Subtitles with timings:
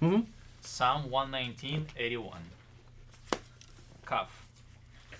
[0.00, 0.20] Hmm?
[0.60, 2.38] Psalm 119, 81.
[4.06, 4.26] Kaph.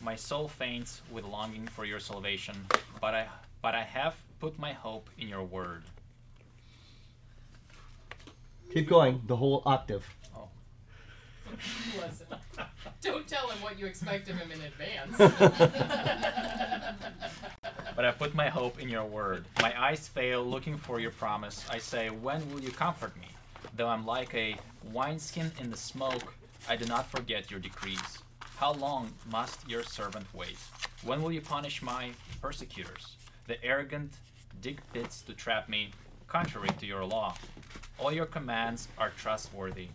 [0.01, 2.67] My soul faints with longing for your salvation,
[3.01, 3.29] but I
[3.63, 5.83] but I have put my hope in your word.
[8.73, 10.05] Keep going, the whole octave.
[10.37, 10.49] Oh.
[11.97, 12.27] Listen,
[13.01, 15.17] don't tell him what you expect of him in advance.
[17.97, 19.47] But I put my hope in your word.
[19.63, 21.65] My eyes fail looking for your promise.
[21.71, 23.29] I say, When will you comfort me?
[23.77, 24.57] Though I'm like a
[24.91, 26.35] wineskin in the smoke,
[26.67, 28.19] I do not forget your decrees.
[28.57, 30.57] How long must your servant wait?
[31.05, 33.17] When will you punish my persecutors?
[33.47, 34.15] The arrogant
[34.63, 35.91] dig pits to trap me,
[36.27, 37.37] contrary to your law.
[37.99, 39.89] All your commands are trustworthy.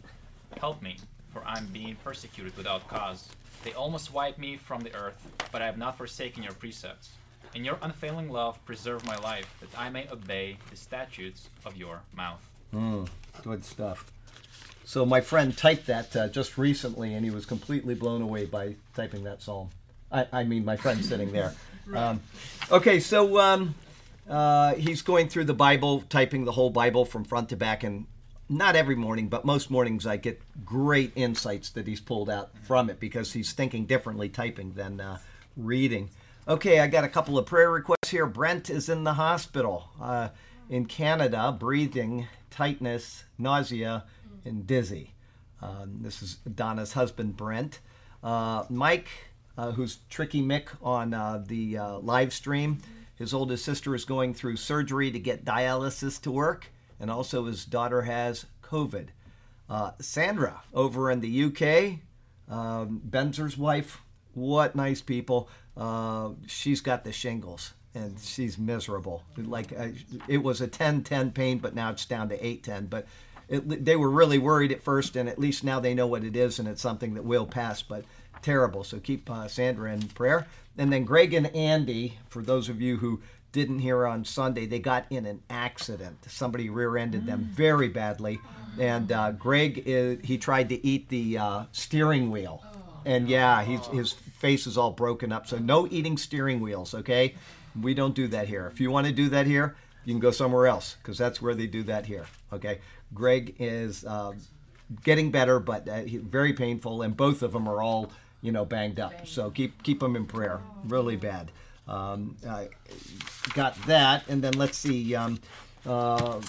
[0.59, 0.97] Help me,
[1.33, 3.29] for I'm being persecuted without cause.
[3.63, 7.13] They almost wipe me from the earth, but I have not forsaken your precepts.
[7.55, 12.01] In your unfailing love, preserve my life, that I may obey the statutes of your
[12.15, 12.50] mouth.
[12.73, 13.07] Mm,
[13.43, 14.11] good stuff.
[14.83, 18.75] So my friend typed that uh, just recently, and he was completely blown away by
[18.95, 19.69] typing that psalm.
[20.11, 21.53] I, I mean, my friend sitting there.
[21.95, 22.21] Um,
[22.71, 23.73] okay, so um,
[24.29, 28.05] uh, he's going through the Bible, typing the whole Bible from front to back, and
[28.47, 32.89] not every morning, but most mornings I get great insights that he's pulled out from
[32.89, 35.17] it because he's thinking differently typing than uh,
[35.57, 36.09] reading.
[36.47, 38.25] Okay, I got a couple of prayer requests here.
[38.25, 40.29] Brent is in the hospital uh,
[40.69, 44.03] in Canada, breathing, tightness, nausea,
[44.45, 45.15] and dizzy.
[45.61, 47.79] Um, this is Donna's husband, Brent.
[48.23, 49.07] Uh, Mike,
[49.57, 52.79] uh, who's Tricky Mick on uh, the uh, live stream,
[53.15, 57.65] his oldest sister is going through surgery to get dialysis to work, and also his
[57.65, 59.07] daughter has COVID.
[59.69, 61.99] Uh, Sandra over in the UK,
[62.53, 64.01] um, Benzer's wife,
[64.33, 65.49] what nice people.
[65.77, 69.23] Uh, she's got the shingles and she's miserable.
[69.37, 69.89] Like uh,
[70.27, 72.89] it was a 10-10 pain, but now it's down to 8-10.
[72.89, 73.07] But
[73.49, 76.35] it, they were really worried at first, and at least now they know what it
[76.35, 77.81] is, and it's something that will pass.
[77.81, 78.05] But
[78.41, 78.83] terrible.
[78.83, 80.47] So keep uh, Sandra in prayer.
[80.77, 83.21] And then Greg and Andy, for those of you who
[83.51, 86.17] didn't hear on Sunday, they got in an accident.
[86.27, 88.39] Somebody rear-ended them very badly,
[88.79, 92.63] and uh, Greg is, he tried to eat the uh, steering wheel,
[93.05, 95.47] and yeah, he's, his face is all broken up.
[95.47, 97.35] So no eating steering wheels, okay?
[97.79, 98.67] We don't do that here.
[98.67, 101.53] If you want to do that here, you can go somewhere else because that's where
[101.53, 102.25] they do that here.
[102.51, 102.79] Okay,
[103.13, 104.33] Greg is uh,
[105.03, 108.11] getting better, but uh, very painful, and both of them are all
[108.41, 109.27] you know banged up.
[109.27, 110.61] So keep keep them in prayer.
[110.85, 111.51] Really bad.
[111.87, 112.69] Um, I
[113.53, 115.15] got that, and then let's see.
[115.15, 115.39] Um,
[115.85, 116.41] uh,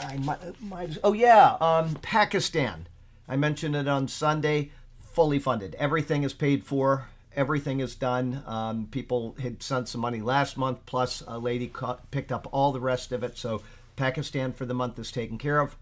[0.00, 2.86] I might, might oh yeah, um, Pakistan.
[3.28, 4.70] I mentioned it on Sunday.
[5.12, 5.76] Fully funded.
[5.76, 7.06] Everything is paid for.
[7.36, 8.42] Everything is done.
[8.46, 12.72] Um, people had sent some money last month, plus a lady ca- picked up all
[12.72, 13.36] the rest of it.
[13.36, 13.62] So
[13.96, 15.76] Pakistan for the month is taken care of,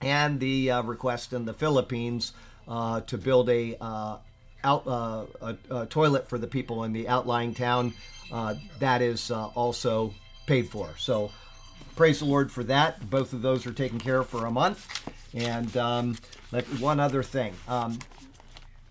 [0.00, 2.32] and the uh, request in the Philippines
[2.68, 4.18] uh, to build a uh,
[4.62, 7.94] out uh, a, a toilet for the people in the outlying town.
[8.32, 10.14] Uh, that is uh, also
[10.46, 10.88] paid for.
[10.96, 11.30] So
[11.96, 13.10] praise the Lord for that.
[13.10, 14.86] Both of those are taken care of for a month.
[15.34, 16.16] And um,
[16.78, 17.54] one other thing.
[17.68, 17.98] Um,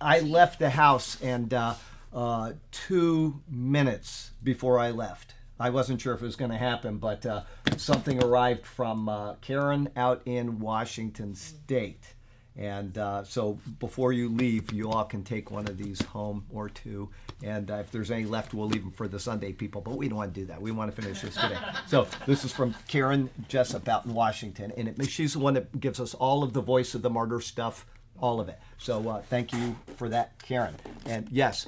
[0.01, 1.75] I left the house and uh,
[2.13, 5.35] uh, two minutes before I left.
[5.59, 7.41] I wasn't sure if it was going to happen, but uh,
[7.75, 12.15] something arrived from uh, Karen out in Washington State.
[12.55, 16.69] And uh, so before you leave, you all can take one of these home or
[16.69, 17.09] two.
[17.43, 19.81] And uh, if there's any left, we'll leave them for the Sunday people.
[19.81, 20.61] But we don't want to do that.
[20.61, 21.57] We want to finish this today.
[21.87, 24.73] so this is from Karen Jessup out in Washington.
[24.75, 27.39] And it, she's the one that gives us all of the Voice of the Martyr
[27.39, 27.85] stuff,
[28.22, 28.59] all of it.
[28.78, 30.75] So uh, thank you for that, Karen.
[31.06, 31.68] And yes,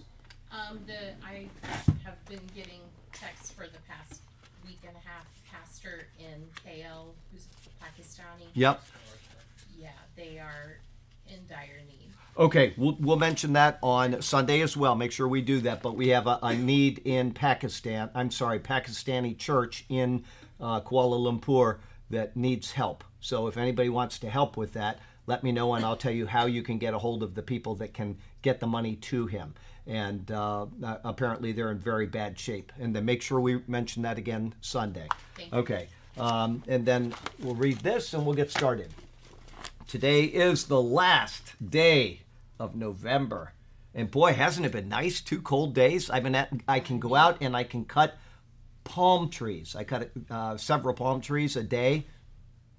[0.52, 1.48] Um, the I
[2.04, 2.80] have been getting
[3.14, 4.22] texts for the past
[4.66, 5.26] week and a half.
[5.52, 7.48] Pastor in KL, who's
[7.82, 8.48] Pakistani.
[8.54, 8.82] yep.
[9.78, 10.78] Yeah, they are
[11.28, 12.10] in dire need.
[12.38, 14.96] Okay, we'll, we'll mention that on Sunday as well.
[14.96, 15.82] Make sure we do that.
[15.82, 18.10] But we have a, a need in Pakistan.
[18.16, 20.24] I'm sorry, Pakistani church in
[20.62, 21.80] uh, Kuala Lumpur
[22.10, 23.04] that needs help.
[23.20, 26.26] So if anybody wants to help with that, let me know and I'll tell you
[26.26, 29.28] how you can get a hold of the people that can get the money to
[29.28, 29.54] him.
[29.88, 30.68] And uh,
[31.04, 32.72] apparently they're in very bad shape.
[32.80, 35.08] And then make sure we mention that again Sunday.
[35.52, 35.88] Okay.
[36.18, 38.90] Um, and then we'll read this and we'll get started.
[39.88, 42.22] Today is the last day
[42.60, 43.54] of November.
[43.94, 45.20] And boy, hasn't it been nice?
[45.20, 46.10] Two cold days.
[46.10, 48.16] I've been at, I can go out and I can cut
[48.84, 49.76] palm trees.
[49.76, 52.06] I cut uh, several palm trees a day.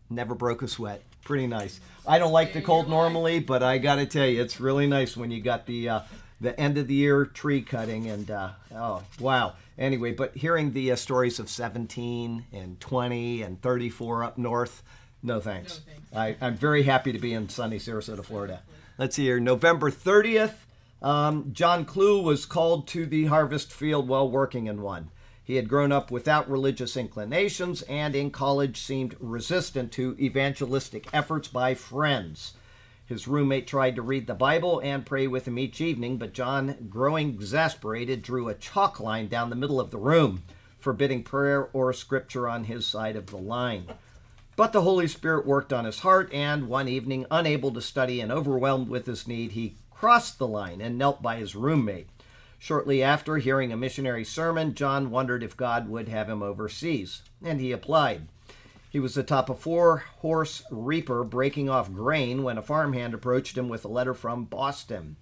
[0.09, 1.03] Never broke a sweat.
[1.25, 1.81] Pretty nice.
[2.07, 5.17] I don't like the cold normally, but I got to tell you, it's really nice
[5.17, 6.01] when you got the uh,
[6.41, 9.55] the end of the year tree cutting and uh, oh wow.
[9.79, 14.83] Anyway, but hearing the uh, stories of 17 and 20 and 34 up north,
[15.23, 15.81] No thanks.
[15.87, 16.39] No thanks.
[16.43, 18.63] I, I'm very happy to be in sunny Sarasota, Florida.
[18.99, 19.41] Let's see here.
[19.41, 20.55] November 30th,
[21.01, 25.11] um, John Clue was called to the harvest field while working in one.
[25.45, 31.49] He had grown up without religious inclinations and in college seemed resistant to evangelistic efforts
[31.49, 32.55] by friends.
[33.05, 36.87] His roommate tried to read the Bible and pray with him each evening, but John,
[36.89, 40.45] growing exasperated, drew a chalk line down the middle of the room,
[40.79, 43.87] forbidding prayer or scripture on his side of the line.
[44.55, 48.31] But the Holy Spirit worked on his heart, and one evening, unable to study and
[48.31, 52.09] overwhelmed with his need, he crossed the line and knelt by his roommate.
[52.63, 57.61] Shortly after hearing a missionary sermon, John wondered if God would have him overseas, and
[57.61, 58.29] he applied.
[58.89, 63.69] He was atop a four horse reaper breaking off grain when a farmhand approached him
[63.69, 65.17] with a letter from Boston.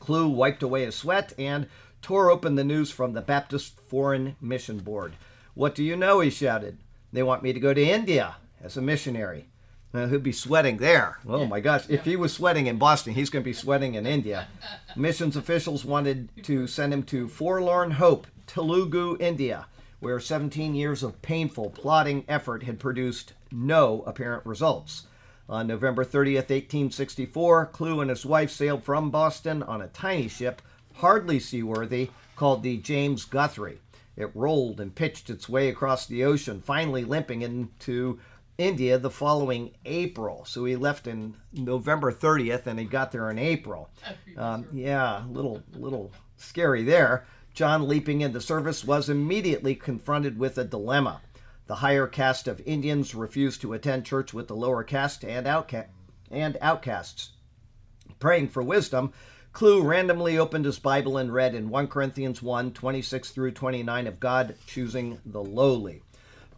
[0.00, 1.68] Clue wiped away his sweat and
[2.02, 5.12] tore open the news from the Baptist Foreign Mission Board.
[5.54, 6.18] What do you know?
[6.18, 6.78] he shouted.
[7.12, 9.46] They want me to go to India as a missionary.
[9.94, 11.18] Uh, now, he'll be sweating there.
[11.26, 11.88] Oh my gosh.
[11.88, 14.48] If he was sweating in Boston, he's going to be sweating in India.
[14.96, 19.66] Missions officials wanted to send him to Forlorn Hope, Telugu, India,
[20.00, 25.04] where 17 years of painful, plodding effort had produced no apparent results.
[25.48, 30.60] On November 30th, 1864, Clue and his wife sailed from Boston on a tiny ship,
[30.94, 33.78] hardly seaworthy, called the James Guthrie.
[34.16, 38.20] It rolled and pitched its way across the ocean, finally limping into
[38.58, 40.44] India the following April.
[40.44, 43.90] So he left in November 30th and he got there in April.
[44.36, 47.26] Um, yeah, little little scary there.
[47.52, 51.20] John, leaping into service, was immediately confronted with a dilemma.
[51.66, 55.86] The higher caste of Indians refused to attend church with the lower caste and, outca-
[56.30, 57.30] and outcasts.
[58.18, 59.12] Praying for wisdom,
[59.52, 64.18] Clue randomly opened his Bible and read in 1 Corinthians 1 26 through 29 of
[64.18, 66.02] God choosing the lowly.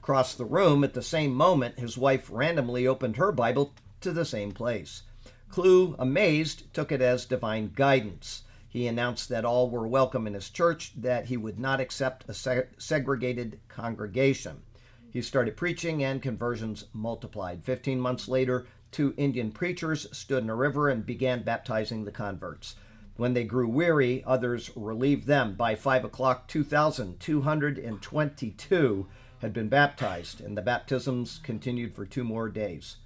[0.06, 4.25] Across the room, at the same moment, his wife randomly opened her Bible to the
[4.25, 5.03] same place.
[5.49, 8.44] Clue, amazed, took it as divine guidance.
[8.69, 12.32] He announced that all were welcome in his church, that he would not accept a
[12.32, 14.62] seg- segregated congregation.
[15.11, 17.64] He started preaching, and conversions multiplied.
[17.64, 22.76] Fifteen months later, two Indian preachers stood in a river and began baptizing the converts.
[23.17, 25.56] When they grew weary, others relieved them.
[25.56, 29.09] By five o'clock, 2,222
[29.41, 32.97] had been baptized, and the baptisms continued for two more days.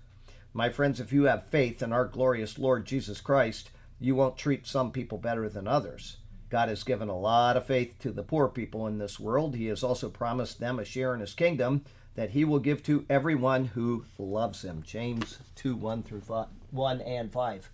[0.53, 4.67] My friends, if you have faith in our glorious Lord Jesus Christ, you won't treat
[4.67, 6.17] some people better than others.
[6.49, 9.55] God has given a lot of faith to the poor people in this world.
[9.55, 11.85] He has also promised them a share in his kingdom
[12.17, 14.83] that he will give to everyone who loves him.
[14.85, 17.71] James 2 1 through 5, 1 and 5.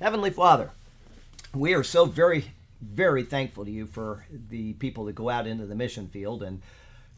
[0.00, 0.70] Heavenly Father,
[1.54, 5.66] we are so very, very thankful to you for the people that go out into
[5.66, 6.62] the mission field and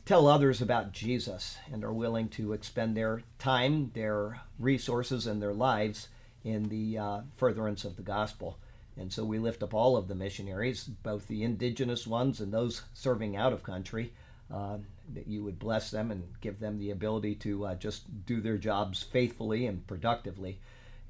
[0.05, 5.53] tell others about Jesus and are willing to expend their time, their resources, and their
[5.53, 6.09] lives
[6.45, 8.59] in the uh, furtherance of the gospel.
[8.97, 12.83] And so we lift up all of the missionaries, both the indigenous ones and those
[12.93, 14.13] serving out of country,
[14.53, 14.79] uh,
[15.15, 18.59] that you would bless them and give them the ability to uh, just do their
[18.59, 20.61] jobs faithfully and productively.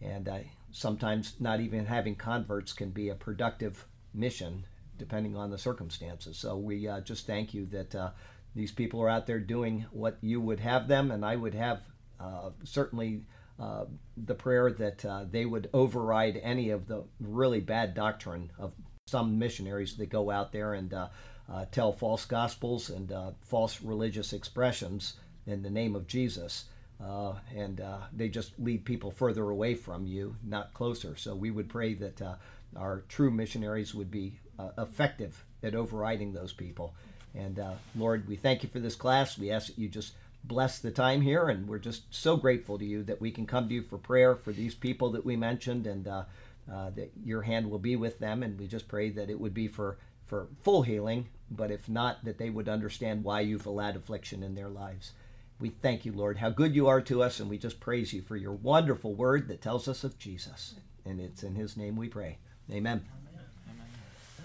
[0.02, 0.38] And uh,
[0.73, 4.65] sometimes not even having converts can be a productive mission,
[4.99, 6.37] depending on the circumstances.
[6.37, 8.11] So we uh, just thank you that uh,
[8.55, 11.81] these people are out there doing what you would have them, and I would have
[12.19, 13.23] uh, certainly
[13.61, 13.85] uh,
[14.17, 18.73] the prayer that uh, they would override any of the really bad doctrine of
[19.07, 21.09] some missionaries that go out there and uh,
[21.52, 25.14] uh tell false gospels and uh, false religious expressions
[25.47, 26.67] in the name of Jesus.
[27.02, 31.17] Uh, and they just lead people further away from you, not closer.
[31.17, 32.38] So we would pray that
[32.77, 34.39] our true missionaries would be
[34.79, 36.95] effective at overriding those people.
[37.35, 37.61] And
[37.95, 39.39] Lord, we thank you for this class.
[39.39, 40.12] We ask that you just
[40.45, 43.69] bless the time here, and we're just so grateful to you that we can come
[43.69, 46.25] to you for prayer for these people that we mentioned, and uh,
[46.73, 48.43] uh, that your hand will be with them.
[48.43, 52.25] And we just pray that it would be for for full healing, but if not,
[52.25, 55.12] that they would understand why you've allowed affliction in their lives.
[55.59, 58.23] We thank you, Lord, how good you are to us, and we just praise you
[58.23, 60.77] for your wonderful word that tells us of Jesus.
[61.05, 62.39] And it's in his name we pray.
[62.73, 63.05] Amen.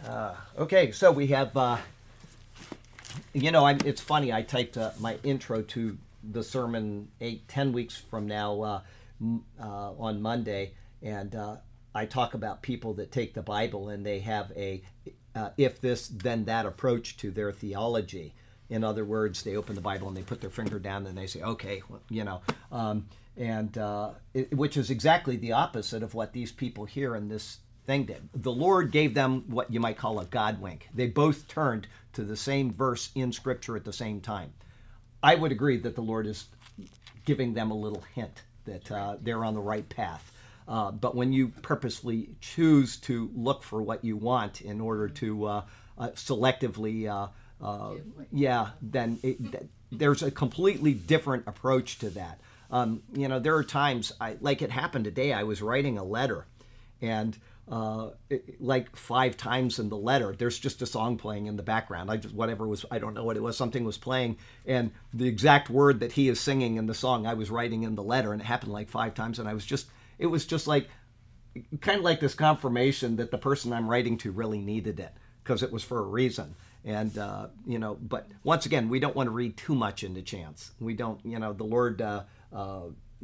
[0.05, 1.55] Uh, okay, so we have.
[1.55, 1.77] Uh,
[3.33, 4.33] you know, I'm, it's funny.
[4.33, 8.81] I typed uh, my intro to the sermon eight, ten weeks from now uh,
[9.61, 11.57] uh, on Monday, and uh,
[11.93, 14.81] I talk about people that take the Bible and they have a
[15.57, 18.33] if this then that approach to their theology.
[18.69, 21.27] In other words, they open the Bible and they put their finger down and they
[21.27, 22.41] say, "Okay, well, you know,"
[22.71, 23.05] um,
[23.37, 27.59] and uh, it, which is exactly the opposite of what these people here in this
[27.85, 28.29] thing did.
[28.33, 30.89] The Lord gave them what you might call a God wink.
[30.93, 34.53] They both turned to the same verse in Scripture at the same time.
[35.21, 36.45] I would agree that the Lord is
[37.25, 40.31] giving them a little hint that uh, they're on the right path.
[40.67, 45.45] Uh, but when you purposely choose to look for what you want in order to
[45.45, 45.61] uh,
[45.97, 47.27] uh, selectively, uh,
[47.63, 47.95] uh,
[48.31, 52.39] yeah, then it, th- there's a completely different approach to that.
[52.71, 56.03] Um, you know, there are times, I, like it happened today, I was writing a
[56.03, 56.47] letter,
[56.99, 57.37] and
[57.67, 58.11] uh,
[58.59, 62.11] like five times in the letter, there's just a song playing in the background.
[62.11, 63.57] I just whatever was, I don't know what it was.
[63.57, 67.33] Something was playing, and the exact word that he is singing in the song, I
[67.33, 69.87] was writing in the letter, and it happened like five times, and I was just,
[70.19, 70.89] it was just like,
[71.81, 75.63] kind of like this confirmation that the person I'm writing to really needed it because
[75.63, 76.55] it was for a reason.
[76.83, 80.21] And uh, you know, but once again, we don't want to read too much into
[80.21, 80.71] chance.
[80.79, 82.01] We don't, you know, the Lord.
[82.01, 82.23] Uh,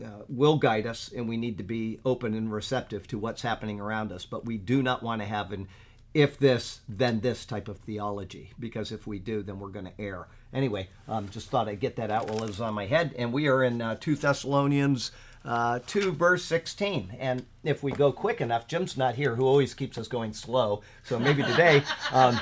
[0.03, 3.79] uh, will guide us, and we need to be open and receptive to what's happening
[3.79, 4.25] around us.
[4.25, 5.67] But we do not want to have an
[6.13, 10.01] if this, then this type of theology, because if we do, then we're going to
[10.01, 10.27] err.
[10.53, 13.15] Anyway, um, just thought I'd get that out while it was on my head.
[13.17, 15.12] And we are in uh, 2 Thessalonians
[15.45, 17.15] uh, 2, verse 16.
[17.19, 20.81] And if we go quick enough, Jim's not here, who always keeps us going slow.
[21.03, 22.39] So maybe today, um,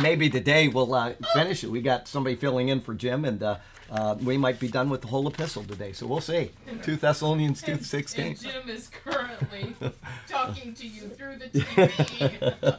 [0.00, 1.70] maybe today we'll uh, finish it.
[1.70, 3.56] We got somebody filling in for Jim, and uh,
[3.94, 6.50] uh, we might be done with the whole epistle today, so we'll see.
[6.82, 8.28] Two Thessalonians two sixteen.
[8.28, 9.74] And Jim is currently
[10.28, 12.78] talking to you through the TV.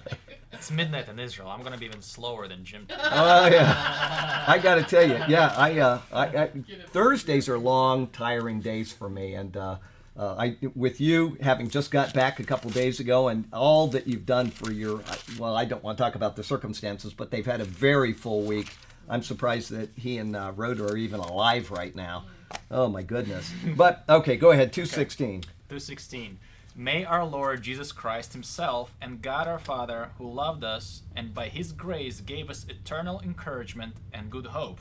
[0.52, 1.50] It's midnight in Israel.
[1.50, 2.88] I'm gonna be even slower than Jim.
[2.90, 6.50] Oh yeah, I got to tell you, yeah, I, uh, I, I
[6.88, 9.78] Thursdays are long, tiring days for me, and uh,
[10.18, 14.08] uh, I with you having just got back a couple days ago, and all that
[14.08, 15.02] you've done for your
[15.38, 18.44] well, I don't want to talk about the circumstances, but they've had a very full
[18.44, 18.72] week.
[19.10, 22.26] I'm surprised that he and uh, Rhoda are even alive right now.
[22.72, 23.52] Oh my goodness!
[23.76, 24.72] But okay, go ahead.
[24.74, 25.42] Two sixteen.
[25.70, 26.38] 216.
[26.76, 31.48] May our Lord Jesus Christ Himself and God our Father, who loved us and by
[31.48, 34.80] His grace gave us eternal encouragement and good hope,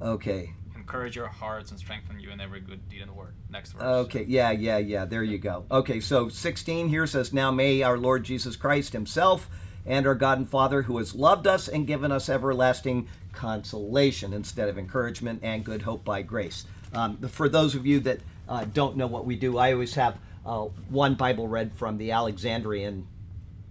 [0.00, 0.52] Okay.
[0.76, 3.34] encourage your hearts and strengthen you in every good deed and word.
[3.50, 3.82] Next verse.
[3.82, 5.04] Okay, yeah, yeah, yeah.
[5.06, 5.64] There you go.
[5.70, 9.48] Okay, so 16 here says, Now may our Lord Jesus Christ Himself
[9.86, 14.68] and our God and Father, who has loved us and given us everlasting consolation instead
[14.68, 16.66] of encouragement and good hope by grace.
[16.92, 20.18] Um, for those of you that uh, don't know what we do, I always have
[20.44, 23.06] uh, one Bible read from the Alexandrian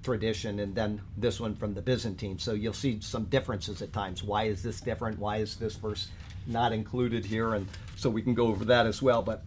[0.04, 2.40] tradition and then this one from the Byzantine.
[2.40, 4.24] So you'll see some differences at times.
[4.24, 5.20] Why is this different?
[5.20, 6.08] Why is this verse
[6.48, 7.54] not included here?
[7.54, 9.22] And so we can go over that as well.
[9.22, 9.44] But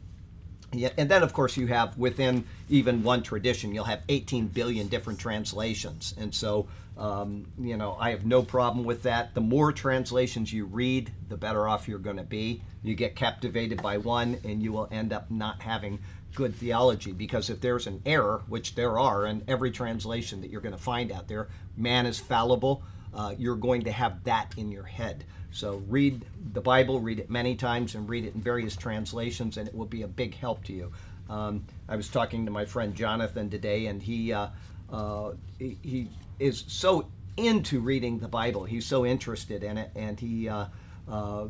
[0.72, 4.88] yeah, and then of course you have within even one tradition, you'll have 18 billion
[4.88, 6.66] different translations, and so
[6.96, 9.34] um, you know I have no problem with that.
[9.34, 12.62] The more translations you read, the better off you're going to be.
[12.82, 15.98] You get captivated by one, and you will end up not having
[16.34, 20.60] good theology because if there's an error, which there are in every translation that you're
[20.60, 22.82] going to find out there, man is fallible.
[23.14, 25.24] Uh, you're going to have that in your head.
[25.52, 29.68] So read the Bible, read it many times, and read it in various translations, and
[29.68, 30.92] it will be a big help to you.
[31.30, 34.48] Um, I was talking to my friend Jonathan today, and he uh,
[34.92, 38.64] uh, he, he is so into reading the Bible.
[38.64, 40.48] He's so interested in it, and he.
[40.48, 40.66] Uh,
[41.08, 41.48] uh,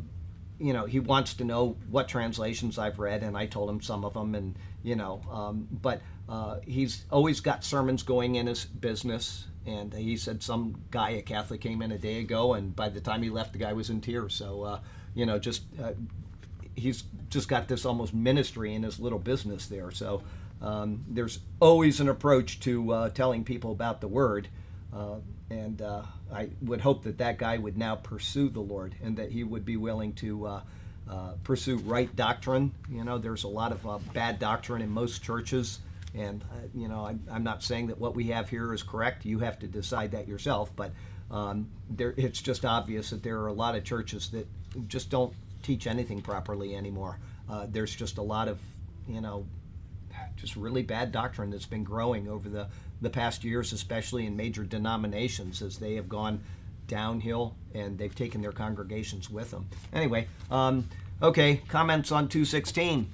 [0.58, 4.04] you know, he wants to know what translations I've read, and I told him some
[4.04, 8.64] of them, and you know, um, but uh, he's always got sermons going in his
[8.64, 12.88] business, and he said some guy, a Catholic, came in a day ago, and by
[12.88, 14.34] the time he left, the guy was in tears.
[14.34, 14.80] So, uh,
[15.14, 15.92] you know, just uh,
[16.76, 19.90] he's just got this almost ministry in his little business there.
[19.90, 20.22] So,
[20.62, 24.48] um, there's always an approach to uh, telling people about the Word,
[24.94, 25.16] uh,
[25.50, 29.30] and uh, I would hope that that guy would now pursue the Lord and that
[29.32, 30.46] he would be willing to.
[30.46, 30.60] Uh,
[31.06, 32.72] uh, pursue right doctrine.
[32.88, 35.80] You know, there's a lot of uh, bad doctrine in most churches,
[36.14, 39.26] and uh, you know, I, I'm not saying that what we have here is correct.
[39.26, 40.74] You have to decide that yourself.
[40.74, 40.92] But
[41.30, 44.48] um, there, it's just obvious that there are a lot of churches that
[44.88, 47.18] just don't teach anything properly anymore.
[47.68, 48.58] There's just a lot of,
[49.06, 49.44] you know,
[50.36, 52.68] just really bad doctrine that's been growing over the
[53.04, 56.40] the past years, especially in major denominations, as they have gone
[56.86, 59.66] downhill and they've taken their congregations with them.
[59.92, 60.88] Anyway, um,
[61.22, 63.08] okay, comments on 216.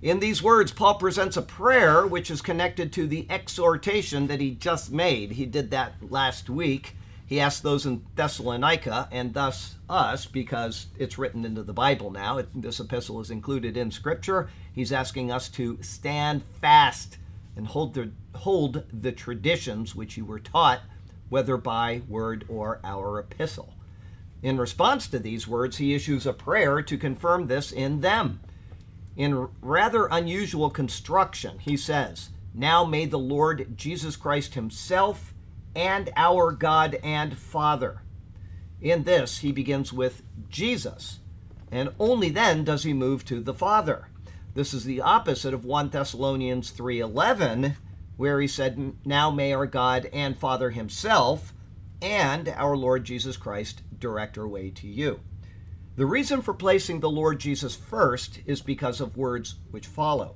[0.00, 4.52] In these words, Paul presents a prayer which is connected to the exhortation that he
[4.52, 5.32] just made.
[5.32, 6.94] He did that last week.
[7.26, 12.38] He asked those in Thessalonica and thus us, because it's written into the Bible now.
[12.38, 14.48] It, this epistle is included in Scripture.
[14.72, 17.18] He's asking us to stand fast
[17.58, 20.80] and hold the, hold the traditions which you were taught,
[21.28, 23.74] whether by word or our epistle.
[24.42, 28.40] In response to these words, he issues a prayer to confirm this in them.
[29.16, 35.34] In rather unusual construction, he says, Now may the Lord Jesus Christ himself
[35.74, 38.02] and our God and Father.
[38.80, 41.18] In this, he begins with Jesus,
[41.72, 44.08] and only then does he move to the Father.
[44.58, 47.76] This is the opposite of 1 Thessalonians 3:11
[48.16, 51.54] where he said, "Now may our God and Father himself
[52.02, 55.20] and our Lord Jesus Christ direct our way to you."
[55.94, 60.34] The reason for placing the Lord Jesus first is because of words which follow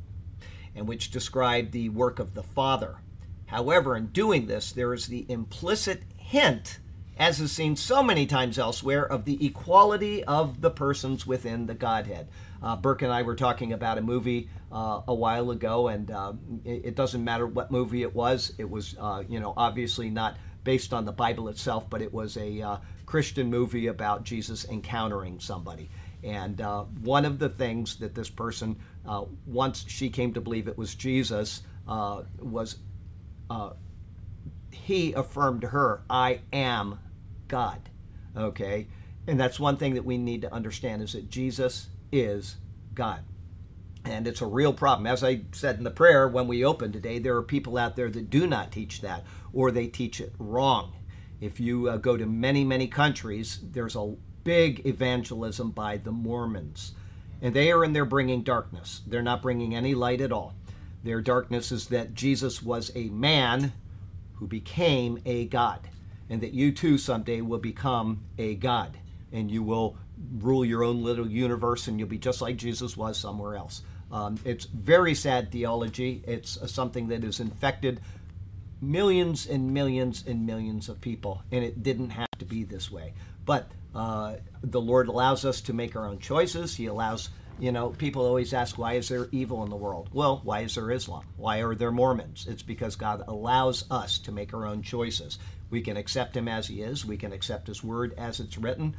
[0.73, 2.99] and which describe the work of the Father.
[3.47, 6.79] However, in doing this, there is the implicit hint
[7.19, 11.75] as is seen so many times elsewhere, of the equality of the persons within the
[11.75, 12.29] Godhead.
[12.62, 16.33] Uh, Burke and I were talking about a movie uh, a while ago, and uh,
[16.64, 18.52] it, it, doesn't matter what movie it was.
[18.59, 22.37] It was, uh, you know, obviously not based on the Bible itself, but it was
[22.37, 25.90] a uh, Christian movie about Jesus encountering somebody.
[26.23, 28.78] And uh, one of the things that this person,
[29.45, 32.76] once she came to believe it was Jesus, was
[34.71, 36.99] he affirmed to her, I am
[37.49, 37.88] God.
[38.37, 38.88] Okay?
[39.26, 42.57] And that's one thing that we need to understand is that Jesus is
[42.95, 43.25] God.
[44.04, 45.07] And it's a real problem.
[45.07, 48.11] As I said in the prayer when we opened today, there are people out there
[48.11, 50.92] that do not teach that or they teach it wrong.
[51.40, 54.14] If you uh, go to many, many countries, there's a
[54.45, 56.92] big evangelism by the Mormons.
[57.40, 59.02] And they are in there bringing darkness.
[59.07, 60.54] They're not bringing any light at all.
[61.04, 63.73] Their darkness is that Jesus was a man
[64.35, 65.88] who became a God,
[66.31, 68.97] and that you too someday will become a God,
[69.33, 69.97] and you will
[70.38, 73.83] rule your own little universe, and you'll be just like Jesus was somewhere else.
[74.11, 76.23] Um, it's very sad theology.
[76.26, 78.00] It's something that has infected
[78.81, 83.14] millions and millions and millions of people, and it didn't have to be this way.
[83.45, 86.76] But uh, the Lord allows us to make our own choices.
[86.76, 90.09] He allows you know, people always ask, why is there evil in the world?
[90.12, 91.25] Well, why is there Islam?
[91.37, 92.47] Why are there Mormons?
[92.49, 95.38] It's because God allows us to make our own choices.
[95.71, 98.97] We can accept Him as He is, we can accept His Word as it's written,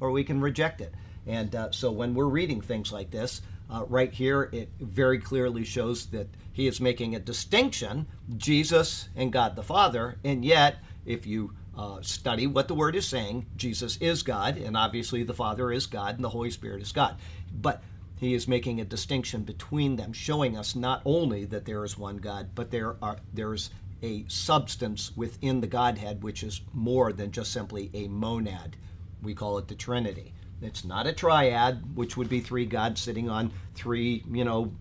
[0.00, 0.94] or we can reject it.
[1.26, 5.64] And uh, so when we're reading things like this, uh, right here, it very clearly
[5.64, 8.06] shows that He is making a distinction,
[8.36, 13.06] Jesus and God the Father, and yet, if you uh, study what the word is
[13.06, 13.46] saying.
[13.56, 17.16] Jesus is God, and obviously the Father is God, and the Holy Spirit is God.
[17.52, 17.82] But
[18.16, 22.16] he is making a distinction between them, showing us not only that there is one
[22.16, 23.70] God, but there are there's
[24.02, 28.76] a substance within the Godhead which is more than just simply a monad.
[29.22, 30.32] We call it the Trinity.
[30.60, 34.72] It's not a triad, which would be three gods sitting on three, you know,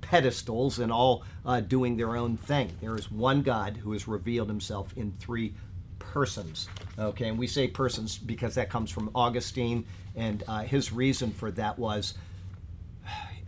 [0.00, 2.70] pedestals and all uh, doing their own thing.
[2.80, 5.54] There is one God who has revealed himself in three
[5.98, 6.68] persons.
[6.98, 11.50] Okay, and we say persons because that comes from Augustine, and uh, his reason for
[11.52, 12.14] that was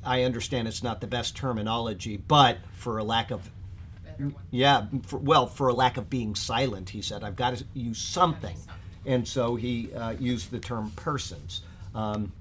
[0.04, 3.50] I understand it's not the best terminology, but for a lack of
[4.50, 7.98] yeah, for, well, for a lack of being silent, he said, I've got to use
[7.98, 8.56] something.
[9.04, 11.62] And so he uh, used the term persons.
[11.94, 12.32] Um,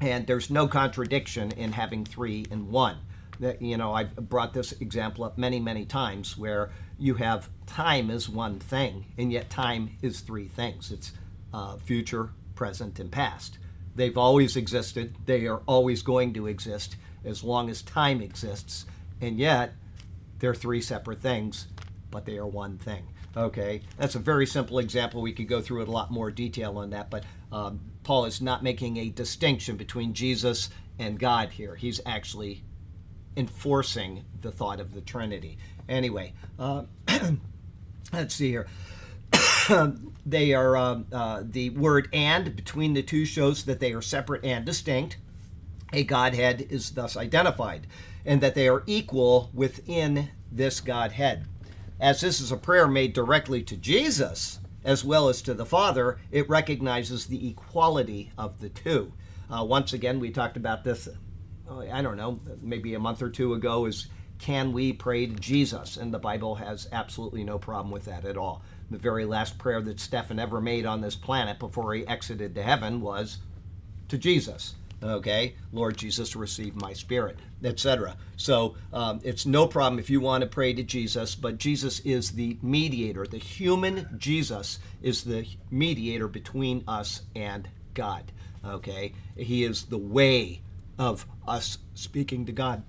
[0.00, 2.96] and there's no contradiction in having three in one.
[3.40, 8.10] That, you know, I've brought this example up many, many times where you have time
[8.10, 11.12] as one thing, and yet time is three things it's
[11.54, 13.58] uh, future, present, and past.
[13.94, 18.86] They've always existed, they are always going to exist as long as time exists,
[19.20, 19.74] and yet
[20.40, 21.68] they're three separate things,
[22.10, 23.04] but they are one thing.
[23.36, 25.20] Okay, that's a very simple example.
[25.20, 28.40] We could go through it a lot more detail on that, but um, Paul is
[28.40, 31.76] not making a distinction between Jesus and God here.
[31.76, 32.64] He's actually
[33.36, 35.58] enforcing the thought of the Trinity.
[35.88, 36.84] Anyway, uh,
[38.12, 38.66] let's see here.
[40.26, 44.44] they are uh, uh, the word and between the two shows that they are separate
[44.44, 45.18] and distinct.
[45.92, 47.86] A Godhead is thus identified,
[48.26, 51.46] and that they are equal within this Godhead.
[52.00, 56.18] As this is a prayer made directly to Jesus as well as to the Father,
[56.30, 59.12] it recognizes the equality of the two.
[59.50, 61.08] Uh, once again, we talked about this,
[61.68, 64.06] oh, I don't know, maybe a month or two ago, is
[64.38, 65.96] can we pray to Jesus?
[65.96, 68.62] And the Bible has absolutely no problem with that at all.
[68.90, 72.62] The very last prayer that Stephen ever made on this planet before he exited to
[72.62, 73.38] heaven was
[74.08, 74.74] to Jesus.
[75.02, 78.16] Okay, Lord Jesus, receive my spirit, etc.
[78.36, 82.32] So um, it's no problem if you want to pray to Jesus, but Jesus is
[82.32, 83.24] the mediator.
[83.24, 88.32] The human Jesus is the mediator between us and God.
[88.64, 90.62] Okay, he is the way
[90.98, 92.82] of us speaking to God.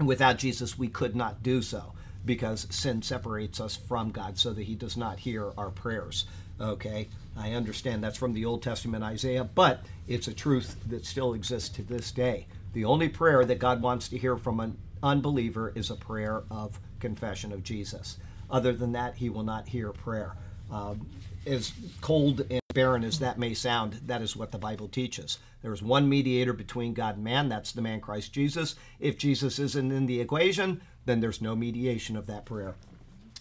[0.00, 1.92] Without Jesus, we could not do so
[2.24, 6.24] because sin separates us from God so that He does not hear our prayers.
[6.60, 11.34] Okay, I understand that's from the Old Testament Isaiah, but it's a truth that still
[11.34, 12.46] exists to this day.
[12.72, 16.78] The only prayer that God wants to hear from an unbeliever is a prayer of
[17.00, 18.18] confession of Jesus.
[18.50, 20.36] Other than that, He will not hear prayer.
[20.70, 21.06] Um,
[21.46, 25.38] as cold and barren as that may sound, that is what the Bible teaches.
[25.62, 28.74] There is one mediator between God and man, that's the man Christ Jesus.
[29.00, 32.74] If Jesus isn't in the equation, then there's no mediation of that prayer.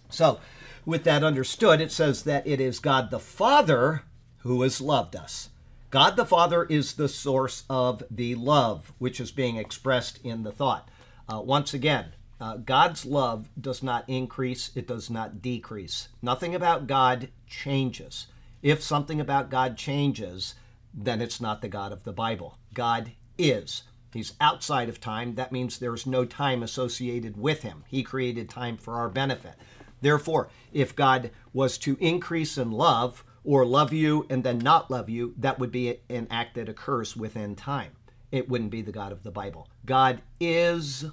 [0.10, 0.40] So,
[0.86, 4.04] with that understood, it says that it is God the Father
[4.40, 5.50] who has loved us.
[5.90, 10.52] God the Father is the source of the love, which is being expressed in the
[10.52, 10.90] thought.
[11.28, 16.08] Uh, once again, uh, God's love does not increase, it does not decrease.
[16.22, 18.28] Nothing about God changes.
[18.64, 20.56] If something about God changes,
[20.94, 22.58] then it's not the God of the Bible.
[22.74, 23.84] God is.
[24.14, 25.36] He's outside of time.
[25.36, 27.84] That means there's no time associated with him.
[27.88, 29.54] He created time for our benefit.
[30.02, 35.10] Therefore, if God was to increase in love or love you and then not love
[35.10, 37.92] you, that would be an act that occurs within time.
[38.32, 39.68] It wouldn't be the God of the Bible.
[39.86, 41.06] God is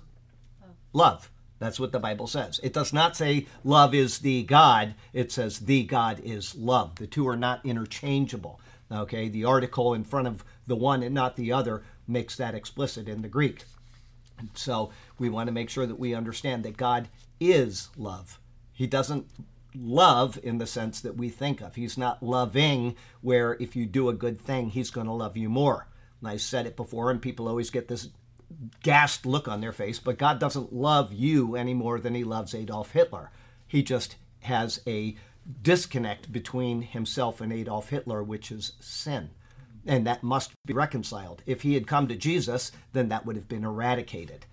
[0.92, 1.30] love.
[1.58, 2.60] That's what the Bible says.
[2.62, 6.96] It does not say love is the God, it says the God is love.
[6.96, 8.60] The two are not interchangeable.
[8.90, 13.08] Okay, the article in front of the one and not the other makes that explicit
[13.08, 13.64] in the Greek.
[14.54, 17.08] So we want to make sure that we understand that God
[17.40, 18.38] is love.
[18.78, 19.26] He doesn't
[19.74, 21.74] love in the sense that we think of.
[21.74, 25.48] He's not loving, where if you do a good thing, he's going to love you
[25.48, 25.88] more.
[26.20, 28.10] And I said it before, and people always get this
[28.84, 32.54] gassed look on their face, but God doesn't love you any more than he loves
[32.54, 33.32] Adolf Hitler.
[33.66, 35.16] He just has a
[35.60, 39.30] disconnect between himself and Adolf Hitler, which is sin.
[39.86, 41.42] And that must be reconciled.
[41.46, 44.46] If he had come to Jesus, then that would have been eradicated.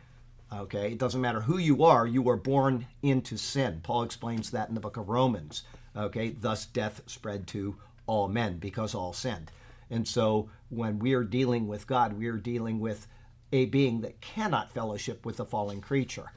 [0.54, 0.92] Okay?
[0.92, 3.82] It doesn't matter who you are, you are born into sin.
[3.84, 5.64] Paul explains that in the book of Romans.
[5.96, 6.30] Okay?
[6.30, 7.76] Thus death spread to
[8.08, 9.52] all men because all sinned.
[9.90, 13.08] And so when we are dealing with God, we are dealing with
[13.52, 16.32] a being that cannot fellowship with a fallen creature.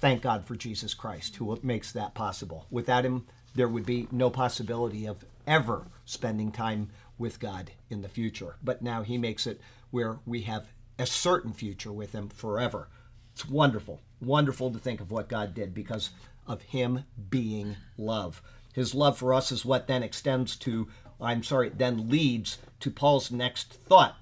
[0.00, 2.66] Thank God for Jesus Christ, who makes that possible.
[2.70, 8.08] Without him, there would be no possibility of ever spending time with God in the
[8.08, 8.56] future.
[8.62, 12.88] But now he makes it where we have a certain future with him forever.
[13.36, 16.08] It's wonderful, wonderful to think of what God did because
[16.46, 18.40] of him being love.
[18.72, 20.88] His love for us is what then extends to,
[21.20, 24.16] I'm sorry, then leads to Paul's next thought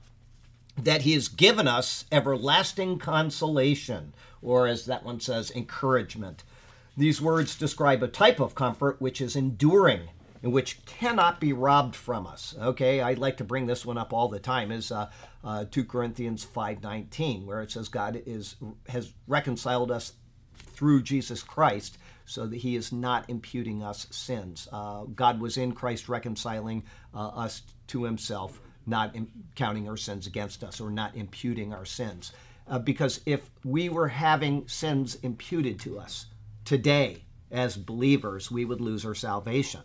[0.77, 6.43] that he has given us everlasting consolation, or as that one says, encouragement.
[6.97, 10.09] These words describe a type of comfort which is enduring
[10.45, 12.55] and which cannot be robbed from us.
[12.61, 15.11] Okay, I like to bring this one up all the time is uh,
[15.43, 18.57] uh, 2 Corinthians 5.19 where it says God is
[18.91, 20.13] has reconciled us
[20.55, 24.69] through Jesus Christ so that he is not imputing us sins.
[24.71, 29.17] Uh, God was in Christ reconciling uh, us to himself not
[29.55, 32.33] counting our sins against us or not imputing our sins.
[32.69, 36.27] Uh, because if we were having sins imputed to us
[36.67, 39.81] today as believers, we would lose our salvation.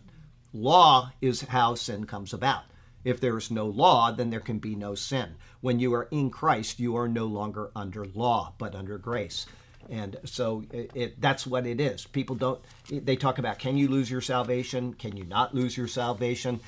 [0.54, 2.64] Law is how sin comes about.
[3.04, 5.36] If there is no law, then there can be no sin.
[5.62, 9.46] When you are in Christ, you are no longer under law, but under grace.
[9.90, 12.06] And so it, it, that's what it is.
[12.06, 14.94] People don't, they talk about can you lose your salvation?
[14.94, 16.60] Can you not lose your salvation?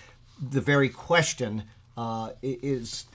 [0.49, 1.63] The very question
[1.97, 3.05] uh, is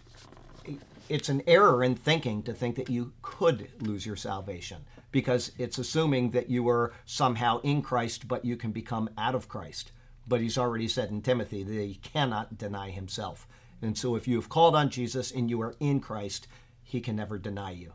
[1.09, 5.79] it's an error in thinking to think that you could lose your salvation because it's
[5.79, 9.93] assuming that you are somehow in Christ but you can become out of Christ.
[10.27, 13.47] But he's already said in Timothy that he cannot deny himself.
[13.83, 16.49] And so if you have called on Jesus and you are in Christ,
[16.83, 17.93] he can never deny you.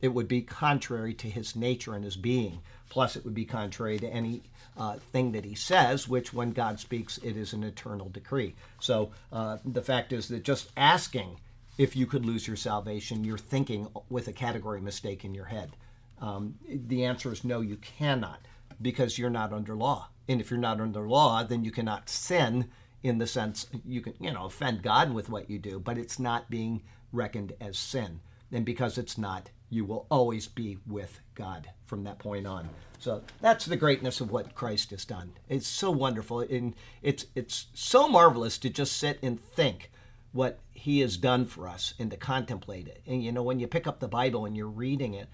[0.00, 2.60] It would be contrary to his nature and his being.
[2.88, 4.42] Plus, it would be contrary to any
[4.76, 8.54] uh, thing that he says, which when God speaks, it is an eternal decree.
[8.78, 11.40] So uh, the fact is that just asking
[11.78, 15.76] if you could lose your salvation, you're thinking with a category mistake in your head.
[16.20, 18.40] Um, the answer is no, you cannot,
[18.80, 20.08] because you're not under law.
[20.28, 22.68] And if you're not under law, then you cannot sin
[23.02, 26.18] in the sense you can, you know, offend God with what you do, but it's
[26.18, 28.20] not being reckoned as sin.
[28.52, 32.68] And because it's not, you will always be with God from that point on.
[32.98, 35.32] So that's the greatness of what Christ has done.
[35.48, 39.90] It's so wonderful, and it's it's so marvelous to just sit and think
[40.32, 43.02] what He has done for us and to contemplate it.
[43.06, 45.28] And you know, when you pick up the Bible and you're reading it,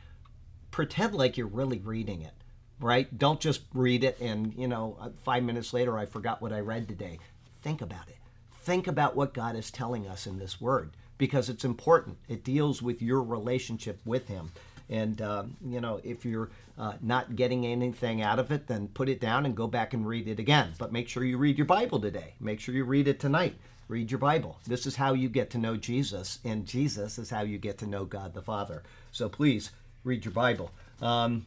[0.71, 2.35] pretend like you're really reading it,
[2.83, 3.17] right?
[3.17, 6.61] Don't just read it and you know, uh, five minutes later I forgot what I
[6.61, 7.19] read today.
[7.63, 8.17] Think about it.
[8.63, 12.19] Think about what God is telling us in this Word because it's important.
[12.29, 14.51] It deals with your relationship with Him.
[14.89, 19.09] And, uh, you know, if you're uh, not getting anything out of it, then put
[19.09, 20.73] it down and go back and read it again.
[20.79, 22.35] But make sure you read your Bible today.
[22.41, 23.57] Make sure you read it tonight.
[23.89, 24.59] Read your Bible.
[24.67, 27.87] This is how you get to know Jesus, and Jesus is how you get to
[27.87, 28.83] know God the Father.
[29.11, 29.71] So please
[30.05, 30.71] read your Bible.
[31.01, 31.47] Um,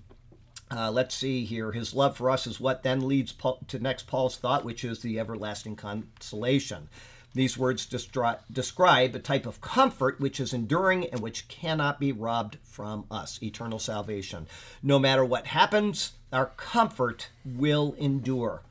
[0.76, 1.72] Uh, let's see here.
[1.72, 5.00] His love for us is what then leads Paul, to next Paul's thought, which is
[5.00, 6.90] the everlasting consolation.
[7.34, 12.58] These words describe a type of comfort which is enduring and which cannot be robbed
[12.64, 14.48] from us eternal salvation.
[14.82, 18.62] No matter what happens, our comfort will endure.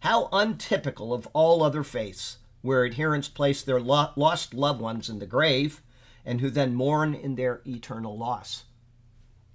[0.00, 5.20] How untypical of all other faiths, where adherents place their lo- lost loved ones in
[5.20, 5.80] the grave
[6.24, 8.64] and who then mourn in their eternal loss.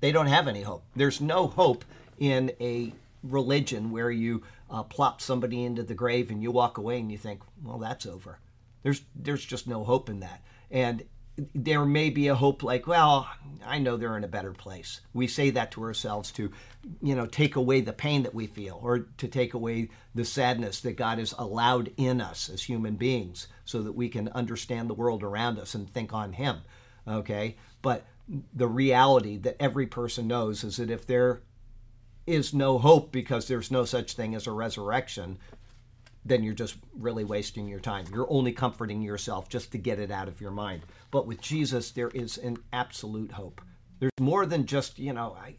[0.03, 0.83] They don't have any hope.
[0.97, 1.85] There's no hope
[2.19, 2.91] in a
[3.23, 7.17] religion where you uh, plop somebody into the grave and you walk away and you
[7.17, 8.39] think, well, that's over.
[8.81, 10.43] There's there's just no hope in that.
[10.69, 11.05] And
[11.55, 13.29] there may be a hope like, well,
[13.65, 14.99] I know they're in a better place.
[15.13, 16.51] We say that to ourselves to,
[17.01, 20.81] you know, take away the pain that we feel or to take away the sadness
[20.81, 24.95] that God has allowed in us as human beings so that we can understand the
[24.95, 26.57] world around us and think on Him.
[27.07, 27.55] Okay?
[27.81, 31.41] But the reality that every person knows is that if there
[32.25, 35.37] is no hope because there's no such thing as a resurrection,
[36.25, 38.05] then you're just really wasting your time.
[38.13, 40.83] You're only comforting yourself just to get it out of your mind.
[41.11, 43.61] But with Jesus, there is an absolute hope.
[43.99, 45.55] There's more than just, you know, I,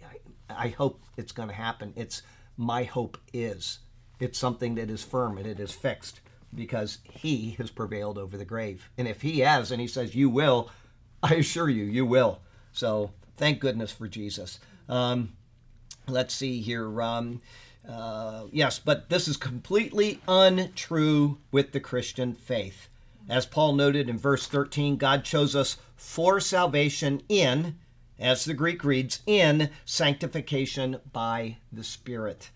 [0.48, 1.92] I, I hope it's going to happen.
[1.96, 2.22] It's
[2.57, 3.81] my hope is.
[4.20, 6.20] It's something that is firm and it is fixed
[6.55, 8.90] because he has prevailed over the grave.
[8.96, 10.70] And if he has, and he says, you will,
[11.22, 12.40] I assure you, you will.
[12.74, 14.58] So thank goodness for Jesus.
[14.88, 15.32] Um,
[16.06, 17.00] let's see here.
[17.00, 17.40] Um,
[17.88, 22.88] uh, yes, but this is completely untrue with the Christian faith.
[23.28, 27.76] As Paul noted in verse 13, God chose us for salvation in,
[28.18, 32.50] as the Greek reads, in sanctification by the Spirit.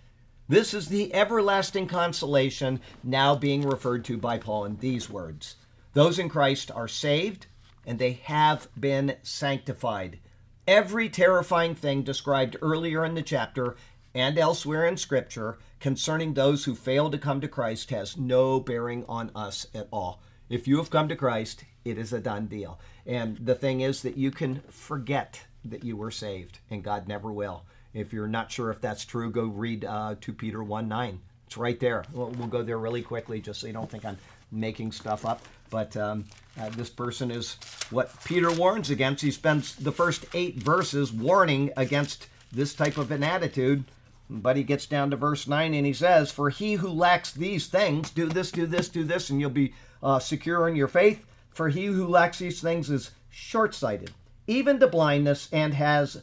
[0.48, 5.56] This is the everlasting consolation now being referred to by Paul in these words
[5.92, 7.46] Those in Christ are saved,
[7.88, 10.18] and they have been sanctified.
[10.66, 13.76] Every terrifying thing described earlier in the chapter
[14.14, 19.06] and elsewhere in Scripture concerning those who fail to come to Christ has no bearing
[19.08, 20.20] on us at all.
[20.50, 22.78] If you have come to Christ, it is a done deal.
[23.06, 27.32] And the thing is that you can forget that you were saved, and God never
[27.32, 27.64] will.
[27.94, 31.20] If you're not sure if that's true, go read uh, 2 Peter 1 9.
[31.46, 32.04] It's right there.
[32.12, 34.18] We'll, we'll, go there really quickly just so you don't think I'm
[34.52, 35.40] making stuff up.
[35.70, 36.26] But um,
[36.60, 37.56] uh, this person is
[37.90, 39.22] what Peter warns against.
[39.22, 43.84] He spends the first eight verses warning against this type of an attitude
[44.30, 47.66] but he gets down to verse 9 and he says, For he who lacks these
[47.66, 51.24] things, do this, do this, do this, and you'll be uh, secure in your faith.
[51.50, 54.12] For he who lacks these things is short sighted,
[54.46, 56.22] even to blindness, and has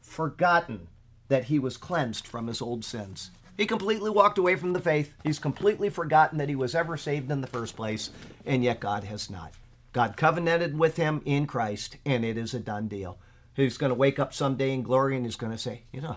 [0.00, 0.88] forgotten
[1.28, 3.30] that he was cleansed from his old sins.
[3.56, 5.14] He completely walked away from the faith.
[5.22, 8.10] He's completely forgotten that he was ever saved in the first place,
[8.44, 9.52] and yet God has not.
[9.94, 13.16] God covenanted with him in Christ, and it is a done deal.
[13.54, 16.16] He's going to wake up someday in glory and he's going to say, You know,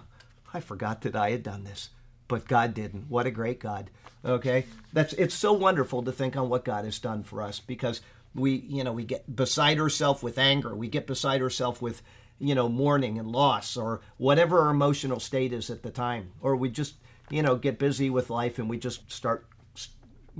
[0.51, 1.91] I forgot that I had done this,
[2.27, 3.07] but God didn't.
[3.07, 3.91] What a great God.
[4.25, 4.65] Okay?
[4.91, 8.01] That's it's so wonderful to think on what God has done for us because
[8.33, 10.75] we, you know, we get beside ourselves with anger.
[10.75, 12.01] We get beside ourselves with,
[12.39, 16.31] you know, mourning and loss or whatever our emotional state is at the time.
[16.41, 16.95] Or we just,
[17.29, 19.45] you know, get busy with life and we just start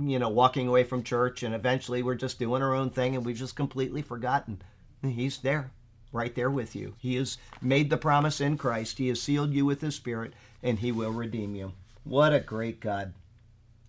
[0.00, 3.24] you know, walking away from church and eventually we're just doing our own thing and
[3.24, 4.62] we've just completely forgotten.
[5.02, 5.70] He's there
[6.12, 6.94] right there with you.
[6.98, 8.98] He has made the promise in Christ.
[8.98, 10.32] He has sealed you with His Spirit,
[10.62, 11.72] and He will redeem you.
[12.04, 13.12] What a great God!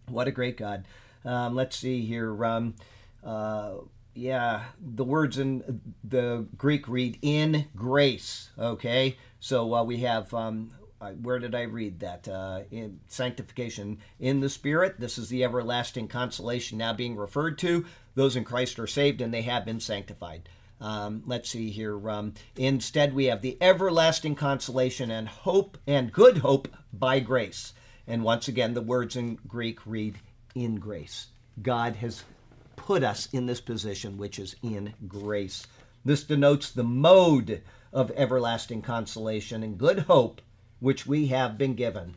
[0.07, 0.85] What a great God!
[1.25, 2.43] Um, let's see here.
[2.43, 2.75] Um,
[3.23, 3.75] uh,
[4.13, 8.49] yeah, the words in the Greek read in grace.
[8.57, 10.33] Okay, so uh, we have.
[10.33, 10.71] Um,
[11.21, 12.27] where did I read that?
[12.27, 14.99] Uh, in sanctification in the Spirit.
[14.99, 17.85] This is the everlasting consolation now being referred to.
[18.15, 20.49] Those in Christ are saved and they have been sanctified.
[20.81, 22.09] Um, let's see here.
[22.09, 27.73] Um, instead, we have the everlasting consolation and hope and good hope by grace.
[28.07, 30.19] And once again, the words in Greek read
[30.55, 31.27] in grace.
[31.61, 32.23] God has
[32.75, 35.67] put us in this position, which is in grace.
[36.03, 40.41] This denotes the mode of everlasting consolation and good hope
[40.79, 42.15] which we have been given.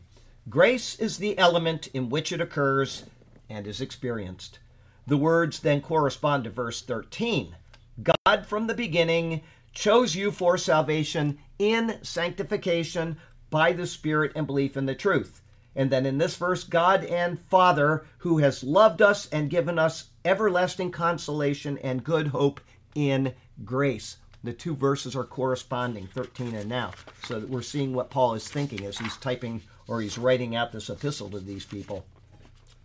[0.49, 3.05] Grace is the element in which it occurs
[3.49, 4.59] and is experienced.
[5.07, 7.55] The words then correspond to verse 13
[8.01, 9.41] God from the beginning
[9.73, 13.17] chose you for salvation in sanctification
[13.49, 15.41] by the Spirit and belief in the truth.
[15.75, 20.09] And then in this verse, God and Father, who has loved us and given us
[20.23, 22.61] everlasting consolation and good hope
[22.95, 24.17] in grace.
[24.43, 26.91] The two verses are corresponding, 13 and now.
[27.25, 30.71] So that we're seeing what Paul is thinking as he's typing or he's writing out
[30.71, 32.05] this epistle to these people.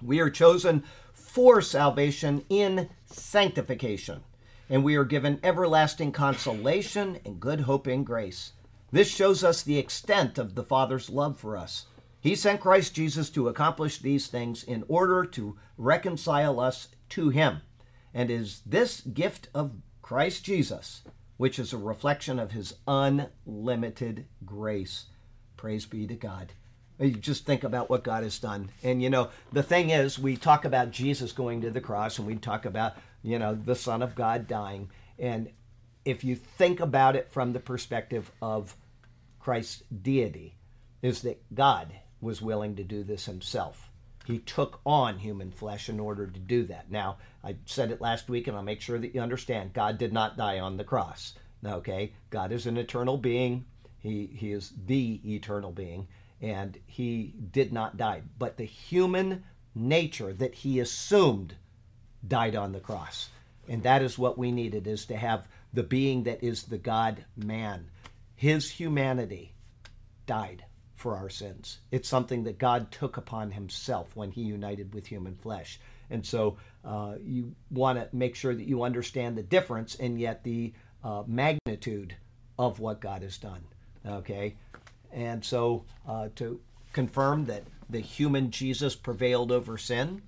[0.03, 4.23] We are chosen for salvation in sanctification
[4.71, 8.53] and we are given everlasting consolation and good hope in grace.
[8.90, 11.87] This shows us the extent of the Father's love for us.
[12.21, 17.62] He sent Christ Jesus to accomplish these things in order to reconcile us to Him.
[18.12, 21.03] And is this gift of Christ Jesus,
[21.38, 25.07] which is a reflection of His unlimited grace.
[25.57, 26.53] Praise be to God.
[27.01, 28.70] You just think about what God has done.
[28.83, 32.27] And you know, the thing is, we talk about Jesus going to the cross and
[32.27, 34.90] we talk about, you know, the Son of God dying.
[35.18, 35.51] And
[36.05, 38.77] if you think about it from the perspective of
[39.38, 40.57] Christ's deity,
[41.01, 43.88] is that God was willing to do this himself.
[44.28, 46.90] He took on human flesh in order to do that.
[46.90, 50.12] Now, I said it last week, and I'll make sure that you understand God did
[50.12, 51.32] not die on the cross.
[51.64, 52.12] Okay?
[52.28, 53.64] God is an eternal being,
[54.00, 56.08] He, he is the eternal being,
[56.42, 58.20] and He did not die.
[58.38, 61.54] But the human nature that He assumed
[62.26, 63.30] died on the cross.
[63.66, 67.24] And that is what we needed, is to have the being that is the God
[67.34, 67.88] man.
[68.36, 69.54] His humanity
[70.26, 70.66] died
[70.98, 71.78] for our sins.
[71.92, 75.78] It's something that God took upon himself when he united with human flesh.
[76.11, 80.42] And so uh, you want to make sure that you understand the difference and yet
[80.42, 80.72] the
[81.04, 82.16] uh, magnitude
[82.58, 83.62] of what God has done.
[84.04, 84.56] Okay?
[85.12, 86.61] And so uh, to
[86.92, 90.22] confirm that the human Jesus prevailed over sin,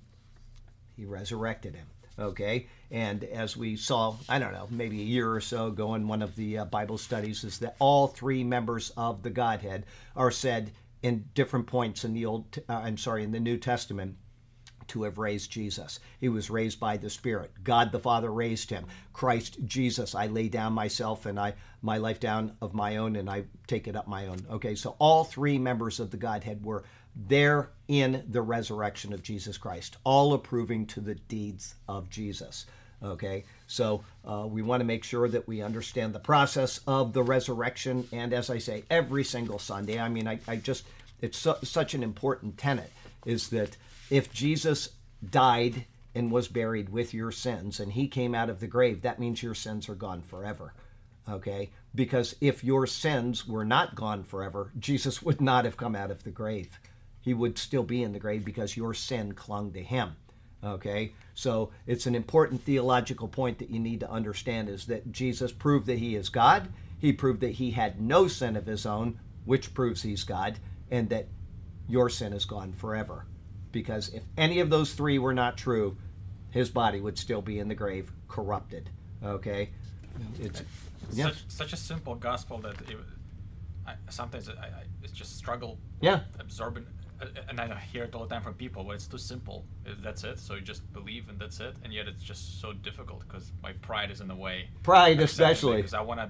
[0.95, 1.87] he resurrected him.
[2.17, 2.67] Okay?
[2.91, 6.21] And as we saw, I don't know, maybe a year or so ago in one
[6.21, 10.71] of the uh, Bible studies, is that all three members of the Godhead are said
[11.01, 14.17] in different points in the Old, uh, I'm sorry, in the New Testament
[14.91, 16.01] to have raised Jesus.
[16.19, 17.51] He was raised by the Spirit.
[17.63, 18.85] God the Father raised him.
[19.13, 23.29] Christ Jesus, I lay down myself and I my life down of my own and
[23.29, 24.39] I take it up my own.
[24.51, 26.83] Okay, so all three members of the Godhead were
[27.15, 32.65] there in the resurrection of Jesus Christ, all approving to the deeds of Jesus.
[33.03, 37.23] Okay, so uh, we want to make sure that we understand the process of the
[37.23, 38.07] resurrection.
[38.11, 40.85] And as I say, every single Sunday, I mean, I, I just,
[41.19, 42.91] it's su- such an important tenet
[43.25, 43.75] is that
[44.11, 44.89] if Jesus
[45.27, 49.19] died and was buried with your sins and he came out of the grave, that
[49.19, 50.73] means your sins are gone forever.
[51.27, 51.69] Okay?
[51.95, 56.23] Because if your sins were not gone forever, Jesus would not have come out of
[56.23, 56.79] the grave.
[57.21, 60.17] He would still be in the grave because your sin clung to him.
[60.63, 65.51] Okay, so it's an important theological point that you need to understand is that Jesus
[65.51, 66.67] proved that he is God.
[66.99, 70.59] He proved that he had no sin of his own, which proves he's God,
[70.91, 71.27] and that
[71.87, 73.25] your sin is gone forever.
[73.71, 75.97] Because if any of those three were not true,
[76.51, 78.89] his body would still be in the grave, corrupted.
[79.23, 79.71] Okay,
[80.39, 80.61] it's,
[81.11, 81.25] yeah.
[81.25, 82.97] such, such a simple gospel that it,
[83.87, 86.85] I, sometimes I, I just struggle yeah absorbing
[87.49, 88.83] and I hear it all the time from people.
[88.83, 89.65] Well, it's too simple.
[90.01, 90.39] That's it.
[90.39, 91.75] So you just believe, and that's it.
[91.83, 94.69] And yet it's just so difficult because my pride is in the way.
[94.83, 96.29] Pride, especially because I want to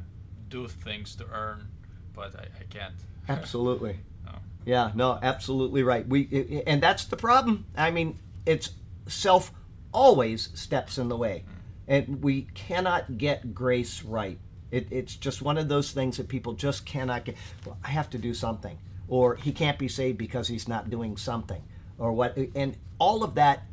[0.49, 1.67] do things to earn,
[2.13, 2.95] but I, I can't.
[3.29, 3.99] Absolutely.
[4.27, 4.35] oh.
[4.65, 4.91] Yeah.
[4.95, 5.19] No.
[5.21, 6.07] Absolutely right.
[6.07, 7.65] We and that's the problem.
[7.75, 8.71] I mean, it's
[9.07, 9.51] self
[9.93, 11.53] always steps in the way, mm.
[11.87, 14.39] and we cannot get grace right.
[14.71, 17.35] It, it's just one of those things that people just cannot get.
[17.65, 18.77] Well, I have to do something
[19.11, 21.61] or he can't be saved because he's not doing something
[21.99, 23.63] or what and all of that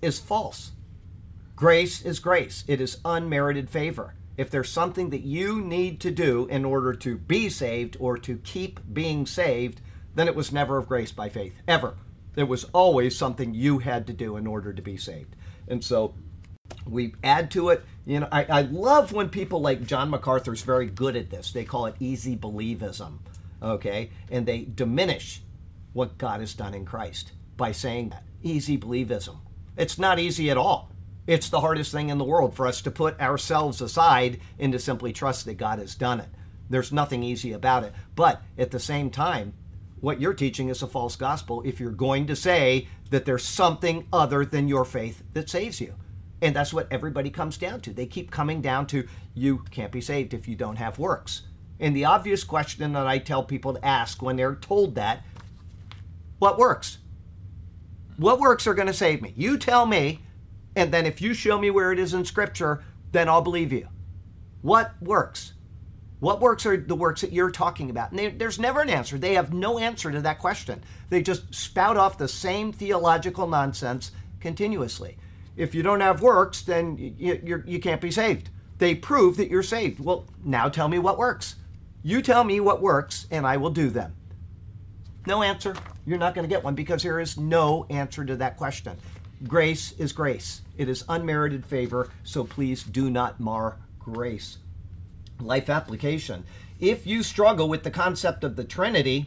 [0.00, 0.72] is false.
[1.54, 2.64] Grace is grace.
[2.66, 4.14] It is unmerited favor.
[4.38, 8.38] If there's something that you need to do in order to be saved or to
[8.38, 9.82] keep being saved
[10.14, 11.94] then it was never of grace by faith ever.
[12.34, 15.36] There was always something you had to do in order to be saved.
[15.68, 16.14] And so
[16.86, 20.86] we add to it you know i, I love when people like john macarthur's very
[20.86, 21.52] good at this.
[21.52, 23.18] They call it easy believism
[23.62, 24.10] okay?
[24.30, 25.42] And they diminish
[25.92, 28.24] what God has done in Christ by saying that.
[28.42, 29.38] Easy believism.
[29.76, 30.90] It's not easy at all.
[31.26, 34.78] It's the hardest thing in the world for us to put ourselves aside and to
[34.78, 36.28] simply trust that God has done it.
[36.68, 37.92] There's nothing easy about it.
[38.16, 39.54] But at the same time,
[40.00, 44.08] what you're teaching is a false gospel if you're going to say that there's something
[44.12, 45.94] other than your faith that saves you.
[46.40, 47.92] And that's what everybody comes down to.
[47.92, 51.42] They keep coming down to you can't be saved if you don't have works.
[51.82, 55.24] And the obvious question that I tell people to ask when they're told that
[56.38, 56.98] what works?
[58.16, 59.34] What works are going to save me?
[59.36, 60.20] You tell me,
[60.76, 63.88] and then if you show me where it is in Scripture, then I'll believe you.
[64.60, 65.54] What works?
[66.20, 68.12] What works are the works that you're talking about?
[68.12, 69.18] And there's never an answer.
[69.18, 70.84] They have no answer to that question.
[71.10, 75.18] They just spout off the same theological nonsense continuously.
[75.56, 78.50] If you don't have works, then you, you can't be saved.
[78.78, 79.98] They prove that you're saved.
[79.98, 81.56] Well, now tell me what works.
[82.02, 84.14] You tell me what works, and I will do them.
[85.26, 85.76] No answer.
[86.04, 88.96] You're not going to get one because there is no answer to that question.
[89.46, 94.58] Grace is grace, it is unmerited favor, so please do not mar grace.
[95.40, 96.44] life application.
[96.80, 99.26] If you struggle with the concept of the Trinity,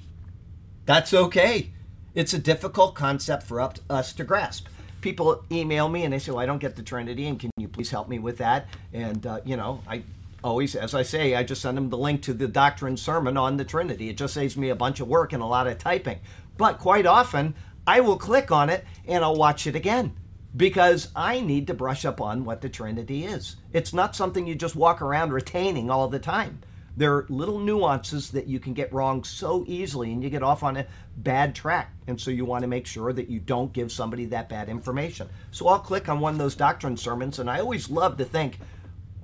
[0.86, 1.72] that's okay.
[2.14, 4.68] It's a difficult concept for us to grasp.
[5.02, 7.68] People email me and they say, well, I don't get the Trinity, and can you
[7.68, 8.68] please help me with that?
[8.94, 10.04] And, uh, you know, I
[10.46, 13.58] always, as I say, I just send them the link to the doctrine sermon on
[13.58, 14.10] the Trinity.
[14.10, 16.20] It just saves me a bunch of work and a lot of typing.
[16.56, 17.56] But quite often,
[17.88, 20.16] I will click on it and I'll watch it again
[20.56, 23.56] because I need to brush up on what the Trinity is.
[23.74, 26.60] It's not something you just walk around retaining all the time.
[26.98, 30.64] There are little nuances that you can get wrong so easily and you get off
[30.64, 30.86] on a
[31.18, 31.92] bad track.
[32.08, 35.28] And so you want to make sure that you don't give somebody that bad information.
[35.52, 38.60] So I'll click on one of those doctrine sermons and I always love to think,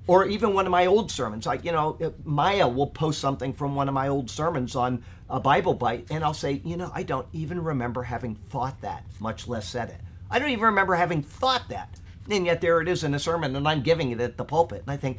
[0.07, 1.45] or even one of my old sermons.
[1.45, 5.39] Like, you know, Maya will post something from one of my old sermons on a
[5.39, 9.47] Bible Bite, and I'll say, you know, I don't even remember having thought that, much
[9.47, 10.01] less said it.
[10.29, 11.99] I don't even remember having thought that.
[12.29, 14.81] And yet there it is in a sermon, and I'm giving it at the pulpit.
[14.81, 15.17] And I think,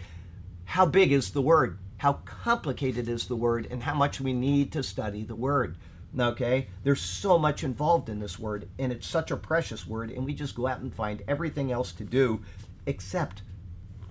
[0.64, 1.78] how big is the word?
[1.98, 3.68] How complicated is the word?
[3.70, 5.76] And how much we need to study the word.
[6.18, 6.68] Okay?
[6.82, 10.34] There's so much involved in this word, and it's such a precious word, and we
[10.34, 12.42] just go out and find everything else to do
[12.86, 13.42] except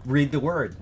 [0.05, 0.75] read the word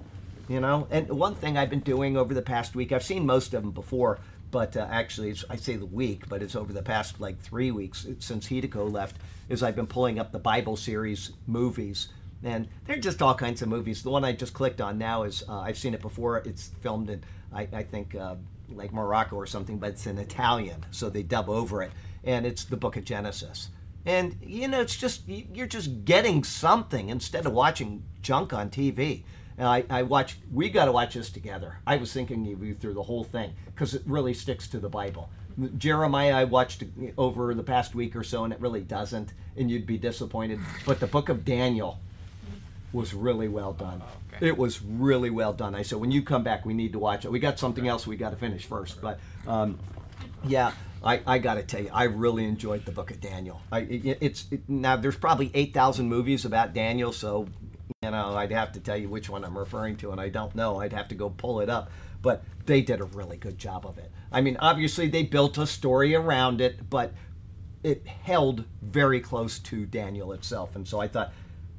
[0.49, 0.88] you know?
[0.91, 3.72] And one thing i've been doing over the past week i've seen most of them
[3.72, 4.20] before
[4.51, 8.07] but uh, actually i say the week but it's over the past like three weeks
[8.17, 9.15] since hideko left
[9.47, 12.09] is i've been pulling up the bible series movies.
[12.41, 14.01] And they're just all kinds of movies.
[14.01, 16.38] The one i just clicked on now is uh, i've seen it before.
[16.39, 18.36] It's filmed in i, I think uh,
[18.72, 21.91] like morocco or something but it's in italian so they dub over it.
[22.24, 23.70] And it's the book of genesis
[24.10, 29.24] and you know, it's just you're just getting something instead of watching junk on TV.
[29.55, 30.38] And I, I watch.
[30.51, 31.78] We got to watch this together.
[31.86, 34.89] I was thinking of you through the whole thing because it really sticks to the
[34.89, 35.30] Bible.
[35.78, 36.84] Jeremiah, I watched
[37.18, 40.60] over the past week or so, and it really doesn't, and you'd be disappointed.
[40.86, 41.99] But the book of Daniel
[42.93, 44.01] was really well done.
[44.34, 44.47] Okay.
[44.47, 45.76] It was really well done.
[45.76, 47.32] I said, when you come back, we need to watch it.
[47.32, 49.78] We got something else we got to finish first, but um,
[50.45, 50.72] yeah,
[51.04, 53.62] I, I got to tell you, I really enjoyed the Book of Daniel.
[53.72, 57.47] I, it, it's it, now there's probably eight thousand movies about Daniel, so
[58.02, 60.54] you know I'd have to tell you which one I'm referring to, and I don't
[60.56, 60.80] know.
[60.80, 61.89] I'd have to go pull it up,
[62.22, 64.12] but they did a really good job of it.
[64.32, 67.14] I mean, obviously they built a story around it, but
[67.82, 71.32] it held very close to Daniel itself, and so I thought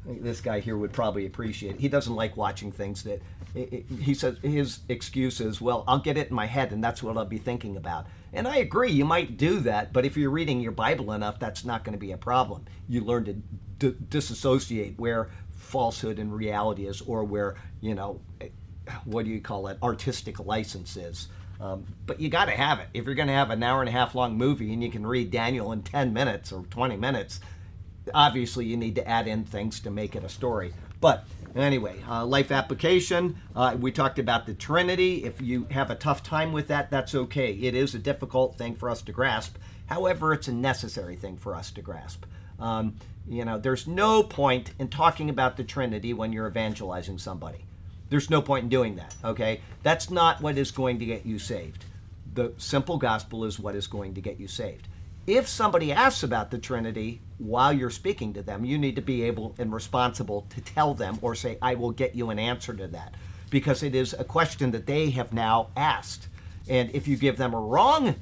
[0.07, 1.81] this guy here would probably appreciate it.
[1.81, 3.21] He doesn't like watching things that
[3.55, 7.17] he says his excuse is, well, I'll get it in my head and that's what
[7.17, 8.07] I'll be thinking about.
[8.33, 11.65] And I agree, you might do that, but if you're reading your Bible enough, that's
[11.65, 12.67] not going to be a problem.
[12.89, 13.33] You learn to
[13.79, 18.21] d- disassociate where falsehood and reality is, or where, you know,
[19.05, 21.29] what do you call it, artistic license is.
[21.61, 22.89] Um, but you got to have it.
[22.95, 25.07] If you're going to have an hour and a half long movie and you can
[25.07, 27.41] read Daniel in 10 minutes or 20 minutes,
[28.15, 30.73] obviously you need to add in things to make it a story.
[31.01, 31.25] But
[31.57, 33.37] anyway, uh, life application.
[33.55, 35.25] Uh, we talked about the Trinity.
[35.25, 37.53] If you have a tough time with that, that's okay.
[37.53, 39.57] It is a difficult thing for us to grasp.
[39.87, 42.25] However, it's a necessary thing for us to grasp.
[42.59, 42.97] Um,
[43.29, 47.65] you know, there's no point in talking about the Trinity when you're evangelizing somebody.
[48.09, 49.61] There's no point in doing that, okay?
[49.83, 51.85] That's not what is going to get you saved.
[52.35, 54.89] The simple gospel is what is going to get you saved
[55.31, 59.23] if somebody asks about the Trinity while you're speaking to them, you need to be
[59.23, 62.89] able and responsible to tell them or say, I will get you an answer to
[62.89, 63.15] that.
[63.49, 66.27] Because it is a question that they have now asked.
[66.69, 68.17] And if you give them a wrong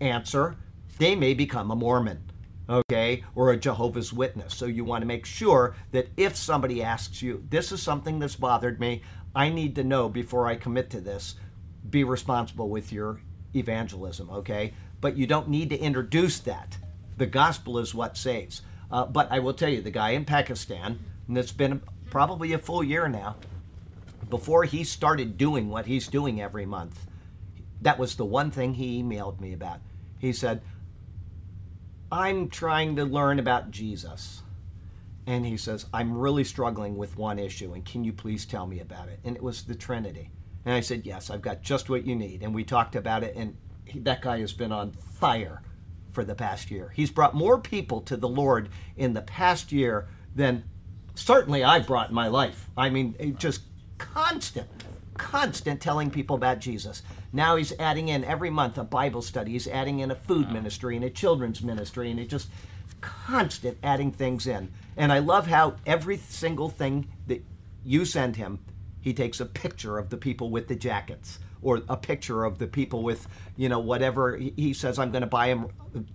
[0.00, 0.54] answer,
[0.98, 2.30] they may become a Mormon,
[2.68, 4.54] okay, or a Jehovah's Witness.
[4.54, 8.36] So you want to make sure that if somebody asks you, this is something that's
[8.36, 9.02] bothered me,
[9.34, 11.34] I need to know before I commit to this,
[11.90, 13.20] be responsible with your
[13.54, 14.74] evangelism, okay?
[15.02, 16.78] But you don't need to introduce that.
[17.18, 18.62] The gospel is what saves.
[18.90, 20.98] Uh, but I will tell you, the guy in Pakistan,
[21.28, 23.36] and it's been probably a full year now,
[24.30, 27.06] before he started doing what he's doing every month,
[27.82, 29.80] that was the one thing he emailed me about.
[30.18, 30.62] He said,
[32.12, 34.42] I'm trying to learn about Jesus.
[35.26, 38.80] And he says, I'm really struggling with one issue, and can you please tell me
[38.80, 39.18] about it?
[39.24, 40.30] And it was the Trinity.
[40.64, 42.42] And I said, Yes, I've got just what you need.
[42.42, 45.62] And we talked about it, and he, that guy has been on fire
[46.12, 46.92] for the past year.
[46.94, 50.64] He's brought more people to the Lord in the past year than
[51.14, 52.68] certainly I've brought in my life.
[52.76, 53.62] I mean, eh, just
[53.98, 54.68] constant,
[55.16, 57.02] constant telling people about Jesus.
[57.32, 59.52] Now he's adding in every month a Bible study.
[59.52, 62.48] He's adding in a food ministry and a children's ministry, and it just
[63.00, 64.72] constant adding things in.
[64.96, 67.42] And I love how every single thing that
[67.84, 68.60] you send him,
[69.00, 72.66] he takes a picture of the people with the jackets or a picture of the
[72.66, 75.68] people with, you know, whatever he says, I'm going to buy him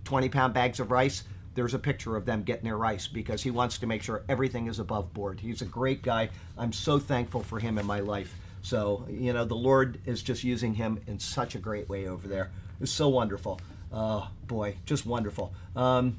[0.04, 1.24] 20 pound bags of rice.
[1.54, 4.68] There's a picture of them getting their rice because he wants to make sure everything
[4.68, 5.40] is above board.
[5.40, 6.30] He's a great guy.
[6.56, 8.34] I'm so thankful for him in my life.
[8.62, 12.28] So, you know, the Lord is just using him in such a great way over
[12.28, 12.50] there.
[12.80, 13.60] It's so wonderful.
[13.92, 15.52] Oh, boy, just wonderful.
[15.74, 16.18] Um,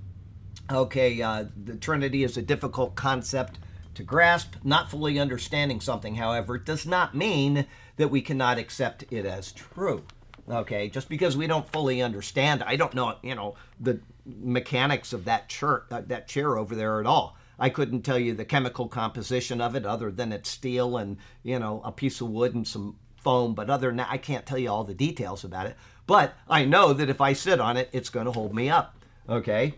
[0.72, 3.60] okay, uh, the Trinity is a difficult concept
[4.00, 4.56] to grasp.
[4.64, 10.04] Not fully understanding something, however, does not mean that we cannot accept it as true.
[10.50, 15.26] Okay, just because we don't fully understand, I don't know, you know, the mechanics of
[15.26, 17.38] that chair, uh, that chair over there at all.
[17.60, 21.60] I couldn't tell you the chemical composition of it, other than it's steel and you
[21.60, 23.54] know a piece of wood and some foam.
[23.54, 25.76] But other than that, I can't tell you all the details about it.
[26.08, 28.96] But I know that if I sit on it, it's going to hold me up.
[29.28, 29.76] Okay,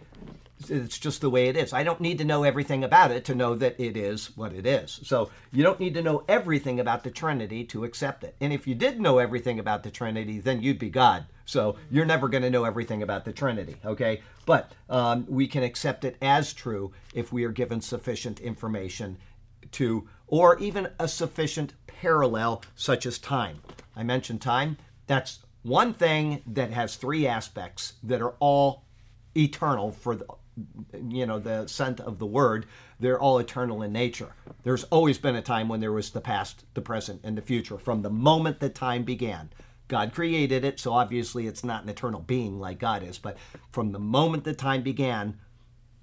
[0.69, 1.73] it's just the way it is.
[1.73, 4.65] I don't need to know everything about it to know that it is what it
[4.65, 4.99] is.
[5.03, 8.35] So you don't need to know everything about the Trinity to accept it.
[8.41, 11.25] And if you did know everything about the Trinity, then you'd be God.
[11.45, 14.21] So you're never going to know everything about the Trinity, okay?
[14.45, 19.17] But um, we can accept it as true if we are given sufficient information
[19.71, 23.61] to, or even a sufficient parallel, such as time.
[23.95, 24.77] I mentioned time.
[25.07, 28.85] That's one thing that has three aspects that are all
[29.35, 30.25] eternal for the
[31.09, 32.65] you know the scent of the word
[32.99, 34.35] they're all eternal in nature.
[34.63, 37.79] There's always been a time when there was the past the present and the future.
[37.79, 39.49] From the moment that time began
[39.91, 43.35] god created it so obviously it's not an eternal being like god is but
[43.73, 45.37] from the moment that time began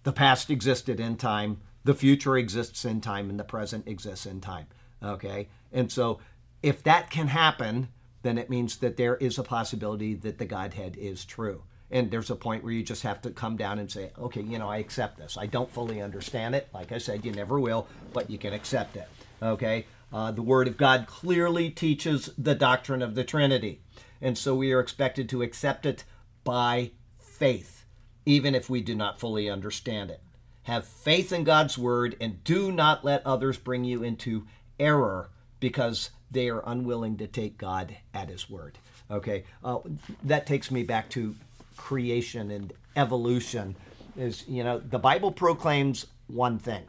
[0.03, 4.43] the past existed in time the future exists in time and the present exists in
[4.43, 4.67] time
[5.03, 5.49] okay?
[5.73, 6.19] And so
[6.63, 7.89] if that can happen
[8.21, 12.31] then it means that there is a possibility that the godhead is true and there's
[12.31, 14.79] a point where you just have to come down and say, okay, you know, I
[14.79, 15.39] accept this.
[15.39, 16.69] I don't fully understand it.
[16.73, 19.09] Like I said, you never will, but you can accept it.
[19.43, 19.87] Okay?
[20.13, 23.81] Uh, the Word of God clearly teaches the doctrine of the Trinity.
[24.21, 26.05] And so we are expected to accept it
[26.45, 27.85] by faith,
[28.27, 30.21] even if we do not fully understand it.
[30.65, 34.47] Have faith in God's Word and do not let others bring you into
[34.79, 35.31] error
[35.61, 38.77] because they are unwilling to take God at His Word.
[39.11, 39.45] Okay?
[39.65, 39.79] Uh,
[40.25, 41.35] that takes me back to
[41.79, 43.77] creation and evolution
[44.17, 46.85] is you know the bible proclaims one thing.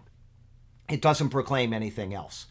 [0.89, 2.47] It doesn't proclaim anything else.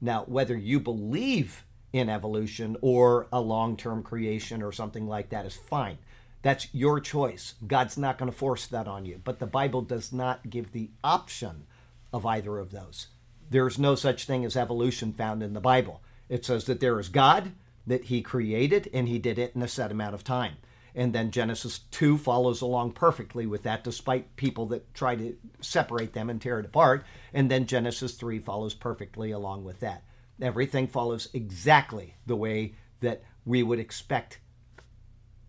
[0.00, 5.56] Now whether you believe in evolution or a long-term creation or something like that is
[5.56, 5.98] fine.
[6.42, 7.54] That's your choice.
[7.66, 9.20] God's not going to force that on you.
[9.22, 11.66] But the bible does not give the option
[12.12, 13.08] of either of those.
[13.50, 16.00] There's no such thing as evolution found in the bible.
[16.28, 17.52] It says that there is god
[17.86, 20.56] that he created and he did it in a set amount of time
[20.94, 26.12] and then Genesis 2 follows along perfectly with that, despite people that try to separate
[26.12, 27.04] them and tear it apart.
[27.32, 30.02] And then Genesis 3 follows perfectly along with that.
[30.40, 34.40] Everything follows exactly the way that we would expect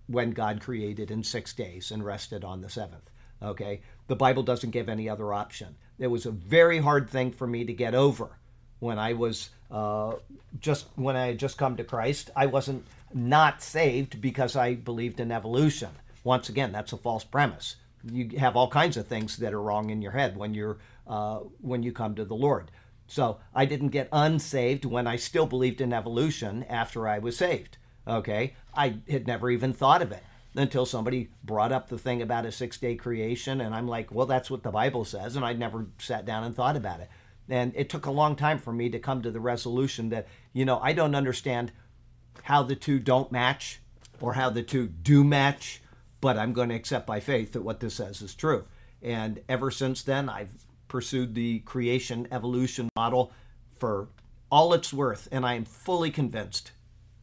[0.07, 3.09] when God created in six days and rested on the seventh.
[3.41, 3.81] Okay?
[4.07, 5.77] The Bible doesn't give any other option.
[5.97, 8.37] It was a very hard thing for me to get over
[8.81, 10.15] when I was uh,
[10.59, 12.29] just when I had just come to Christ.
[12.35, 15.89] I wasn't not saved because I believed in evolution.
[16.23, 17.77] Once again, that's a false premise.
[18.03, 21.37] You have all kinds of things that are wrong in your head when you're uh,
[21.61, 22.71] when you come to the Lord.
[23.07, 27.77] So I didn't get unsaved when I still believed in evolution after I was saved.
[28.07, 30.23] Okay, I had never even thought of it
[30.55, 34.25] until somebody brought up the thing about a six day creation, and I'm like, well,
[34.25, 37.09] that's what the Bible says, and I'd never sat down and thought about it.
[37.49, 40.65] And it took a long time for me to come to the resolution that, you
[40.65, 41.71] know, I don't understand
[42.43, 43.79] how the two don't match
[44.19, 45.81] or how the two do match,
[46.21, 48.65] but I'm going to accept by faith that what this says is true.
[49.01, 53.31] And ever since then, I've pursued the creation evolution model
[53.77, 54.09] for
[54.51, 56.71] all it's worth, and I am fully convinced,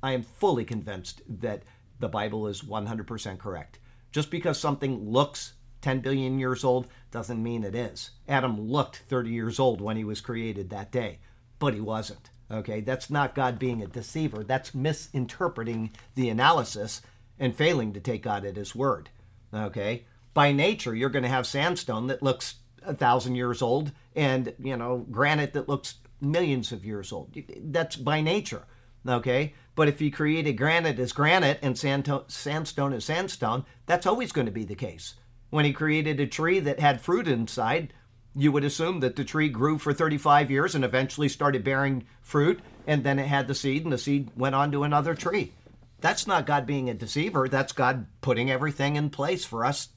[0.02, 1.62] I am fully convinced that
[2.00, 3.78] the Bible is 100% correct.
[4.10, 8.10] Just because something looks 10 billion years old doesn't mean it is.
[8.28, 11.18] Adam looked 30 years old when he was created that day,
[11.58, 12.30] but he wasn't.
[12.50, 14.42] Okay, that's not God being a deceiver.
[14.42, 17.02] That's misinterpreting the analysis
[17.38, 19.10] and failing to take God at His word.
[19.52, 24.54] Okay, by nature, you're going to have sandstone that looks a thousand years old, and
[24.58, 27.36] you know granite that looks millions of years old.
[27.60, 28.62] That's by nature.
[29.06, 34.46] Okay, but if you created granite as granite and sandstone as sandstone, that's always going
[34.46, 35.14] to be the case.
[35.50, 37.92] When He created a tree that had fruit inside,
[38.34, 42.60] you would assume that the tree grew for 35 years and eventually started bearing fruit,
[42.86, 45.52] and then it had the seed, and the seed went on to another tree.
[46.00, 47.48] That's not God being a deceiver.
[47.48, 49.88] That's God putting everything in place for us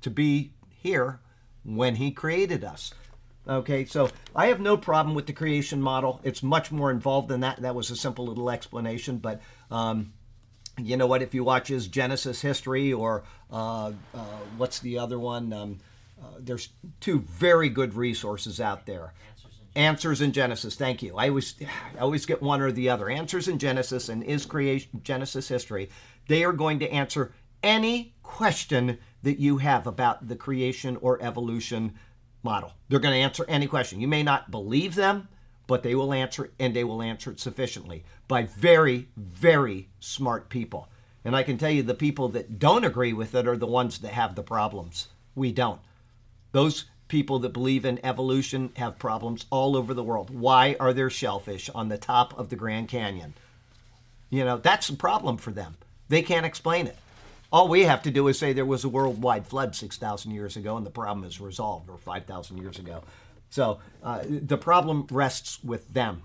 [0.00, 1.20] to be here
[1.64, 2.92] when He created us.
[3.46, 6.20] Okay, so I have no problem with the creation model.
[6.24, 7.60] It's much more involved than that.
[7.60, 9.40] That was a simple little explanation, but
[9.70, 10.14] um,
[10.78, 11.22] you know what?
[11.22, 14.18] If you watch his Genesis history or uh, uh,
[14.56, 15.52] what's the other one?
[15.52, 15.78] Um,
[16.20, 16.70] uh, there's
[17.00, 19.12] two very good resources out there.
[19.28, 20.74] Answers in Answers in Genesis.
[20.74, 21.16] Thank you.
[21.16, 21.54] I always,
[21.96, 23.08] I always get one or the other.
[23.08, 25.90] Answers in Genesis and is creation Genesis history.
[26.28, 31.94] They are going to answer any question that you have about the creation or evolution
[32.42, 32.72] model.
[32.88, 34.00] They're going to answer any question.
[34.00, 35.28] You may not believe them,
[35.66, 40.48] but they will answer it, and they will answer it sufficiently by very, very smart
[40.48, 40.88] people.
[41.24, 43.98] And I can tell you the people that don't agree with it are the ones
[43.98, 45.08] that have the problems.
[45.34, 45.80] We don't.
[46.52, 50.30] Those people that believe in evolution have problems all over the world.
[50.30, 53.34] Why are there shellfish on the top of the Grand Canyon?
[54.30, 55.76] You know, that's a problem for them.
[56.08, 56.96] They can't explain it.
[57.52, 60.76] All we have to do is say there was a worldwide flood 6,000 years ago
[60.76, 63.04] and the problem is resolved, or 5,000 years ago.
[63.54, 66.24] So uh, the problem rests with them.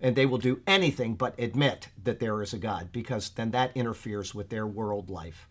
[0.00, 3.72] And they will do anything but admit that there is a God because then that
[3.74, 5.46] interferes with their world life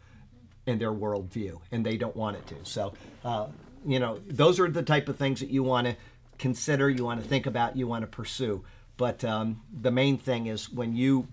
[0.65, 2.55] and their worldview, and they don't want it to.
[2.63, 3.45] So, uh,
[3.85, 5.95] you know, those are the type of things that you want to
[6.39, 8.63] consider, you want to think about, you want to pursue.
[8.97, 11.27] But um, the main thing is when you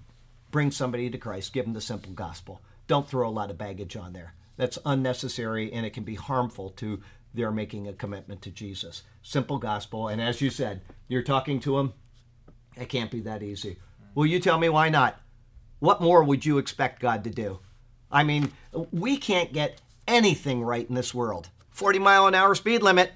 [0.50, 2.60] bring somebody to Christ, give them the simple gospel.
[2.86, 4.34] Don't throw a lot of baggage on there.
[4.58, 7.00] That's unnecessary and it can be harmful to
[7.36, 9.02] their making a commitment to Jesus.
[9.22, 10.08] Simple gospel.
[10.08, 11.92] And as you said, you're talking to them,
[12.76, 13.76] it can't be that easy.
[14.14, 15.20] Will you tell me why not?
[15.78, 17.60] What more would you expect God to do?
[18.10, 18.52] I mean,
[18.90, 21.48] we can't get anything right in this world.
[21.70, 23.12] 40 mile an hour speed limit.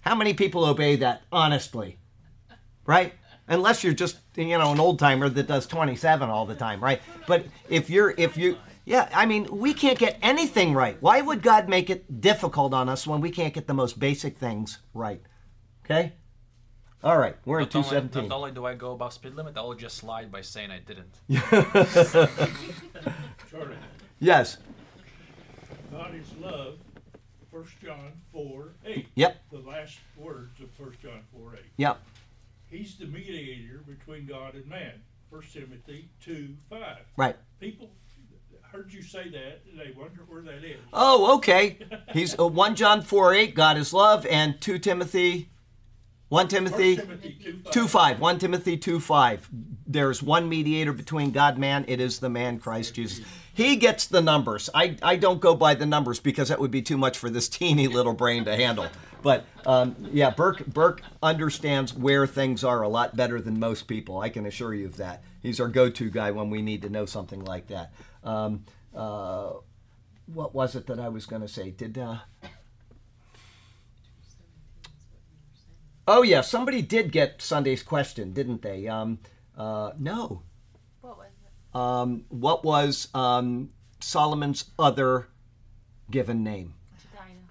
[0.00, 1.98] How many people obey that honestly?
[2.84, 3.12] Right?
[3.46, 7.00] Unless you're just, you know, an old timer that does 27 all the time, right?
[7.26, 8.56] But if you're if you
[8.90, 10.96] yeah, I mean, we can't get anything right.
[11.00, 14.36] Why would God make it difficult on us when we can't get the most basic
[14.36, 15.22] things right?
[15.84, 16.14] Okay?
[17.04, 18.28] All right, we're in Not only, 217.
[18.28, 20.80] not only do I go above speed limit, I will just slide by saying I
[20.80, 21.14] didn't.
[23.50, 23.76] Charlie,
[24.18, 24.58] Yes.
[25.92, 26.74] God is love,
[27.52, 29.06] First John four eight.
[29.14, 29.36] Yep.
[29.52, 31.70] The last words of First John four eight.
[31.78, 32.00] Yep.
[32.66, 35.00] He's the mediator between God and man.
[35.30, 36.98] First Timothy two five.
[37.16, 37.36] Right.
[37.60, 37.90] People
[38.72, 40.78] heard you say that, and they wonder where that is.
[40.92, 41.78] Oh, okay.
[42.12, 45.50] He's uh, 1 John 4 8, God is love, and 2 Timothy,
[46.28, 47.72] 1 Timothy Timothy two five.
[47.72, 48.20] 2 5.
[48.20, 49.48] 1 Timothy 2 5.
[49.86, 51.84] There's one mediator between God and man.
[51.88, 53.24] It is the man Christ Jesus.
[53.52, 54.70] He gets the numbers.
[54.72, 57.48] I, I don't go by the numbers because that would be too much for this
[57.50, 58.86] teeny little brain to handle.
[59.22, 64.20] But um, yeah, Burke Burke understands where things are a lot better than most people.
[64.20, 65.24] I can assure you of that.
[65.42, 67.92] He's our go-to guy when we need to know something like that.
[68.22, 68.64] Um,
[68.94, 69.52] uh,
[70.26, 71.70] what was it that I was going to say?
[71.70, 72.18] Did uh,
[76.06, 78.86] oh yeah, somebody did get Sunday's question, didn't they?
[78.86, 79.18] Um,
[79.56, 80.42] uh, no.
[81.00, 81.76] What was it?
[81.76, 85.28] Um, what was um, Solomon's other
[86.10, 86.74] given name?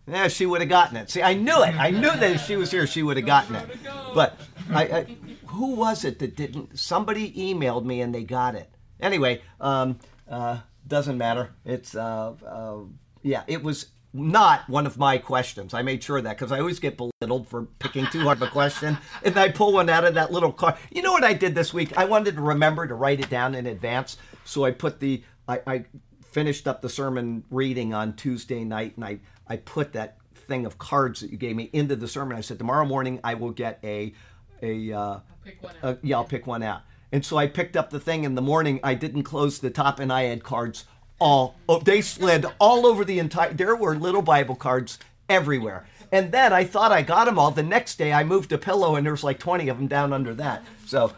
[0.08, 1.10] Yeah, she would have gotten it.
[1.10, 1.76] See, I knew it.
[1.80, 3.70] I knew that if she was here, she would have gotten it.
[4.16, 4.40] But
[4.72, 5.16] I, I,
[5.46, 6.80] who was it that didn't?
[6.80, 8.72] Somebody emailed me and they got it.
[9.00, 10.00] Anyway, um,
[10.30, 11.52] uh, doesn't matter.
[11.66, 12.78] It's uh, uh,
[13.22, 15.74] yeah, it was not one of my questions.
[15.74, 18.48] I made sure of that because I always get belittled for picking too hard of
[18.48, 20.78] a question, and I pull one out of that little car.
[20.92, 21.98] You know what I did this week?
[21.98, 25.62] I wanted to remember to write it down in advance, so I put the I,
[25.66, 25.86] I
[26.32, 30.78] finished up the sermon reading on Tuesday night, and I I put that thing of
[30.78, 32.38] cards that you gave me into the sermon.
[32.38, 34.14] I said tomorrow morning I will get a
[34.62, 36.00] a uh, I'll pick one out.
[36.02, 36.82] yeah, I'll pick one out.
[37.12, 38.80] And so I picked up the thing in the morning.
[38.84, 40.86] I didn't close the top, and I had cards
[41.20, 41.56] all.
[41.68, 43.54] Oh, they slid all over the entire.
[43.54, 45.86] There were little Bible cards everywhere.
[46.12, 47.52] And then I thought I got them all.
[47.52, 50.14] The next day, I moved a pillow, and there was like twenty of them down
[50.14, 50.64] under that.
[50.86, 51.14] So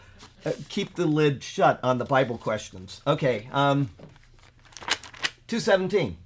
[0.46, 3.02] uh, keep the lid shut on the Bible questions.
[3.06, 3.90] Okay, um,
[5.48, 6.18] two seventeen.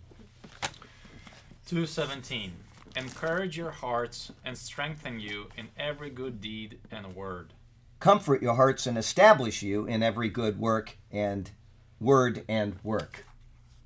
[1.68, 2.54] 217.
[2.96, 7.55] Encourage your hearts and strengthen you in every good deed and word.
[8.06, 11.50] Comfort your hearts and establish you in every good work and
[12.00, 13.26] word and work.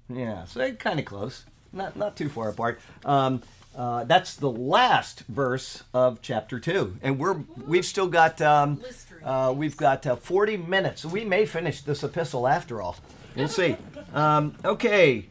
[0.10, 2.82] Yeah, so kind of close, not not too far apart.
[3.06, 3.42] Um,
[3.74, 8.84] uh, that's the last verse of chapter two, and we're we've still got um,
[9.24, 11.06] uh, we've got uh, forty minutes.
[11.06, 12.98] We may finish this epistle after all.
[13.36, 13.78] We'll see.
[14.12, 15.28] Um, okay.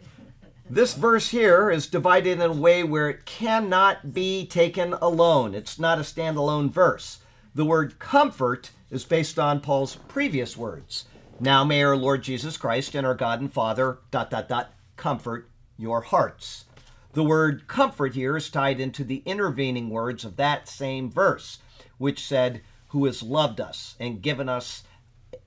[0.70, 5.52] This verse here is divided in a way where it cannot be taken alone.
[5.52, 7.18] It's not a standalone verse.
[7.56, 11.04] The word comfort is based on Paul's previous words.
[11.40, 15.48] Now may our Lord Jesus Christ and our God and Father, dot, dot, dot, comfort
[15.76, 16.64] your hearts.
[17.12, 21.58] The word comfort here is tied into the intervening words of that same verse,
[21.96, 24.82] which said, Who has loved us and given us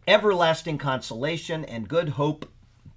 [0.07, 2.49] everlasting consolation and good hope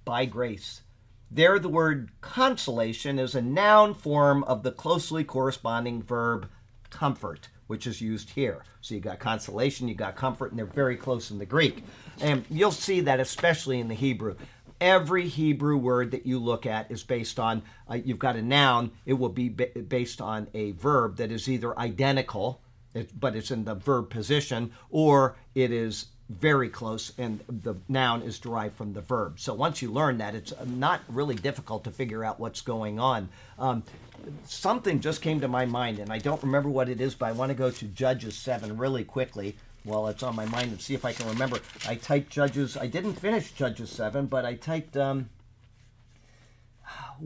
[0.03, 0.81] by grace.
[1.29, 6.49] There, the word consolation is a noun form of the closely corresponding verb
[6.89, 8.63] comfort, which is used here.
[8.81, 11.83] So you got consolation, you got comfort, and they're very close in the Greek.
[12.21, 14.35] And you'll see that especially in the Hebrew.
[14.81, 18.91] Every Hebrew word that you look at is based on, uh, you've got a noun,
[19.05, 22.61] it will be ba- based on a verb that is either identical,
[23.19, 28.39] but it's in the verb position, or it is very close and the noun is
[28.39, 29.39] derived from the verb.
[29.39, 33.29] So once you learn that, it's not really difficult to figure out what's going on.
[33.59, 33.83] Um,
[34.45, 37.31] something just came to my mind, and I don't remember what it is, but I
[37.31, 40.93] want to go to Judges 7 really quickly while it's on my mind and see
[40.93, 41.59] if I can remember.
[41.87, 45.29] I typed Judges, I didn't finish Judges 7, but I typed, um,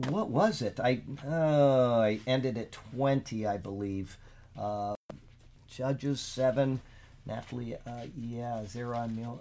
[0.08, 0.78] what was it?
[0.78, 4.18] I, uh, I ended at 20, I believe.
[4.58, 4.94] Uh,
[5.68, 6.80] Judges 7.
[7.26, 9.40] Naphtali, uh, yeah, Zeron Mil.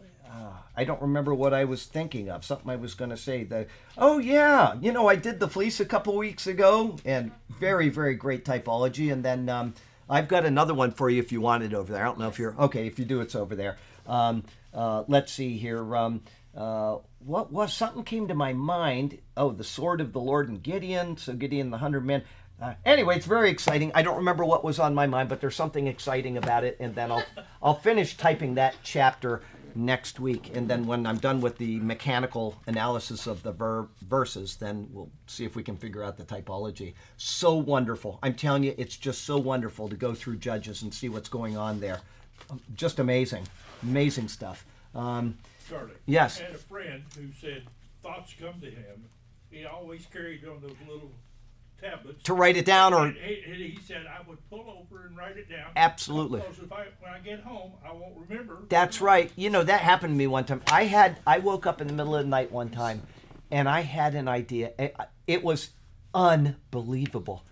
[0.80, 2.46] I don't remember what I was thinking of.
[2.46, 3.44] Something I was going to say.
[3.44, 3.68] The
[3.98, 8.16] oh yeah, you know I did the fleece a couple weeks ago, and very very
[8.16, 9.12] great typology.
[9.12, 9.74] And then um,
[10.10, 12.02] I've got another one for you if you want it over there.
[12.02, 12.88] I don't know if you're okay.
[12.88, 13.78] If you do, it's over there.
[14.08, 15.96] Um, uh, let's see here.
[15.96, 16.22] Um,
[16.56, 19.20] uh, what was something came to my mind?
[19.36, 21.18] Oh, the sword of the Lord and Gideon.
[21.18, 22.24] So Gideon, the hundred men.
[22.62, 23.92] Uh, anyway, it's very exciting.
[23.96, 26.96] I don't remember what was on my mind, but there's something exciting about it, and
[26.96, 27.26] then I'll
[27.62, 29.42] I'll finish typing that chapter
[29.76, 34.56] next week, and then when I'm done with the mechanical analysis of the verb verses,
[34.56, 36.94] then we'll see if we can figure out the typology.
[37.18, 38.20] So wonderful!
[38.24, 41.58] I'm telling you, it's just so wonderful to go through Judges and see what's going
[41.58, 42.02] on there.
[42.50, 43.48] Um, just amazing,
[43.84, 44.66] amazing stuff.
[44.96, 45.38] Um,
[45.70, 45.92] Charlie.
[46.06, 46.40] Yes.
[46.40, 47.64] I had a friend who said
[48.02, 49.06] thoughts come to him.
[49.52, 51.12] He always carried on those little
[51.82, 52.24] tablets.
[52.24, 55.18] to write it down, or And he, and he said I would pull over and
[55.18, 55.72] write it down.
[55.76, 56.40] Absolutely.
[56.42, 58.60] Because if I, when I get home, I won't remember.
[58.70, 59.32] That's right.
[59.36, 60.62] You know, that happened to me one time.
[60.72, 63.02] I had I woke up in the middle of the night one time
[63.52, 64.74] and I had an idea.
[64.78, 64.96] It,
[65.28, 65.72] it was
[66.14, 67.44] unbelievable.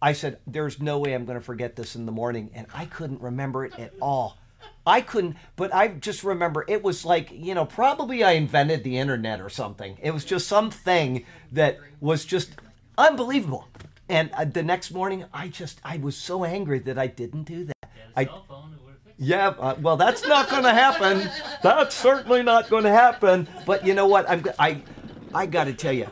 [0.00, 2.84] I said, "There's no way I'm going to forget this in the morning." And I
[2.84, 4.38] couldn't remember it at all.
[4.86, 8.98] I couldn't, but I just remember it was like, you know, probably I invented the
[8.98, 9.98] internet or something.
[10.00, 12.50] It was just something that was just
[12.98, 13.68] unbelievable.
[14.08, 17.64] And uh, the next morning, I just, I was so angry that I didn't do
[17.64, 17.90] that.
[18.14, 21.28] I, phone, it would have fixed yeah, uh, well, that's not going to happen.
[21.62, 23.48] That's certainly not going to happen.
[23.66, 24.28] But you know what?
[24.30, 24.82] I'm, I,
[25.34, 26.08] I got to tell you,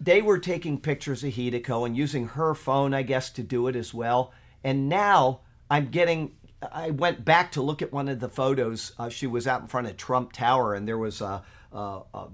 [0.00, 3.76] they were taking pictures of Hideko and using her phone, I guess, to do it
[3.76, 4.32] as well.
[4.64, 5.40] And now
[5.70, 6.32] I'm getting.
[6.72, 8.92] I went back to look at one of the photos.
[8.98, 12.28] Uh, she was out in front of Trump Tower, and there was a, a, a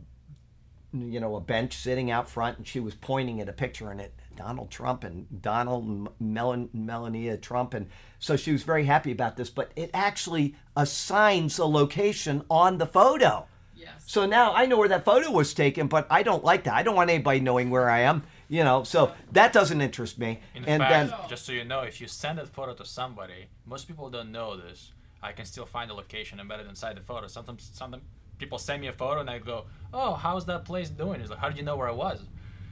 [0.94, 3.98] you know, a bench sitting out front, and she was pointing at a picture in
[3.98, 7.88] it, Donald Trump and Donald and Melania Trump, and
[8.18, 9.50] so she was very happy about this.
[9.50, 13.46] But it actually assigns a location on the photo.
[13.76, 13.90] Yes.
[14.06, 16.74] So now I know where that photo was taken, but I don't like that.
[16.74, 18.84] I don't want anybody knowing where I am, you know.
[18.84, 20.40] So that doesn't interest me.
[20.54, 23.46] In and fact, then just so you know, if you send that photo to somebody,
[23.66, 24.92] most people don't know this.
[25.22, 27.26] I can still find the location embedded inside the photo.
[27.26, 28.04] Sometimes, sometimes
[28.38, 31.38] people send me a photo and I go, "Oh, how's that place doing?" It's like,
[31.38, 32.20] "How did you know where I was?"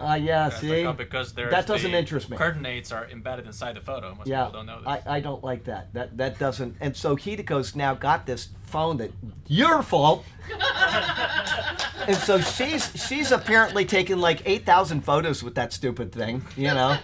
[0.02, 2.36] uh, yeah, And see, like, oh, because there's that doesn't the interest me.
[2.36, 4.14] Coordinates are embedded inside the photo.
[4.14, 4.88] Most yeah, people don't know this.
[5.06, 5.92] I, I don't like that.
[5.94, 6.76] That that doesn't.
[6.80, 9.12] And so Hideko's now got this phone that
[9.46, 10.24] your fault.
[12.06, 16.44] and so she's she's apparently taken like eight thousand photos with that stupid thing.
[16.56, 16.98] You know,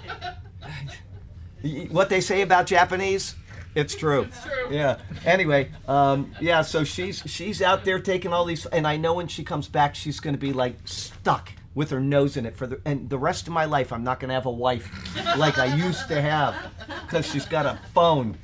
[1.90, 3.36] what they say about Japanese,
[3.78, 4.22] it's true.
[4.22, 4.68] It's true.
[4.70, 4.98] Yeah.
[5.24, 6.62] Anyway, um, yeah.
[6.62, 9.94] So she's she's out there taking all these, and I know when she comes back,
[9.94, 13.18] she's going to be like stuck with her nose in it for the and the
[13.18, 13.92] rest of my life.
[13.92, 14.90] I'm not going to have a wife
[15.36, 16.56] like I used to have
[17.02, 18.36] because she's got a phone.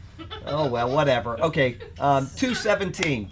[0.46, 1.40] Oh well, whatever.
[1.40, 3.30] Okay, um, two seventeen.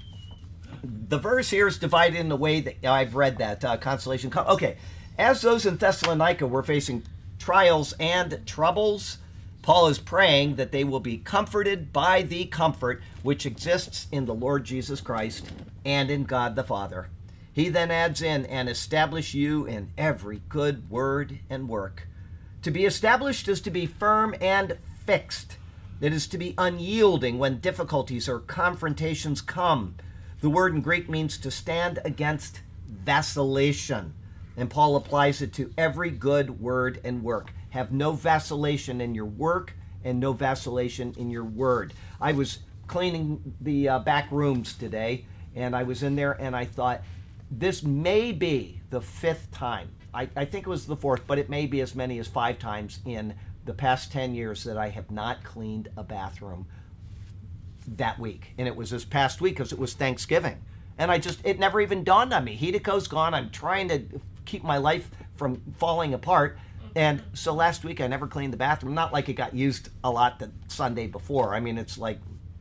[0.82, 4.32] The verse here is divided in the way that I've read that uh, consolation.
[4.36, 4.76] Okay,
[5.18, 7.04] as those in Thessalonica were facing
[7.38, 9.18] trials and troubles,
[9.62, 14.34] Paul is praying that they will be comforted by the comfort which exists in the
[14.34, 15.46] Lord Jesus Christ
[15.84, 17.08] and in God the Father.
[17.52, 22.08] He then adds in, and establish you in every good word and work.
[22.62, 25.58] To be established is to be firm and fixed.
[26.00, 29.96] It is to be unyielding when difficulties or confrontations come.
[30.40, 34.14] The word in Greek means to stand against vacillation.
[34.56, 37.52] And Paul applies it to every good word and work.
[37.72, 41.94] Have no vacillation in your work and no vacillation in your word.
[42.20, 46.66] I was cleaning the uh, back rooms today, and I was in there and I
[46.66, 47.02] thought,
[47.50, 49.88] this may be the fifth time.
[50.14, 52.58] I, I think it was the fourth, but it may be as many as five
[52.58, 56.66] times in the past 10 years that I have not cleaned a bathroom
[57.96, 58.52] that week.
[58.58, 60.58] And it was this past week because it was Thanksgiving.
[60.98, 62.54] And I just, it never even dawned on me.
[62.54, 63.32] Hideko's gone.
[63.34, 64.02] I'm trying to
[64.44, 66.58] keep my life from falling apart.
[66.94, 68.94] And so last week I never cleaned the bathroom.
[68.94, 71.54] Not like it got used a lot the Sunday before.
[71.54, 72.18] I mean, it's like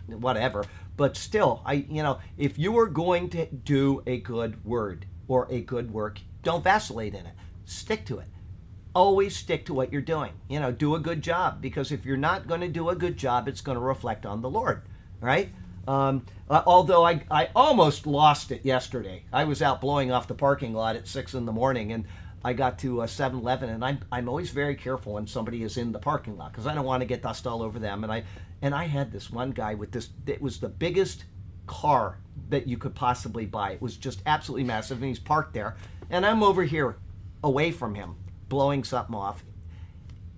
[0.07, 0.65] whatever.
[0.97, 5.47] But still, I you know, if you are going to do a good word or
[5.49, 7.33] a good work, don't vacillate in it.
[7.65, 8.27] Stick to it.
[8.93, 10.33] Always stick to what you're doing.
[10.49, 13.17] You know, do a good job because if you're not going to do a good
[13.17, 14.83] job, it's going to reflect on the Lord,
[15.21, 15.49] right?
[15.87, 19.23] Um, uh, although I, I almost lost it yesterday.
[19.31, 22.05] I was out blowing off the parking lot at six in the morning and
[22.43, 25.77] I got to a 7 Eleven and I'm, I'm always very careful when somebody is
[25.77, 28.03] in the parking lot because I don't want to get dust all over them.
[28.03, 28.23] And I,
[28.61, 31.25] and I had this one guy with this, it was the biggest
[31.67, 32.17] car
[32.49, 33.71] that you could possibly buy.
[33.71, 35.77] It was just absolutely massive and he's parked there.
[36.09, 36.97] And I'm over here
[37.43, 38.15] away from him
[38.49, 39.43] blowing something off.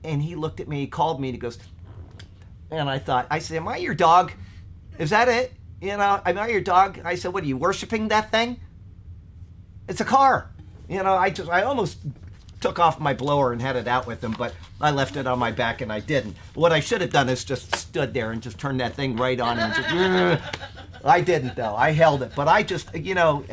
[0.03, 1.57] And he looked at me, he called me and he goes,
[2.69, 4.31] and I thought, I said, Am I your dog?
[4.97, 5.53] Is that it?
[5.81, 6.99] You know, am I your dog?
[7.03, 8.59] I said, What are you worshiping that thing?
[9.87, 10.52] It's a car.
[10.87, 11.97] You know, I just, I almost
[12.63, 15.37] took off my blower and had it out with him, but I left it on
[15.37, 16.37] my back and I didn't.
[16.53, 19.39] What I should have done is just stood there and just turned that thing right
[19.39, 20.43] on and just.
[21.03, 21.75] I didn't though.
[21.75, 23.43] I held it, but I just, you know,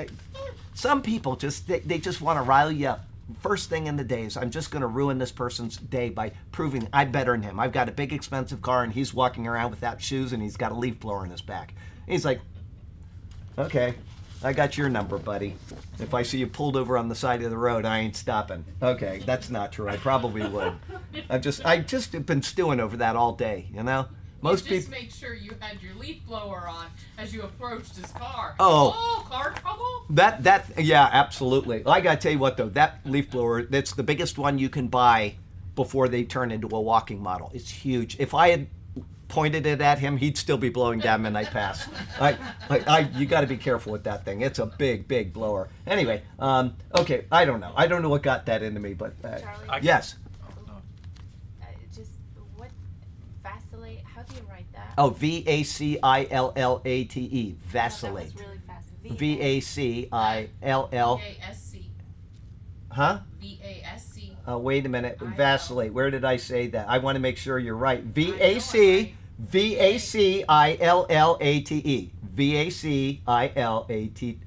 [0.74, 3.04] some people just they, they just want to rile you up.
[3.40, 6.32] First thing in the day is I'm just going to ruin this person's day by
[6.52, 7.58] proving I'm better than him.
[7.58, 10.70] I've got a big expensive car and he's walking around without shoes and he's got
[10.70, 11.74] a leaf blower in his back.
[12.06, 12.40] He's like,
[13.58, 13.94] okay,
[14.42, 15.54] I got your number, buddy.
[15.98, 18.64] If I see you pulled over on the side of the road, I ain't stopping.
[18.82, 19.88] Okay, that's not true.
[19.88, 20.72] I probably would.
[21.28, 24.06] I've just I just have been stewing over that all day, you know.
[24.42, 25.02] Most you just people.
[25.02, 26.86] make sure you had your leaf blower on
[27.18, 28.54] as you approached his car.
[28.58, 28.94] Oh.
[28.96, 30.06] Oh, car trouble?
[30.08, 31.82] That that yeah, absolutely.
[31.84, 34.88] I gotta tell you what though, that leaf blower that's the biggest one you can
[34.88, 35.34] buy
[35.74, 37.50] before they turn into a walking model.
[37.54, 38.18] It's huge.
[38.18, 38.68] If I had
[39.30, 41.88] pointed it at him, he'd still be blowing down midnight pass.
[42.20, 42.36] I,
[42.68, 44.42] I, I you got to be careful with that thing.
[44.42, 45.68] It's a big, big blower.
[45.86, 47.72] Anyway, um, okay, I don't know.
[47.74, 49.68] I don't know what got that into me, but uh, Charlie?
[49.68, 50.16] I- yes.
[50.66, 50.74] No.
[51.62, 52.10] Uh, just
[52.56, 52.70] what
[53.42, 54.00] vacillate?
[54.04, 54.92] How do you write that?
[54.98, 58.28] Oh, V A C I L L A T E, Oh, vacillate.
[58.28, 58.88] That was really fast.
[59.18, 61.16] V A C I L L.
[61.16, 61.90] V-A-S-C.
[62.92, 63.20] Huh?
[63.40, 64.36] V-A-S-C.
[64.48, 65.16] Uh, wait a minute.
[65.20, 65.30] I know.
[65.36, 65.92] Vacillate.
[65.92, 66.88] Where did I say that?
[66.88, 68.02] I want to make sure you're right.
[68.02, 69.14] V I A know C I'm right.
[69.40, 72.12] V A C I L L A T E.
[72.22, 74.38] V A C I L A T.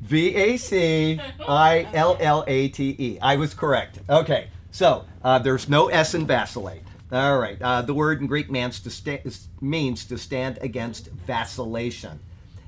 [0.00, 3.18] V A C I L L A T E.
[3.22, 4.00] I was correct.
[4.08, 6.82] Okay, so uh, there's no S in vacillate.
[7.12, 7.60] All right.
[7.60, 12.20] Uh, the word in Greek means to, means to stand against vacillation.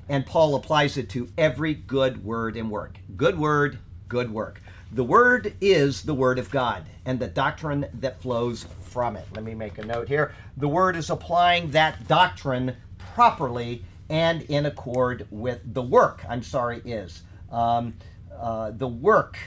[0.09, 2.97] And Paul applies it to every good word and work.
[3.15, 4.61] Good word, good work.
[4.91, 9.25] The word is the word of God and the doctrine that flows from it.
[9.33, 10.33] Let me make a note here.
[10.55, 12.77] The word is applying that doctrine
[13.15, 16.23] properly and in accord with the work.
[16.29, 17.23] I'm sorry, is.
[17.51, 17.95] Um,
[18.39, 19.37] uh, the work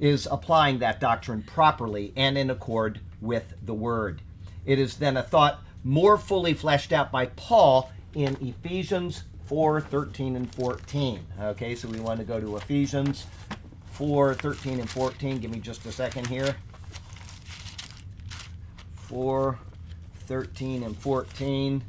[0.00, 4.22] is applying that doctrine properly and in accord with the word.
[4.64, 10.36] It is then a thought more fully fleshed out by Paul in Ephesians 4 13
[10.36, 11.20] and 14.
[11.40, 13.26] Okay, so we want to go to Ephesians
[13.92, 15.38] 4 13 and 14.
[15.38, 16.56] Give me just a second here.
[19.08, 19.58] 4
[20.26, 21.82] 13 and 14.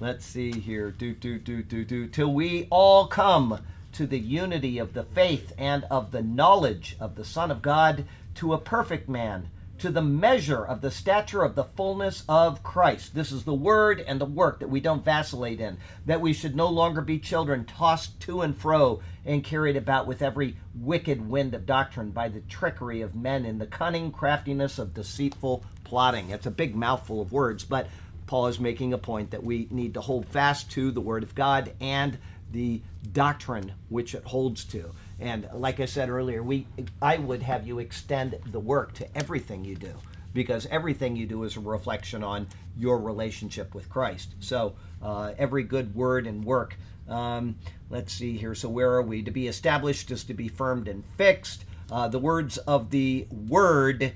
[0.00, 0.90] Let's see here.
[0.90, 2.08] Do, do, do, do, do.
[2.08, 3.60] Till we all come
[3.92, 8.04] to the unity of the faith and of the knowledge of the Son of God,
[8.34, 9.48] to a perfect man,
[9.78, 13.14] to the measure of the stature of the fullness of Christ.
[13.14, 16.56] This is the word and the work that we don't vacillate in, that we should
[16.56, 21.54] no longer be children tossed to and fro and carried about with every wicked wind
[21.54, 25.64] of doctrine by the trickery of men in the cunning craftiness of deceitful
[25.94, 26.30] plotting.
[26.30, 27.86] It's a big mouthful of words, but
[28.26, 31.36] Paul is making a point that we need to hold fast to the Word of
[31.36, 32.18] God and
[32.50, 32.82] the
[33.12, 34.90] doctrine which it holds to.
[35.20, 36.66] And like I said earlier, we
[37.00, 39.94] I would have you extend the work to everything you do
[40.32, 44.34] because everything you do is a reflection on your relationship with Christ.
[44.40, 46.76] So uh, every good word and work.
[47.08, 47.54] Um,
[47.88, 48.56] let's see here.
[48.56, 49.22] So where are we?
[49.22, 51.64] To be established is to be firmed and fixed.
[51.88, 54.14] Uh, the words of the word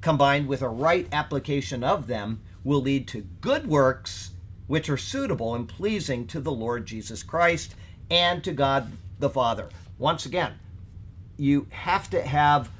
[0.00, 4.30] combined with a right application of them will lead to good works
[4.66, 7.74] which are suitable and pleasing to the Lord Jesus Christ
[8.10, 9.68] and to God the Father.
[9.98, 10.52] Once again,
[11.36, 12.70] you have to have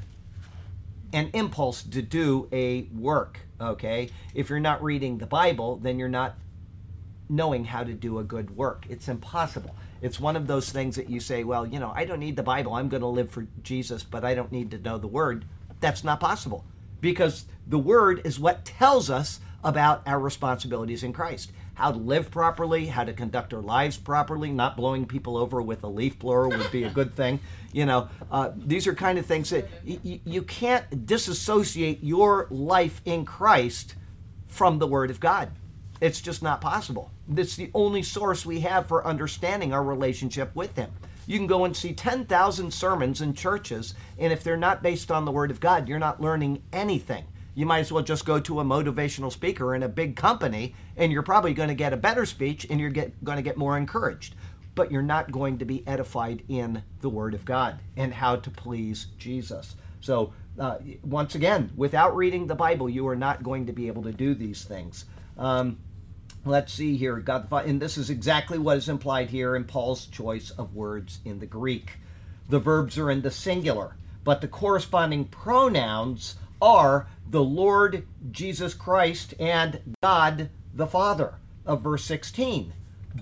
[1.13, 4.11] an impulse to do a work, okay?
[4.35, 6.37] If you're not reading the Bible, then you're not
[7.29, 8.87] knowing how to do a good work.
[8.89, 9.75] It's impossible.
[10.01, 12.43] It's one of those things that you say, well, you know, I don't need the
[12.43, 12.75] Bible.
[12.75, 15.45] I'm going to live for Jesus, but I don't need to know the Word.
[15.81, 16.65] That's not possible
[17.01, 21.53] because the Word is what tells us about our responsibilities in Christ.
[21.75, 24.51] how to live properly, how to conduct our lives properly.
[24.51, 27.41] Not blowing people over with a leaf blower would be a good thing.
[27.73, 33.01] You know, uh, these are kind of things that y- you can't disassociate your life
[33.07, 33.95] in Christ
[34.47, 35.51] from the Word of God.
[36.03, 37.11] It's just not possible.
[37.35, 40.91] It's the only source we have for understanding our relationship with Him.
[41.31, 45.25] You can go and see 10,000 sermons in churches, and if they're not based on
[45.25, 47.25] the Word of God, you're not learning anything.
[47.55, 51.13] You might as well just go to a motivational speaker in a big company, and
[51.13, 54.35] you're probably going to get a better speech and you're going to get more encouraged.
[54.75, 58.51] But you're not going to be edified in the Word of God and how to
[58.51, 59.77] please Jesus.
[60.01, 64.03] So, uh, once again, without reading the Bible, you are not going to be able
[64.03, 65.05] to do these things.
[65.39, 65.79] Um,
[66.45, 67.17] let's see here.
[67.17, 71.21] God, the and this is exactly what is implied here in Paul's choice of words
[71.25, 71.99] in the Greek.
[72.49, 79.35] The verbs are in the singular, but the corresponding pronouns are the Lord Jesus Christ
[79.39, 81.35] and God the Father
[81.65, 82.73] of verse 16.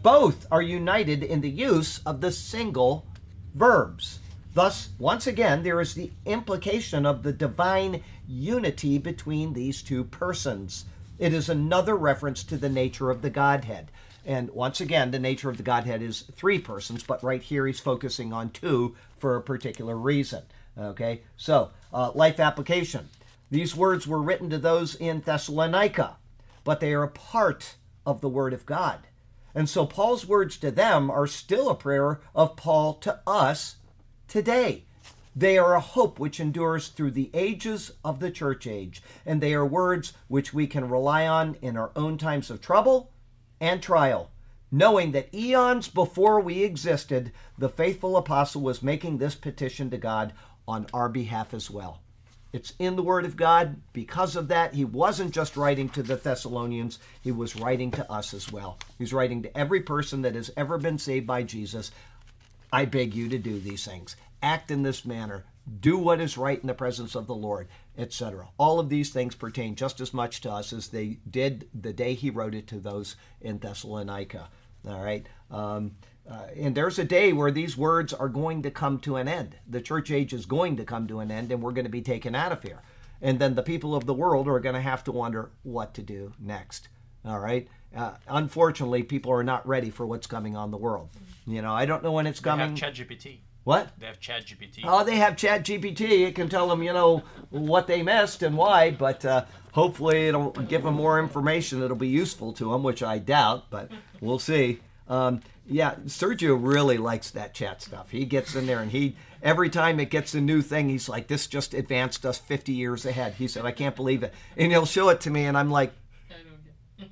[0.03, 3.07] Both are united in the use of the single
[3.55, 4.19] verbs.
[4.55, 10.85] Thus, once again, there is the implication of the divine unity between these two persons.
[11.19, 13.91] It is another reference to the nature of the Godhead.
[14.25, 17.81] And once again, the nature of the Godhead is three persons, but right here he's
[17.81, 20.43] focusing on two for a particular reason.
[20.79, 23.09] Okay, so uh, life application.
[23.51, 26.19] These words were written to those in Thessalonica,
[26.63, 29.01] but they are a part of the Word of God.
[29.55, 33.77] And so Paul's words to them are still a prayer of Paul to us
[34.29, 34.85] today.
[35.39, 39.55] They are a hope which endures through the ages of the church age, and they
[39.55, 43.13] are words which we can rely on in our own times of trouble
[43.61, 44.33] and trial,
[44.73, 50.33] knowing that eons before we existed, the faithful apostle was making this petition to God
[50.67, 52.01] on our behalf as well.
[52.53, 53.77] It's in the Word of God.
[53.93, 58.35] Because of that, he wasn't just writing to the Thessalonians, he was writing to us
[58.35, 58.77] as well.
[58.99, 61.93] He's writing to every person that has ever been saved by Jesus.
[62.73, 64.17] I beg you to do these things.
[64.43, 65.45] Act in this manner.
[65.81, 68.49] Do what is right in the presence of the Lord, etc.
[68.57, 72.15] All of these things pertain just as much to us as they did the day
[72.15, 74.49] he wrote it to those in Thessalonica.
[74.87, 75.27] All right.
[75.51, 75.97] Um,
[76.31, 79.57] uh, and there's a day where these words are going to come to an end.
[79.67, 82.03] The church age is going to come to an end, and we're going to be
[82.03, 82.83] taken out of here.
[83.21, 86.03] And then the people of the world are going to have to wonder what to
[86.03, 86.89] do next.
[87.25, 87.67] All right.
[87.97, 91.09] Uh, unfortunately, people are not ready for what's coming on the world.
[91.47, 92.75] You know, I don't know when it's coming.
[92.75, 93.07] They have coming.
[93.19, 93.39] ChatGPT.
[93.65, 93.89] what?
[93.99, 94.81] They have ChatGPT.
[94.85, 96.27] Oh, they have Chat GPT.
[96.27, 100.51] It can tell them, you know, what they missed and why, but uh, hopefully it'll
[100.51, 104.81] give them more information that'll be useful to them, which I doubt, but we'll see.
[105.09, 108.11] Um, yeah, Sergio really likes that chat stuff.
[108.11, 111.29] He gets in there and he, every time it gets a new thing, he's like,
[111.29, 113.35] this just advanced us 50 years ahead.
[113.35, 114.35] He said, I can't believe it.
[114.57, 115.93] And he'll show it to me, and I'm like,
[116.31, 116.65] I don't
[116.99, 117.11] get.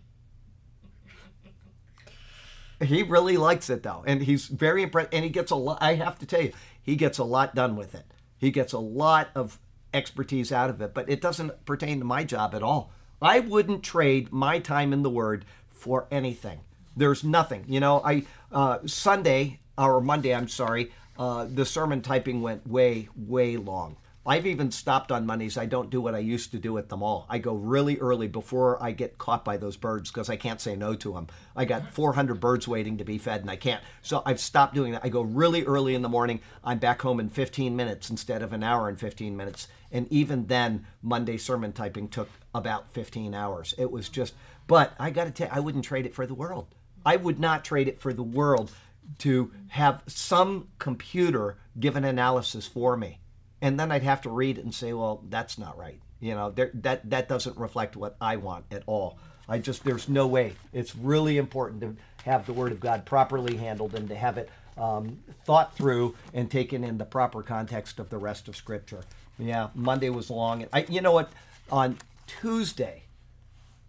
[2.80, 5.10] He really likes it though, and he's very impressed.
[5.12, 5.78] And he gets a lot.
[5.80, 6.52] I have to tell you,
[6.82, 8.04] he gets a lot done with it.
[8.38, 9.58] He gets a lot of
[9.94, 12.92] expertise out of it, but it doesn't pertain to my job at all.
[13.20, 16.60] I wouldn't trade my time in the Word for anything.
[16.96, 17.64] There's nothing.
[17.66, 23.08] You know, I uh, Sunday or Monday, I'm sorry, uh, the sermon typing went way,
[23.16, 23.96] way long.
[24.28, 25.56] I've even stopped on Mondays.
[25.56, 27.26] I don't do what I used to do at the mall.
[27.28, 30.74] I go really early before I get caught by those birds because I can't say
[30.74, 31.28] no to them.
[31.54, 33.84] I got 400 birds waiting to be fed and I can't.
[34.02, 35.04] So I've stopped doing that.
[35.04, 36.40] I go really early in the morning.
[36.64, 39.68] I'm back home in 15 minutes instead of an hour and 15 minutes.
[39.92, 43.74] And even then, Monday sermon typing took about 15 hours.
[43.78, 44.34] It was just,
[44.66, 46.66] but I got to tell you, I wouldn't trade it for the world.
[47.04, 48.72] I would not trade it for the world
[49.18, 53.20] to have some computer give an analysis for me
[53.60, 56.00] and then I'd have to read it and say, well, that's not right.
[56.20, 59.18] You know, there, that that doesn't reflect what I want at all.
[59.48, 60.54] I just there's no way.
[60.72, 64.50] It's really important to have the Word of God properly handled and to have it
[64.76, 69.04] um, thought through and taken in the proper context of the rest of Scripture.
[69.38, 70.62] Yeah, Monday was long.
[70.62, 71.30] And I, you know what?
[71.70, 73.04] On Tuesday,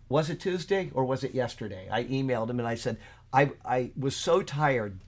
[0.09, 1.87] was it Tuesday or was it yesterday?
[1.91, 2.97] I emailed him and I said
[3.33, 4.99] I I was so tired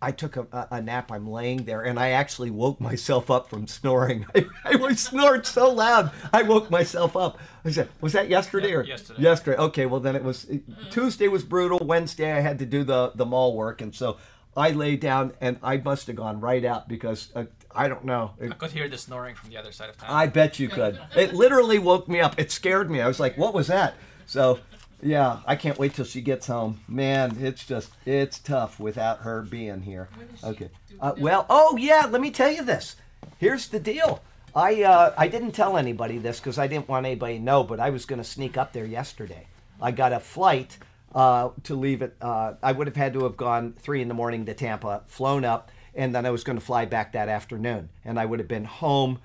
[0.00, 1.10] I took a, a, nap.
[1.10, 4.26] I'm laying there, and I actually woke myself up from snoring.
[4.34, 7.38] I, I was snored so loud, I woke myself up.
[7.64, 9.22] I said, "Was that yesterday or yesterday.
[9.22, 9.56] Yesterday.
[9.58, 10.46] Okay, well then it was
[10.90, 11.78] Tuesday was brutal.
[11.78, 14.18] Wednesday I had to do the the mall work, and so
[14.56, 17.44] I lay down, and I must have gone right out because uh,
[17.74, 18.32] I don't know.
[18.38, 20.10] It- I could hear the snoring from the other side of town.
[20.10, 21.00] I bet you could.
[21.16, 22.38] It literally woke me up.
[22.38, 23.00] It scared me.
[23.00, 23.94] I was like, "What was that?"
[24.26, 24.58] So,
[25.02, 26.80] yeah, I can't wait till she gets home.
[26.88, 30.08] Man, it's just it's tough without her being here.
[30.16, 30.70] When is she Okay.
[31.00, 32.96] Uh, well, oh yeah, let me tell you this.
[33.38, 34.22] Here's the deal.
[34.54, 37.78] I uh, I didn't tell anybody this because I didn't want anybody to know, but
[37.78, 39.46] I was going to sneak up there yesterday.
[39.80, 40.78] I got a flight
[41.14, 42.16] uh, to leave it.
[42.20, 45.44] Uh, I would have had to have gone three in the morning to Tampa, flown
[45.44, 48.48] up, and then I was going to fly back that afternoon, and I would have
[48.48, 49.18] been home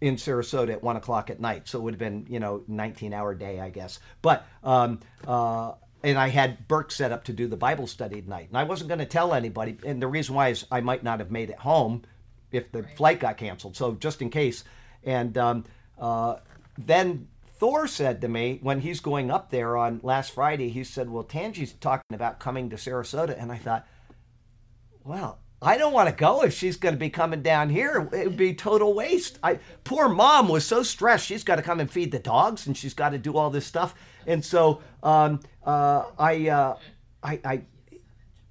[0.00, 1.68] in Sarasota at one o'clock at night.
[1.68, 3.98] So it would have been, you know, 19 hour day, I guess.
[4.22, 5.72] But, um, uh,
[6.02, 8.48] and I had Burke set up to do the Bible study at night.
[8.48, 9.78] And I wasn't going to tell anybody.
[9.84, 12.02] And the reason why is I might not have made it home
[12.52, 13.76] if the flight got canceled.
[13.76, 14.62] So just in case.
[15.02, 15.64] And um,
[15.98, 16.36] uh,
[16.76, 17.28] then
[17.58, 21.24] Thor said to me when he's going up there on last Friday, he said, Well,
[21.24, 23.40] Tangi's talking about coming to Sarasota.
[23.40, 23.86] And I thought,
[25.02, 28.08] well, I don't want to go if she's going to be coming down here.
[28.12, 29.38] It would be total waste.
[29.42, 31.26] I poor mom was so stressed.
[31.26, 33.66] She's got to come and feed the dogs, and she's got to do all this
[33.66, 33.94] stuff.
[34.26, 36.78] And so um, uh, I, uh,
[37.22, 37.62] I, I,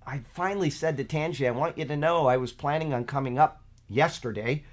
[0.06, 3.40] I finally said to Tangi, I want you to know I was planning on coming
[3.40, 4.66] up yesterday,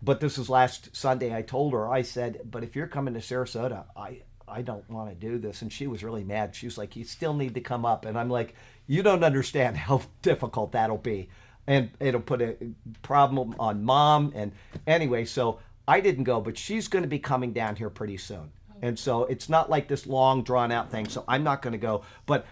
[0.00, 1.34] but this was last Sunday.
[1.34, 5.10] I told her, I said, but if you're coming to Sarasota, I, I don't want
[5.10, 5.60] to do this.
[5.60, 6.54] And she was really mad.
[6.54, 8.06] She was like, you still need to come up.
[8.06, 8.54] And I'm like,
[8.86, 11.28] you don't understand how difficult that'll be
[11.66, 12.56] and it'll put a
[13.02, 14.32] problem on mom.
[14.34, 14.52] And
[14.86, 18.52] anyway, so I didn't go, but she's going to be coming down here pretty soon.
[18.82, 21.06] And so it's not like this long drawn out thing.
[21.08, 22.46] So I'm not going to go, but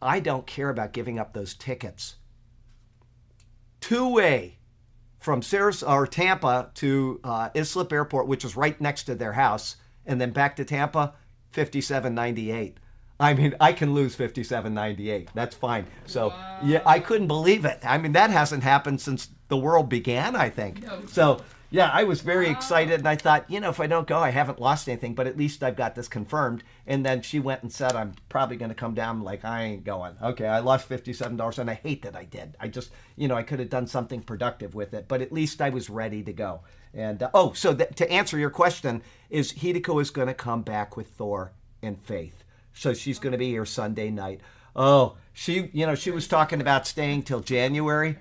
[0.00, 2.16] I don't care about giving up those tickets.
[3.80, 4.58] Two way
[5.18, 9.76] from Sarasota or Tampa to uh, Islip Airport, which is right next to their house,
[10.04, 11.14] and then back to Tampa,
[11.50, 12.78] fifty-seven ninety-eight.
[13.22, 15.28] I mean, I can lose 57.98.
[15.32, 15.86] That's fine.
[16.06, 17.78] So, yeah, I couldn't believe it.
[17.84, 20.84] I mean, that hasn't happened since the world began, I think.
[21.08, 24.18] So, yeah, I was very excited and I thought, you know, if I don't go,
[24.18, 26.64] I haven't lost anything, but at least I've got this confirmed.
[26.86, 29.22] And then she went and said, I'm probably going to come down.
[29.22, 30.16] Like, I ain't going.
[30.20, 32.56] Okay, I lost $57 and I hate that I did.
[32.58, 35.62] I just, you know, I could have done something productive with it, but at least
[35.62, 36.62] I was ready to go.
[36.92, 39.00] And, uh, oh, so th- to answer your question,
[39.30, 41.52] is Hideko is going to come back with Thor
[41.82, 42.41] and Faith.
[42.74, 44.40] So she's going to be here Sunday night.
[44.74, 48.18] Oh, she, you know, she was talking about staying till January.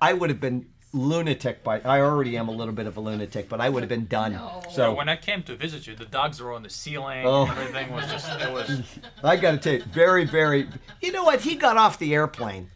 [0.00, 1.80] I would have been lunatic by.
[1.80, 4.32] I already am a little bit of a lunatic, but I would have been done.
[4.32, 4.62] No.
[4.70, 7.26] So when I came to visit you, the dogs were on the ceiling.
[7.26, 7.46] Oh.
[7.46, 8.82] Everything was just it was.
[9.24, 10.68] I got to tell you, very, very.
[11.00, 11.40] You know what?
[11.40, 12.70] He got off the airplane.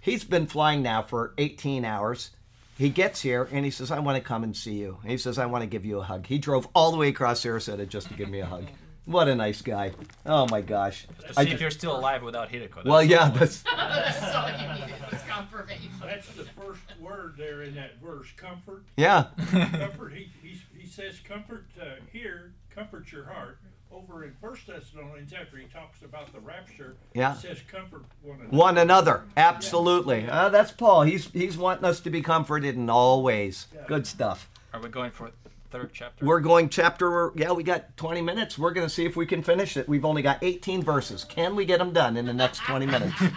[0.00, 2.30] He's been flying now for 18 hours.
[2.78, 5.18] He gets here and he says, "I want to come and see you." And he
[5.18, 7.88] says, "I want to give you a hug." He drove all the way across Sarasota
[7.88, 8.66] just to give me a hug.
[9.08, 9.92] What a nice guy.
[10.26, 11.06] Oh my gosh.
[11.20, 12.84] To I see ju- if you're still alive without Hideko.
[12.84, 13.30] well, yeah, all.
[13.30, 15.90] that's That's all you needed was confirmation.
[16.02, 18.84] That's the first word there in that verse, comfort.
[18.98, 19.28] yeah.
[19.50, 23.58] Comfort, he, he, he says comfort uh, here, comfort your heart.
[23.90, 27.34] Over in First Thessalonians, after he talks about the rapture, Yeah.
[27.34, 28.56] he says comfort one another.
[28.58, 29.24] one another.
[29.38, 30.28] Absolutely.
[30.28, 31.04] Uh, that's Paul.
[31.04, 33.68] He's he's wanting us to be comforted in all ways.
[33.86, 34.50] Good stuff.
[34.74, 35.30] Are we going for
[35.70, 36.24] third chapter?
[36.24, 37.32] We're going chapter.
[37.36, 38.58] Yeah, we got 20 minutes.
[38.58, 39.88] We're going to see if we can finish it.
[39.88, 41.24] We've only got 18 verses.
[41.24, 43.14] Can we get them done in the next 20 minutes?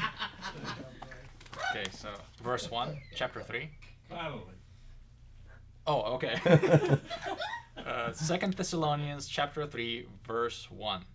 [1.72, 2.10] Okay, so
[2.44, 3.70] verse one, chapter three.
[4.10, 4.42] Finally.
[5.88, 6.38] Oh, okay.
[7.78, 11.06] uh, Second Thessalonians chapter three, verse one.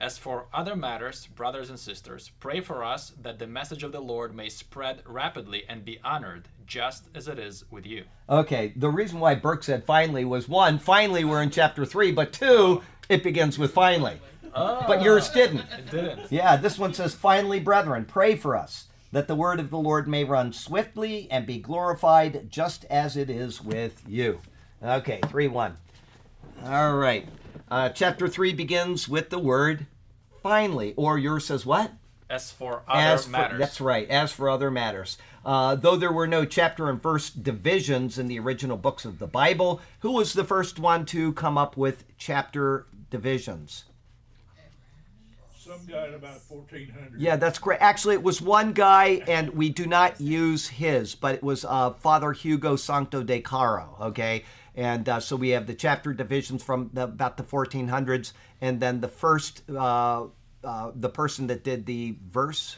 [0.00, 4.00] As for other matters, brothers and sisters, pray for us that the message of the
[4.00, 8.04] Lord may spread rapidly and be honored, just as it is with you.
[8.28, 12.32] Okay, the reason why Burke said finally was one, finally we're in chapter 3, but
[12.32, 14.20] two, it begins with finally.
[14.52, 15.02] But ah.
[15.02, 15.66] yours didn't.
[15.76, 16.30] It didn't.
[16.30, 20.06] Yeah, this one says, Finally, brethren, pray for us, that the word of the Lord
[20.06, 24.40] may run swiftly and be glorified just as it is with you.
[24.80, 25.76] Okay, 3 1.
[26.66, 27.28] All right.
[27.70, 29.86] Uh, chapter 3 begins with the word
[30.42, 31.92] finally, or yours says what?
[32.30, 33.58] As for other As for, matters.
[33.58, 35.18] That's right, as for other matters.
[35.44, 39.26] Uh, though there were no chapter and verse divisions in the original books of the
[39.26, 43.84] Bible, who was the first one to come up with chapter divisions?
[45.58, 47.20] Some guy at about 1400.
[47.20, 47.78] Yeah, that's great.
[47.82, 51.90] Actually, it was one guy, and we do not use his, but it was uh,
[51.92, 53.94] Father Hugo Santo de Caro.
[54.00, 54.44] Okay,
[54.78, 59.00] and uh, so we have the chapter divisions from the, about the 1400s, and then
[59.00, 60.26] the first, uh,
[60.62, 62.76] uh, the person that did the verse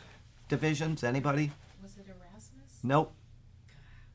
[0.49, 1.05] divisions.
[1.05, 1.51] Anybody?
[1.83, 2.79] Was it Erasmus?
[2.83, 3.13] Nope.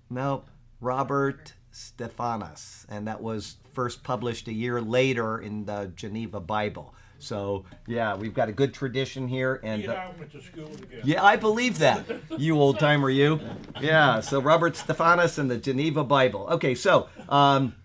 [0.10, 0.50] Nope.
[0.82, 6.96] Robert Stephanus, and that was first published a year later in the Geneva Bible.
[7.20, 9.84] So yeah, we've got a good tradition here, and.
[9.84, 11.02] and uh, I went to school together.
[11.04, 12.06] yeah, I believe that.
[12.38, 13.40] You old timer, you.
[13.82, 14.20] Yeah.
[14.20, 16.48] So Robert Stephanus and the Geneva Bible.
[16.52, 17.76] Okay, so um,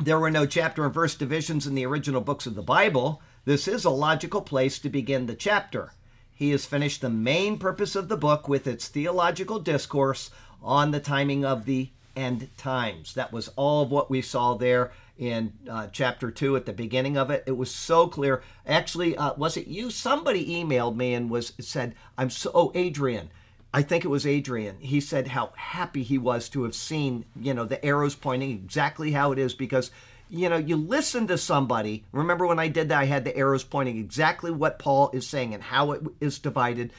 [0.00, 3.20] there were no chapter and verse divisions in the original books of the Bible.
[3.44, 5.92] This is a logical place to begin the chapter.
[6.34, 10.30] He has finished the main purpose of the book with its theological discourse
[10.62, 13.14] on the timing of the end times.
[13.14, 17.18] That was all of what we saw there in uh, chapter 2 at the beginning
[17.18, 17.44] of it.
[17.46, 18.42] It was so clear.
[18.66, 19.90] Actually, uh, was it you?
[19.90, 23.30] Somebody emailed me and was said, I'm so, oh, Adrian.
[23.74, 24.78] I think it was Adrian.
[24.78, 29.12] He said how happy he was to have seen, you know, the arrows pointing exactly
[29.12, 29.90] how it is because
[30.30, 32.04] you know, you listen to somebody.
[32.12, 35.54] Remember when I did that, I had the arrows pointing exactly what Paul is saying
[35.54, 36.92] and how it is divided.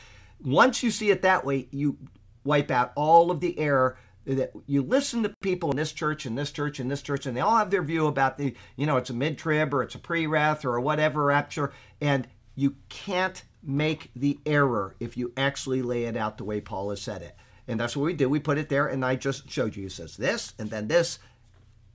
[0.43, 1.97] Once you see it that way, you
[2.43, 3.97] wipe out all of the error
[4.35, 7.35] that you listen to people in this church and this church and this church, and
[7.35, 9.95] they all have their view about the, you know, it's a mid trib or it's
[9.95, 15.81] a pre wrath or whatever rapture, and you can't make the error if you actually
[15.81, 17.35] lay it out the way Paul has said it.
[17.67, 18.27] And that's what we did.
[18.27, 19.87] We put it there, and I just showed you.
[19.87, 21.19] It says this, and then this,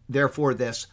[0.08, 0.86] therefore this,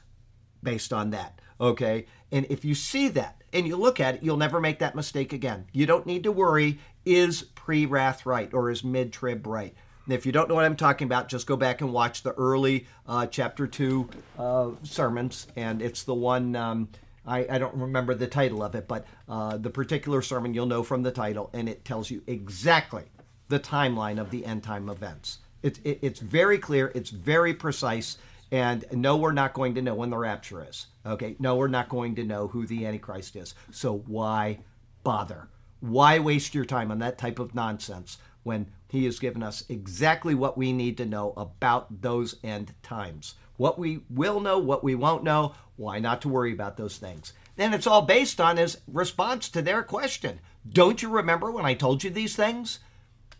[0.63, 1.39] based on that.
[1.59, 2.05] Okay?
[2.31, 5.33] And if you see that and you look at it, you'll never make that mistake
[5.33, 5.65] again.
[5.71, 9.75] You don't need to worry is pre wrath right or is mid trib right?
[10.11, 12.33] And if you don't know what I'm talking about, just go back and watch the
[12.33, 15.47] early uh, chapter 2 uh, sermons.
[15.55, 16.89] And it's the one, um,
[17.25, 20.83] I, I, don't remember the title of it, but uh, the particular sermon you'll know
[20.83, 23.05] from the title, and it tells you exactly
[23.47, 25.37] the timeline of the end time events.
[25.63, 28.17] It, it, it's very clear, it's very precise.
[28.51, 30.87] And no, we're not going to know when the rapture is.
[31.05, 31.37] Okay.
[31.39, 33.55] No, we're not going to know who the Antichrist is.
[33.71, 34.59] So why
[35.05, 35.47] bother?
[35.79, 40.35] Why waste your time on that type of nonsense when he has given us exactly
[40.35, 43.35] what we need to know about those end times?
[43.55, 47.31] What we will know, what we won't know, why not to worry about those things?
[47.55, 50.41] Then it's all based on his response to their question.
[50.67, 52.79] Don't you remember when I told you these things?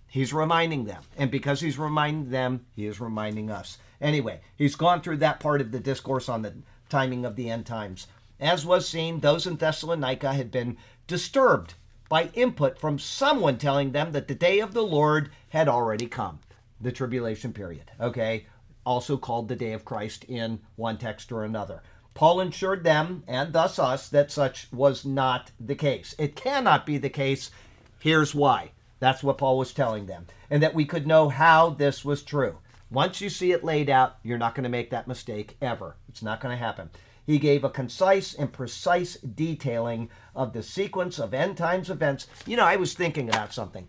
[0.07, 1.03] He's reminding them.
[1.18, 3.78] And because he's reminding them, he is reminding us.
[3.99, 6.53] Anyway, he's gone through that part of the discourse on the
[6.88, 8.07] timing of the end times.
[8.40, 11.73] As was seen, those in Thessalonica had been disturbed
[12.11, 16.39] by input from someone telling them that the day of the Lord had already come,
[16.81, 18.47] the tribulation period, okay?
[18.85, 21.81] Also called the day of Christ in one text or another.
[22.13, 26.13] Paul assured them, and thus us, that such was not the case.
[26.19, 27.49] It cannot be the case.
[27.97, 28.71] Here's why.
[28.99, 30.27] That's what Paul was telling them.
[30.49, 32.57] And that we could know how this was true.
[32.89, 35.95] Once you see it laid out, you're not going to make that mistake ever.
[36.09, 36.89] It's not going to happen.
[37.31, 42.27] He gave a concise and precise detailing of the sequence of end times events.
[42.45, 43.87] You know, I was thinking about something.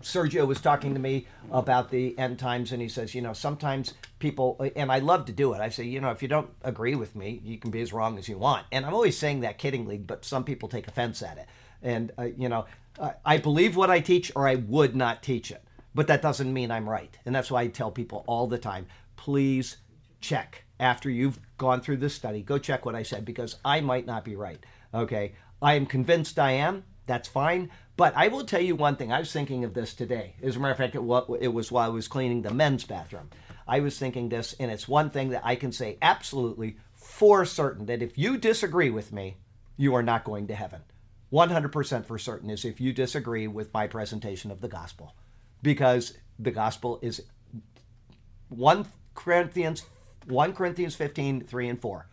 [0.00, 3.92] Sergio was talking to me about the end times, and he says, you know, sometimes
[4.20, 5.60] people, and I love to do it.
[5.60, 8.16] I say, you know, if you don't agree with me, you can be as wrong
[8.16, 8.64] as you want.
[8.72, 11.46] And I'm always saying that kiddingly, but some people take offense at it.
[11.82, 12.64] And, uh, you know,
[13.22, 15.62] I believe what I teach, or I would not teach it
[15.96, 17.16] but that doesn't mean I'm right.
[17.24, 18.86] And that's why I tell people all the time
[19.16, 19.76] please
[20.20, 22.42] check after you've gone through this study.
[22.42, 24.64] Go check what I said because I might not be right.
[24.92, 25.34] Okay.
[25.62, 26.84] I am convinced I am.
[27.06, 27.70] That's fine.
[27.96, 29.12] But I will tell you one thing.
[29.12, 30.34] I was thinking of this today.
[30.42, 33.30] As a matter of fact, it, was while I was cleaning the men's bathroom.
[33.66, 37.86] I was thinking this, and it's one thing that I can say absolutely for certain
[37.86, 39.36] that if you disagree with me,
[39.76, 40.82] you are not going to heaven.
[41.32, 45.14] 100% for certain is if you disagree with my presentation of the gospel
[45.62, 47.22] because the gospel is
[48.50, 49.84] 1 Corinthians
[50.26, 52.06] 1 Corinthians 15 3 and 4.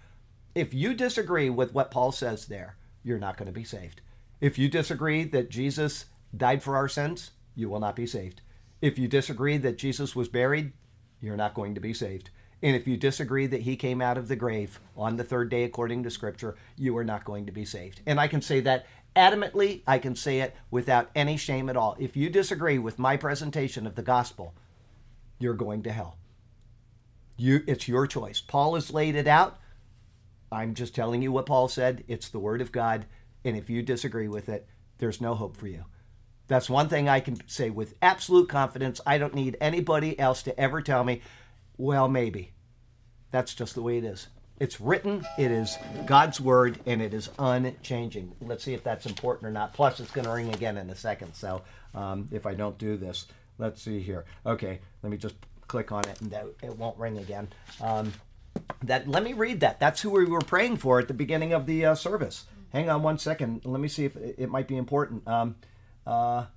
[0.53, 4.01] If you disagree with what Paul says there, you're not going to be saved.
[4.39, 6.05] If you disagree that Jesus
[6.35, 8.41] died for our sins, you will not be saved.
[8.81, 10.73] If you disagree that Jesus was buried,
[11.21, 12.31] you're not going to be saved.
[12.63, 15.63] And if you disagree that he came out of the grave on the third day
[15.63, 18.01] according to Scripture, you are not going to be saved.
[18.05, 18.85] And I can say that
[19.15, 21.95] adamantly, I can say it without any shame at all.
[21.99, 24.53] If you disagree with my presentation of the gospel,
[25.39, 26.17] you're going to hell.
[27.41, 28.39] You, it's your choice.
[28.39, 29.59] Paul has laid it out.
[30.51, 32.03] I'm just telling you what Paul said.
[32.07, 33.07] It's the word of God.
[33.43, 34.67] And if you disagree with it,
[34.99, 35.85] there's no hope for you.
[36.47, 39.01] That's one thing I can say with absolute confidence.
[39.07, 41.21] I don't need anybody else to ever tell me,
[41.77, 42.51] well, maybe.
[43.31, 44.27] That's just the way it is.
[44.59, 48.35] It's written, it is God's word, and it is unchanging.
[48.39, 49.73] Let's see if that's important or not.
[49.73, 51.33] Plus, it's going to ring again in a second.
[51.33, 51.63] So,
[51.95, 53.25] um, if I don't do this,
[53.57, 54.25] let's see here.
[54.45, 55.33] Okay, let me just
[55.71, 57.47] click on it, and that, it won't ring again.
[57.79, 58.11] Um,
[58.83, 59.79] that let me read that.
[59.79, 62.45] That's who we were praying for at the beginning of the uh, service.
[62.73, 63.61] Hang on one second.
[63.63, 65.25] Let me see if it, it might be important.
[65.25, 65.55] Um,
[66.05, 66.47] uh,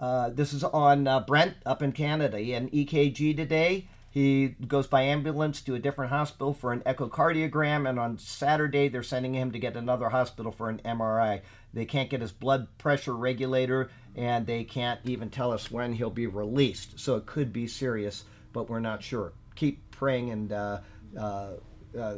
[0.00, 2.40] uh, this is on uh, Brent up in Canada.
[2.40, 3.86] He had an EKG today.
[4.10, 9.04] He goes by ambulance to a different hospital for an echocardiogram, and on Saturday they're
[9.04, 11.42] sending him to get another hospital for an MRI.
[11.72, 16.10] They can't get his blood pressure regulator, and they can't even tell us when he'll
[16.10, 16.98] be released.
[16.98, 19.32] So it could be serious, but we're not sure.
[19.54, 20.52] Keep praying and.
[20.52, 20.80] Uh,
[21.18, 21.52] uh,
[21.98, 22.16] uh,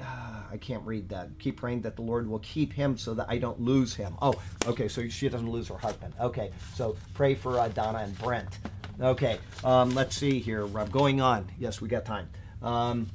[0.00, 1.30] I can't read that.
[1.40, 4.14] Keep praying that the Lord will keep him so that I don't lose him.
[4.22, 6.14] Oh, okay, so she doesn't lose her husband.
[6.20, 8.60] Okay, so pray for uh, Donna and Brent
[9.00, 10.64] Okay, um, let's see here.
[10.64, 11.50] I'm going on.
[11.58, 12.28] Yes, we got time.
[12.62, 13.08] Um,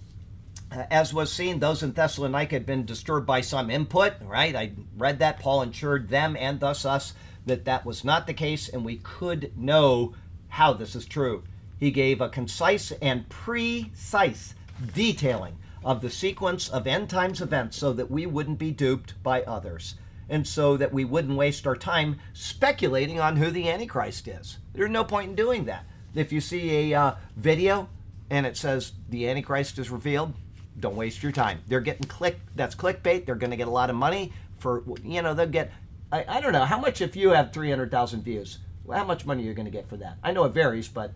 [0.71, 4.55] as was seen, those in Thessalonica had been disturbed by some input, right?
[4.55, 5.39] I read that.
[5.39, 7.13] Paul assured them and thus us
[7.45, 10.15] that that was not the case, and we could know
[10.49, 11.43] how this is true.
[11.79, 14.53] He gave a concise and precise
[14.93, 19.43] detailing of the sequence of end times events so that we wouldn't be duped by
[19.43, 19.95] others
[20.29, 24.57] and so that we wouldn't waste our time speculating on who the Antichrist is.
[24.73, 25.85] There's no point in doing that.
[26.13, 27.89] If you see a uh, video
[28.29, 30.33] and it says the Antichrist is revealed,
[30.79, 31.61] don't waste your time.
[31.67, 32.39] They're getting click.
[32.55, 33.25] That's clickbait.
[33.25, 35.71] They're going to get a lot of money for you know they'll get.
[36.11, 38.59] I, I don't know how much if you have three hundred thousand views.
[38.89, 40.17] How much money you're going to get for that?
[40.23, 41.13] I know it varies, but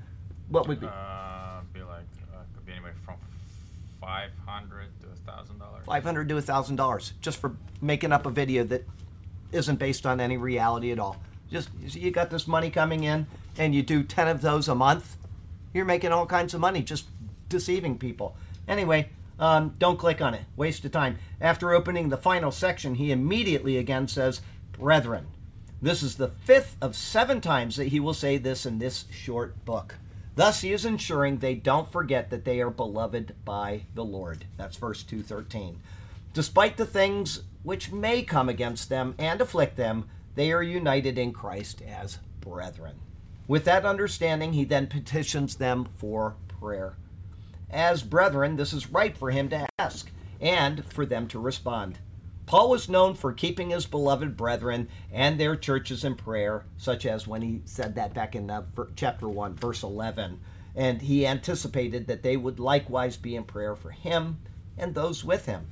[0.49, 3.15] what would be Uh, be like uh, could be anywhere from
[3.99, 5.85] five hundred to a thousand dollars.
[5.85, 8.85] five hundred to thousand dollars just for making up a video that
[9.51, 11.17] isn't based on any reality at all.
[11.51, 15.17] Just you got this money coming in, and you do ten of those a month.
[15.73, 17.05] You're making all kinds of money just
[17.49, 18.35] deceiving people.
[18.67, 19.09] Anyway,
[19.39, 20.43] um, don't click on it.
[20.55, 21.17] Waste of time.
[21.41, 24.41] After opening the final section, he immediately again says,
[24.71, 25.27] Brethren.
[25.81, 29.65] This is the fifth of seven times that he will say this in this short
[29.65, 29.95] book.
[30.35, 34.45] Thus he is ensuring they don't forget that they are beloved by the Lord.
[34.57, 35.79] That's verse 213.
[36.33, 40.05] Despite the things which may come against them and afflict them,
[40.35, 42.95] they are united in Christ as brethren.
[43.47, 46.95] With that understanding, he then petitions them for prayer.
[47.69, 50.09] As brethren, this is right for him to ask
[50.41, 51.99] and for them to respond.
[52.45, 57.27] Paul was known for keeping his beloved brethren and their churches in prayer, such as
[57.27, 58.51] when he said that back in
[58.95, 60.39] chapter 1, verse 11.
[60.75, 64.39] And he anticipated that they would likewise be in prayer for him
[64.77, 65.67] and those with him.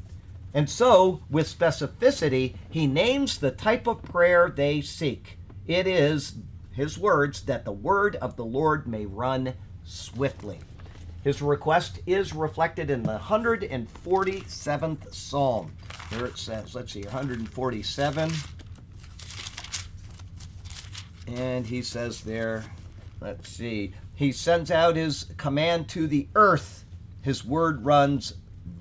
[0.54, 5.38] And so, with specificity, he names the type of prayer they seek.
[5.66, 6.36] It is,
[6.74, 9.54] his words, that the word of the Lord may run
[9.84, 10.60] swiftly.
[11.24, 15.72] His request is reflected in the 147th Psalm.
[16.10, 18.32] Here it says, let's see, 147.
[21.28, 22.66] And he says there,
[23.20, 26.86] let's see, he sends out his command to the earth.
[27.22, 28.34] His word runs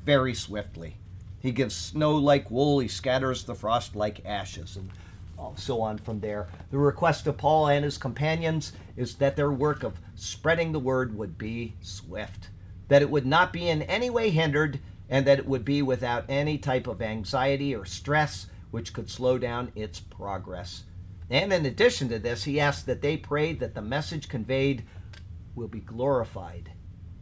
[0.04, 0.96] very swiftly.
[1.38, 4.90] He gives snow like wool, he scatters the frost like ashes, and
[5.56, 6.48] so on from there.
[6.70, 11.16] The request of Paul and his companions is that their work of spreading the word
[11.16, 12.48] would be swift,
[12.88, 16.24] that it would not be in any way hindered, and that it would be without
[16.28, 20.84] any type of anxiety or stress which could slow down its progress.
[21.28, 24.84] And in addition to this, he asks that they pray that the message conveyed
[25.54, 26.72] will be glorified.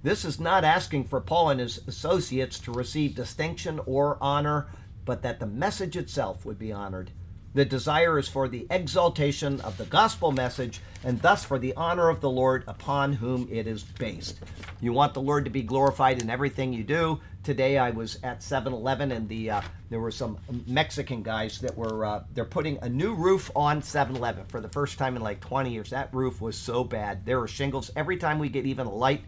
[0.03, 4.69] This is not asking for Paul and his associates to receive distinction or honor,
[5.05, 7.11] but that the message itself would be honored.
[7.55, 12.09] The desire is for the exaltation of the gospel message and thus for the honor
[12.09, 14.39] of the Lord upon whom it is based.
[14.81, 17.21] You want the Lord to be glorified in everything you do.
[17.45, 22.05] Today I was at 7-Eleven and the uh, there were some Mexican guys that were
[22.05, 25.71] uh, they're putting a new roof on 7-Eleven for the first time in like 20
[25.73, 25.91] years.
[25.91, 27.25] That roof was so bad.
[27.25, 29.23] There were shingles every time we get even a light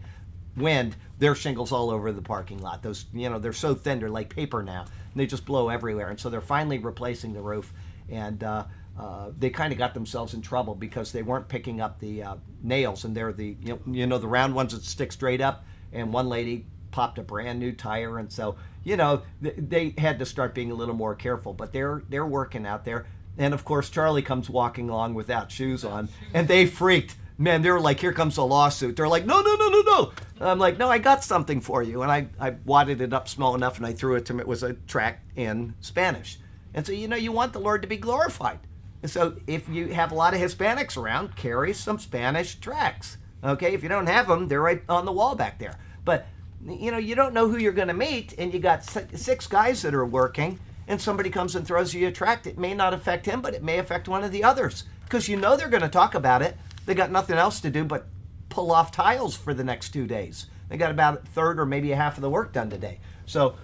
[0.55, 2.83] wind, there's shingles all over the parking lot.
[2.83, 4.81] Those, you know, they're so thin, they're like paper now.
[4.81, 6.09] And they just blow everywhere.
[6.09, 7.73] And so they're finally replacing the roof.
[8.11, 8.65] And uh,
[8.99, 12.35] uh, they kind of got themselves in trouble because they weren't picking up the uh,
[12.61, 13.05] nails.
[13.05, 15.65] And they're the, you know, you know, the round ones that stick straight up.
[15.93, 18.19] And one lady popped a brand new tire.
[18.19, 21.53] And so, you know, th- they had to start being a little more careful.
[21.53, 23.07] But they're, they're working out there.
[23.37, 26.09] And of course, Charlie comes walking along without shoes on.
[26.33, 28.95] And they freaked man, they were like, here comes a lawsuit.
[28.95, 30.11] They're like, no, no, no, no, no.
[30.39, 32.03] I'm like, no, I got something for you.
[32.03, 34.39] And I, I wadded it up small enough and I threw it to him.
[34.39, 36.37] It was a tract in Spanish.
[36.73, 38.59] And so, you know, you want the Lord to be glorified.
[39.01, 43.17] And so if you have a lot of Hispanics around, carry some Spanish tracts.
[43.43, 45.77] Okay, if you don't have them, they're right on the wall back there.
[46.05, 46.27] But,
[46.65, 49.81] you know, you don't know who you're going to meet, and you got six guys
[49.81, 52.45] that are working, and somebody comes and throws you a tract.
[52.45, 55.37] It may not affect him, but it may affect one of the others because you
[55.37, 56.55] know they're going to talk about it.
[56.85, 58.07] They got nothing else to do but
[58.49, 60.47] pull off tiles for the next two days.
[60.69, 62.99] They got about a third or maybe a half of the work done today.
[63.25, 63.55] So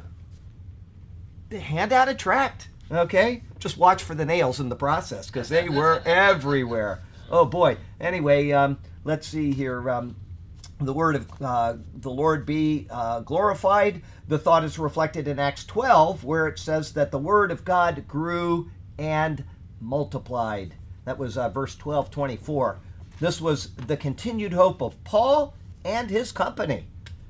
[1.52, 3.44] hand out a tract, okay?
[3.60, 7.02] Just watch for the nails in the process because they were everywhere.
[7.30, 7.78] Oh boy.
[8.00, 9.90] Anyway, um, let's see here.
[9.90, 10.16] Um,
[10.80, 14.02] the word of uh, the Lord be uh, glorified.
[14.28, 18.08] The thought is reflected in Acts 12, where it says that the word of God
[18.08, 19.44] grew and
[19.82, 20.76] multiplied.
[21.06, 22.80] That was uh, verse 12, 24.
[23.20, 26.86] This was the continued hope of Paul and his company.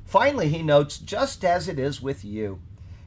[0.05, 2.59] Finally, he notes, just as it is with you.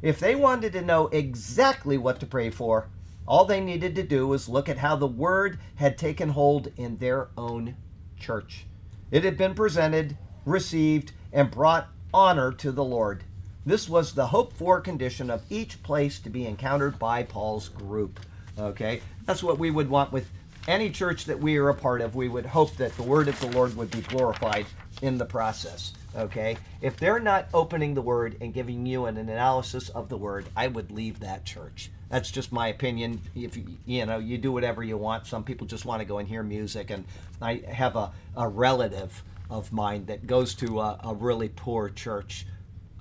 [0.03, 2.89] If they wanted to know exactly what to pray for,
[3.27, 6.97] all they needed to do was look at how the word had taken hold in
[6.97, 7.77] their own
[8.19, 8.67] church.
[9.11, 13.25] It had been presented, received, and brought honor to the Lord.
[13.67, 18.21] This was the hoped for condition of each place to be encountered by Paul's group.
[18.59, 19.03] Okay?
[19.27, 20.31] That's what we would want with
[20.67, 22.15] any church that we are a part of.
[22.15, 24.67] We would hope that the word of the Lord would be glorified
[25.03, 25.93] in the process.
[26.17, 26.57] Okay?
[26.81, 30.67] If they're not opening the word and giving you an analysis of the word, I
[30.67, 31.91] would leave that church.
[32.09, 33.21] That's just my opinion.
[33.35, 35.27] If you, you know, you do whatever you want.
[35.27, 36.91] Some people just want to go and hear music.
[36.91, 37.05] And
[37.41, 42.47] I have a, a relative of mine that goes to a, a really poor church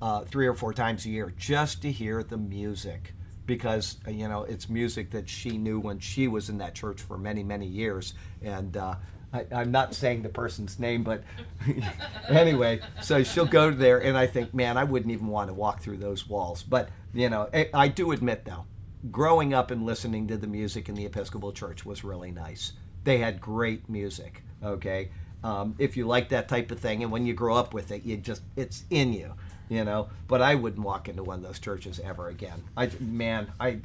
[0.01, 3.13] uh, three or four times a year just to hear the music
[3.45, 7.17] because you know it's music that she knew when she was in that church for
[7.17, 8.13] many many years
[8.43, 8.95] and uh,
[9.33, 11.23] I, i'm not saying the person's name but
[12.29, 15.81] anyway so she'll go there and i think man i wouldn't even want to walk
[15.81, 16.63] through those walls.
[16.63, 18.65] But you know I, I do admit though
[19.11, 22.73] growing up and listening to the music in the episcopal church was really nice.
[23.03, 25.09] They had great music okay?
[25.43, 28.03] Um, if you like that type of thing and when you grow up with it
[28.03, 29.33] you just it's in you
[29.69, 30.09] you know?
[30.27, 32.63] But i wouldn't walk into one of those churches ever again.
[32.75, 33.79] I man i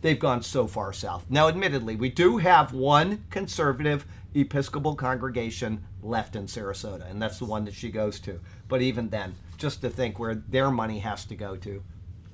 [0.00, 1.24] they've gone so far south.
[1.28, 7.44] Now admittedly we do have one conservative episcopal congregation left in sarasota and that's the
[7.44, 11.24] one that she goes to but even then just to think where their money has
[11.24, 11.82] to go to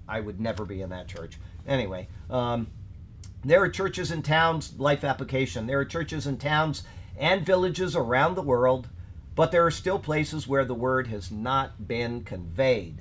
[0.08, 2.66] i would never be in that church anyway um,
[3.44, 6.82] there are churches in towns life application there are churches in towns
[7.18, 8.88] and villages around the world
[9.34, 12.98] but there are still places where the word has not been conveyed.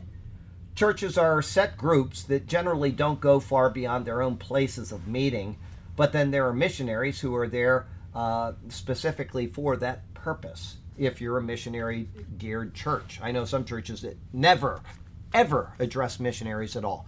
[0.74, 5.58] Churches are set groups that generally don't go far beyond their own places of meeting,
[5.98, 10.78] but then there are missionaries who are there uh, specifically for that purpose.
[10.98, 14.82] If you're a missionary geared church, I know some churches that never,
[15.34, 17.06] ever address missionaries at all.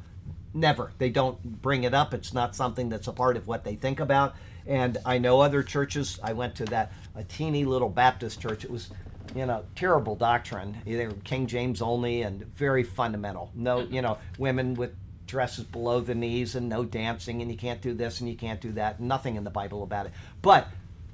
[0.53, 0.91] Never.
[0.97, 2.13] They don't bring it up.
[2.13, 4.35] It's not something that's a part of what they think about.
[4.65, 6.19] And I know other churches.
[6.23, 8.63] I went to that a teeny little Baptist church.
[8.63, 8.89] It was
[9.35, 10.77] you know, terrible doctrine.
[10.85, 13.51] They were King James only and very fundamental.
[13.55, 14.93] No, you know, women with
[15.27, 18.59] dresses below the knees and no dancing and you can't do this and you can't
[18.59, 18.99] do that.
[18.99, 20.11] Nothing in the Bible about it.
[20.41, 20.67] But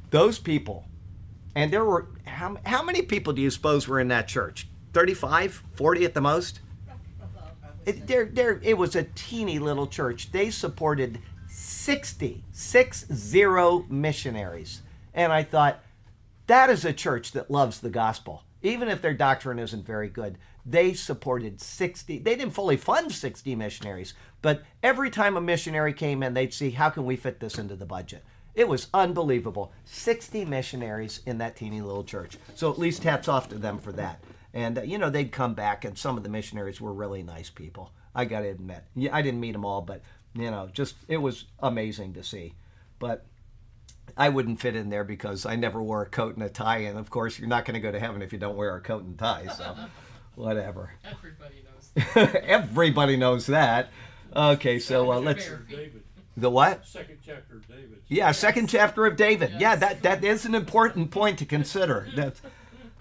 [0.09, 0.85] those people,
[1.55, 4.67] and there were, how, how many people do you suppose were in that church?
[4.93, 6.59] 35, 40 at the most?
[7.85, 10.31] It, there, there, it was a teeny little church.
[10.31, 11.19] They supported
[11.49, 14.81] 60, six zero missionaries.
[15.13, 15.83] And I thought,
[16.47, 18.43] that is a church that loves the gospel.
[18.61, 22.19] Even if their doctrine isn't very good, they supported 60.
[22.19, 26.71] They didn't fully fund 60 missionaries, but every time a missionary came in, they'd see
[26.71, 28.23] how can we fit this into the budget.
[28.57, 29.71] It was unbelievable.
[29.85, 32.37] 60 missionaries in that teeny little church.
[32.55, 34.19] So at least hats off to them for that.
[34.51, 37.51] And, uh, you know, they'd come back, and some of the missionaries were really nice
[37.51, 37.91] people.
[38.15, 38.83] I got to admit.
[38.95, 40.01] Yeah, I didn't meet them all, but,
[40.33, 42.55] you know, just it was amazing to see.
[42.97, 43.27] But
[44.17, 46.97] I wouldn't fit in there because I never wore a coat and a tie, and
[46.97, 49.03] of course, you're not going to go to heaven if you don't wear a coat
[49.03, 49.45] and tie.
[49.55, 49.75] So,
[50.35, 50.93] whatever.
[51.05, 52.35] Everybody knows.
[52.43, 53.91] Everybody knows that.
[54.35, 55.47] Okay, so uh, let's.
[56.37, 56.85] David, The what?
[56.85, 58.01] second chapter of David.
[58.07, 59.53] Yeah, second chapter of David.
[59.59, 62.07] Yeah, that that is an important point to consider.
[62.15, 62.41] That's,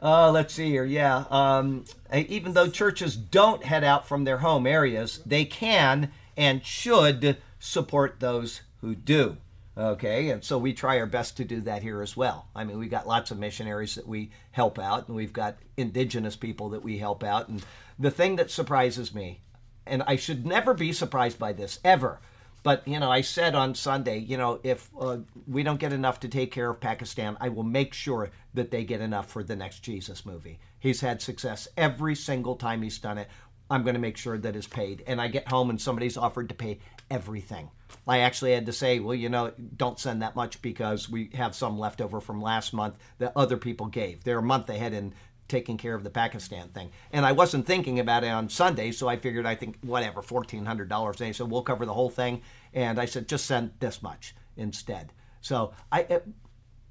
[0.03, 0.85] uh, let's see here.
[0.85, 6.65] Yeah, um, even though churches don't head out from their home areas, they can and
[6.65, 9.37] should support those who do.
[9.79, 12.47] Okay, and so we try our best to do that here as well.
[12.57, 16.35] I mean, we've got lots of missionaries that we help out, and we've got indigenous
[16.35, 17.49] people that we help out.
[17.49, 17.63] And
[17.99, 19.41] the thing that surprises me,
[19.87, 22.21] and I should never be surprised by this ever,
[22.67, 26.19] but you know, I said on Sunday, you know, if uh, we don't get enough
[26.19, 29.55] to take care of Pakistan, I will make sure that they get enough for the
[29.55, 30.59] next Jesus movie.
[30.81, 33.29] He's had success every single time he's done it.
[33.71, 35.05] I'm going to make sure that is paid.
[35.07, 37.71] And I get home and somebody's offered to pay everything.
[38.05, 41.55] I actually had to say, well, you know, don't send that much because we have
[41.55, 44.25] some left over from last month that other people gave.
[44.25, 45.15] They're a month ahead in
[45.49, 46.91] taking care of the Pakistan thing.
[47.13, 50.65] And I wasn't thinking about it on Sunday, so I figured I think whatever, fourteen
[50.65, 51.19] hundred dollars.
[51.19, 52.43] They said we'll cover the whole thing,
[52.73, 55.13] and I said just send this much instead.
[55.41, 56.01] So I.
[56.01, 56.27] It,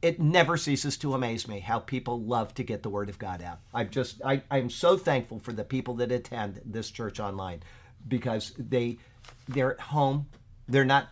[0.01, 3.41] it never ceases to amaze me how people love to get the word of God
[3.41, 3.59] out.
[3.73, 7.63] I'm just I, I'm so thankful for the people that attend this church online
[8.07, 8.99] because they
[9.47, 10.27] they're at home,
[10.67, 11.07] they're not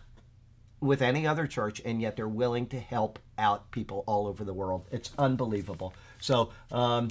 [0.80, 4.54] with any other church, and yet they're willing to help out people all over the
[4.54, 4.86] world.
[4.92, 5.92] It's unbelievable.
[6.20, 7.08] So um,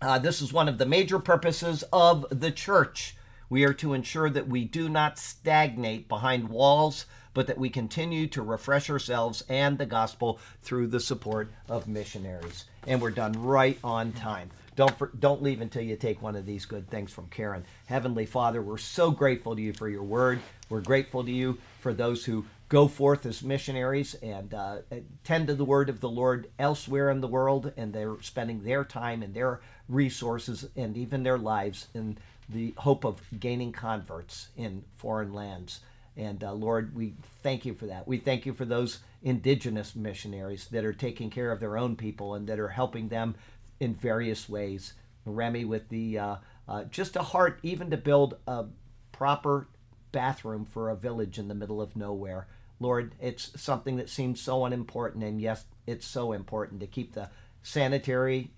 [0.00, 3.16] uh, this is one of the major purposes of the church.
[3.48, 8.26] We are to ensure that we do not stagnate behind walls but that we continue
[8.28, 12.64] to refresh ourselves and the gospel through the support of missionaries.
[12.86, 14.50] And we're done right on time.
[14.76, 17.64] Don't for, don't leave until you take one of these good things from Karen.
[17.86, 20.40] Heavenly Father, we're so grateful to you for your word.
[20.68, 24.76] We're grateful to you for those who go forth as missionaries and uh,
[25.24, 28.84] tend to the word of the Lord elsewhere in the world, and they're spending their
[28.84, 29.60] time and their
[29.90, 32.16] resources and even their lives in
[32.48, 35.80] the hope of gaining converts in foreign lands.
[36.16, 38.06] And uh, Lord, we thank you for that.
[38.08, 42.34] We thank you for those indigenous missionaries that are taking care of their own people
[42.34, 43.34] and that are helping them
[43.78, 44.94] in various ways.
[45.24, 46.36] Remy, with the uh,
[46.68, 48.64] uh, just a heart even to build a
[49.12, 49.68] proper
[50.12, 52.48] bathroom for a village in the middle of nowhere.
[52.80, 57.28] Lord, it's something that seems so unimportant, and yes, it's so important to keep the
[57.62, 58.50] sanitary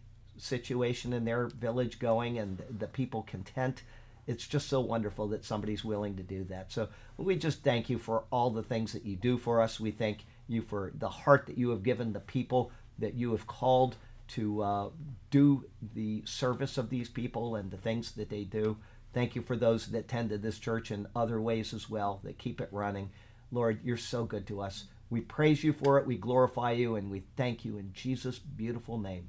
[0.43, 3.83] situation in their village going and the people content.
[4.27, 6.71] It's just so wonderful that somebody's willing to do that.
[6.71, 9.81] So we just thank you for all the things that you do for us.
[9.81, 13.47] We thank you for the heart that you have given the people that you have
[13.47, 13.97] called
[14.29, 14.89] to uh,
[15.31, 15.65] do
[15.95, 18.77] the service of these people and the things that they do.
[19.13, 22.39] Thank you for those that tend to this church in other ways as well, that
[22.39, 23.11] keep it running.
[23.51, 24.85] Lord, you're so good to us.
[25.11, 28.99] We praise you for it, we glorify you, and we thank you in Jesus' beautiful
[28.99, 29.29] name.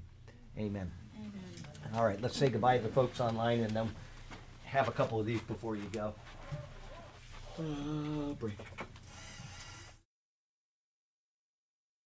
[0.57, 1.02] Amen.
[1.95, 3.91] All right, let's say goodbye to the folks online and then
[4.63, 6.13] have a couple of these before you go.
[7.59, 8.57] Uh, break.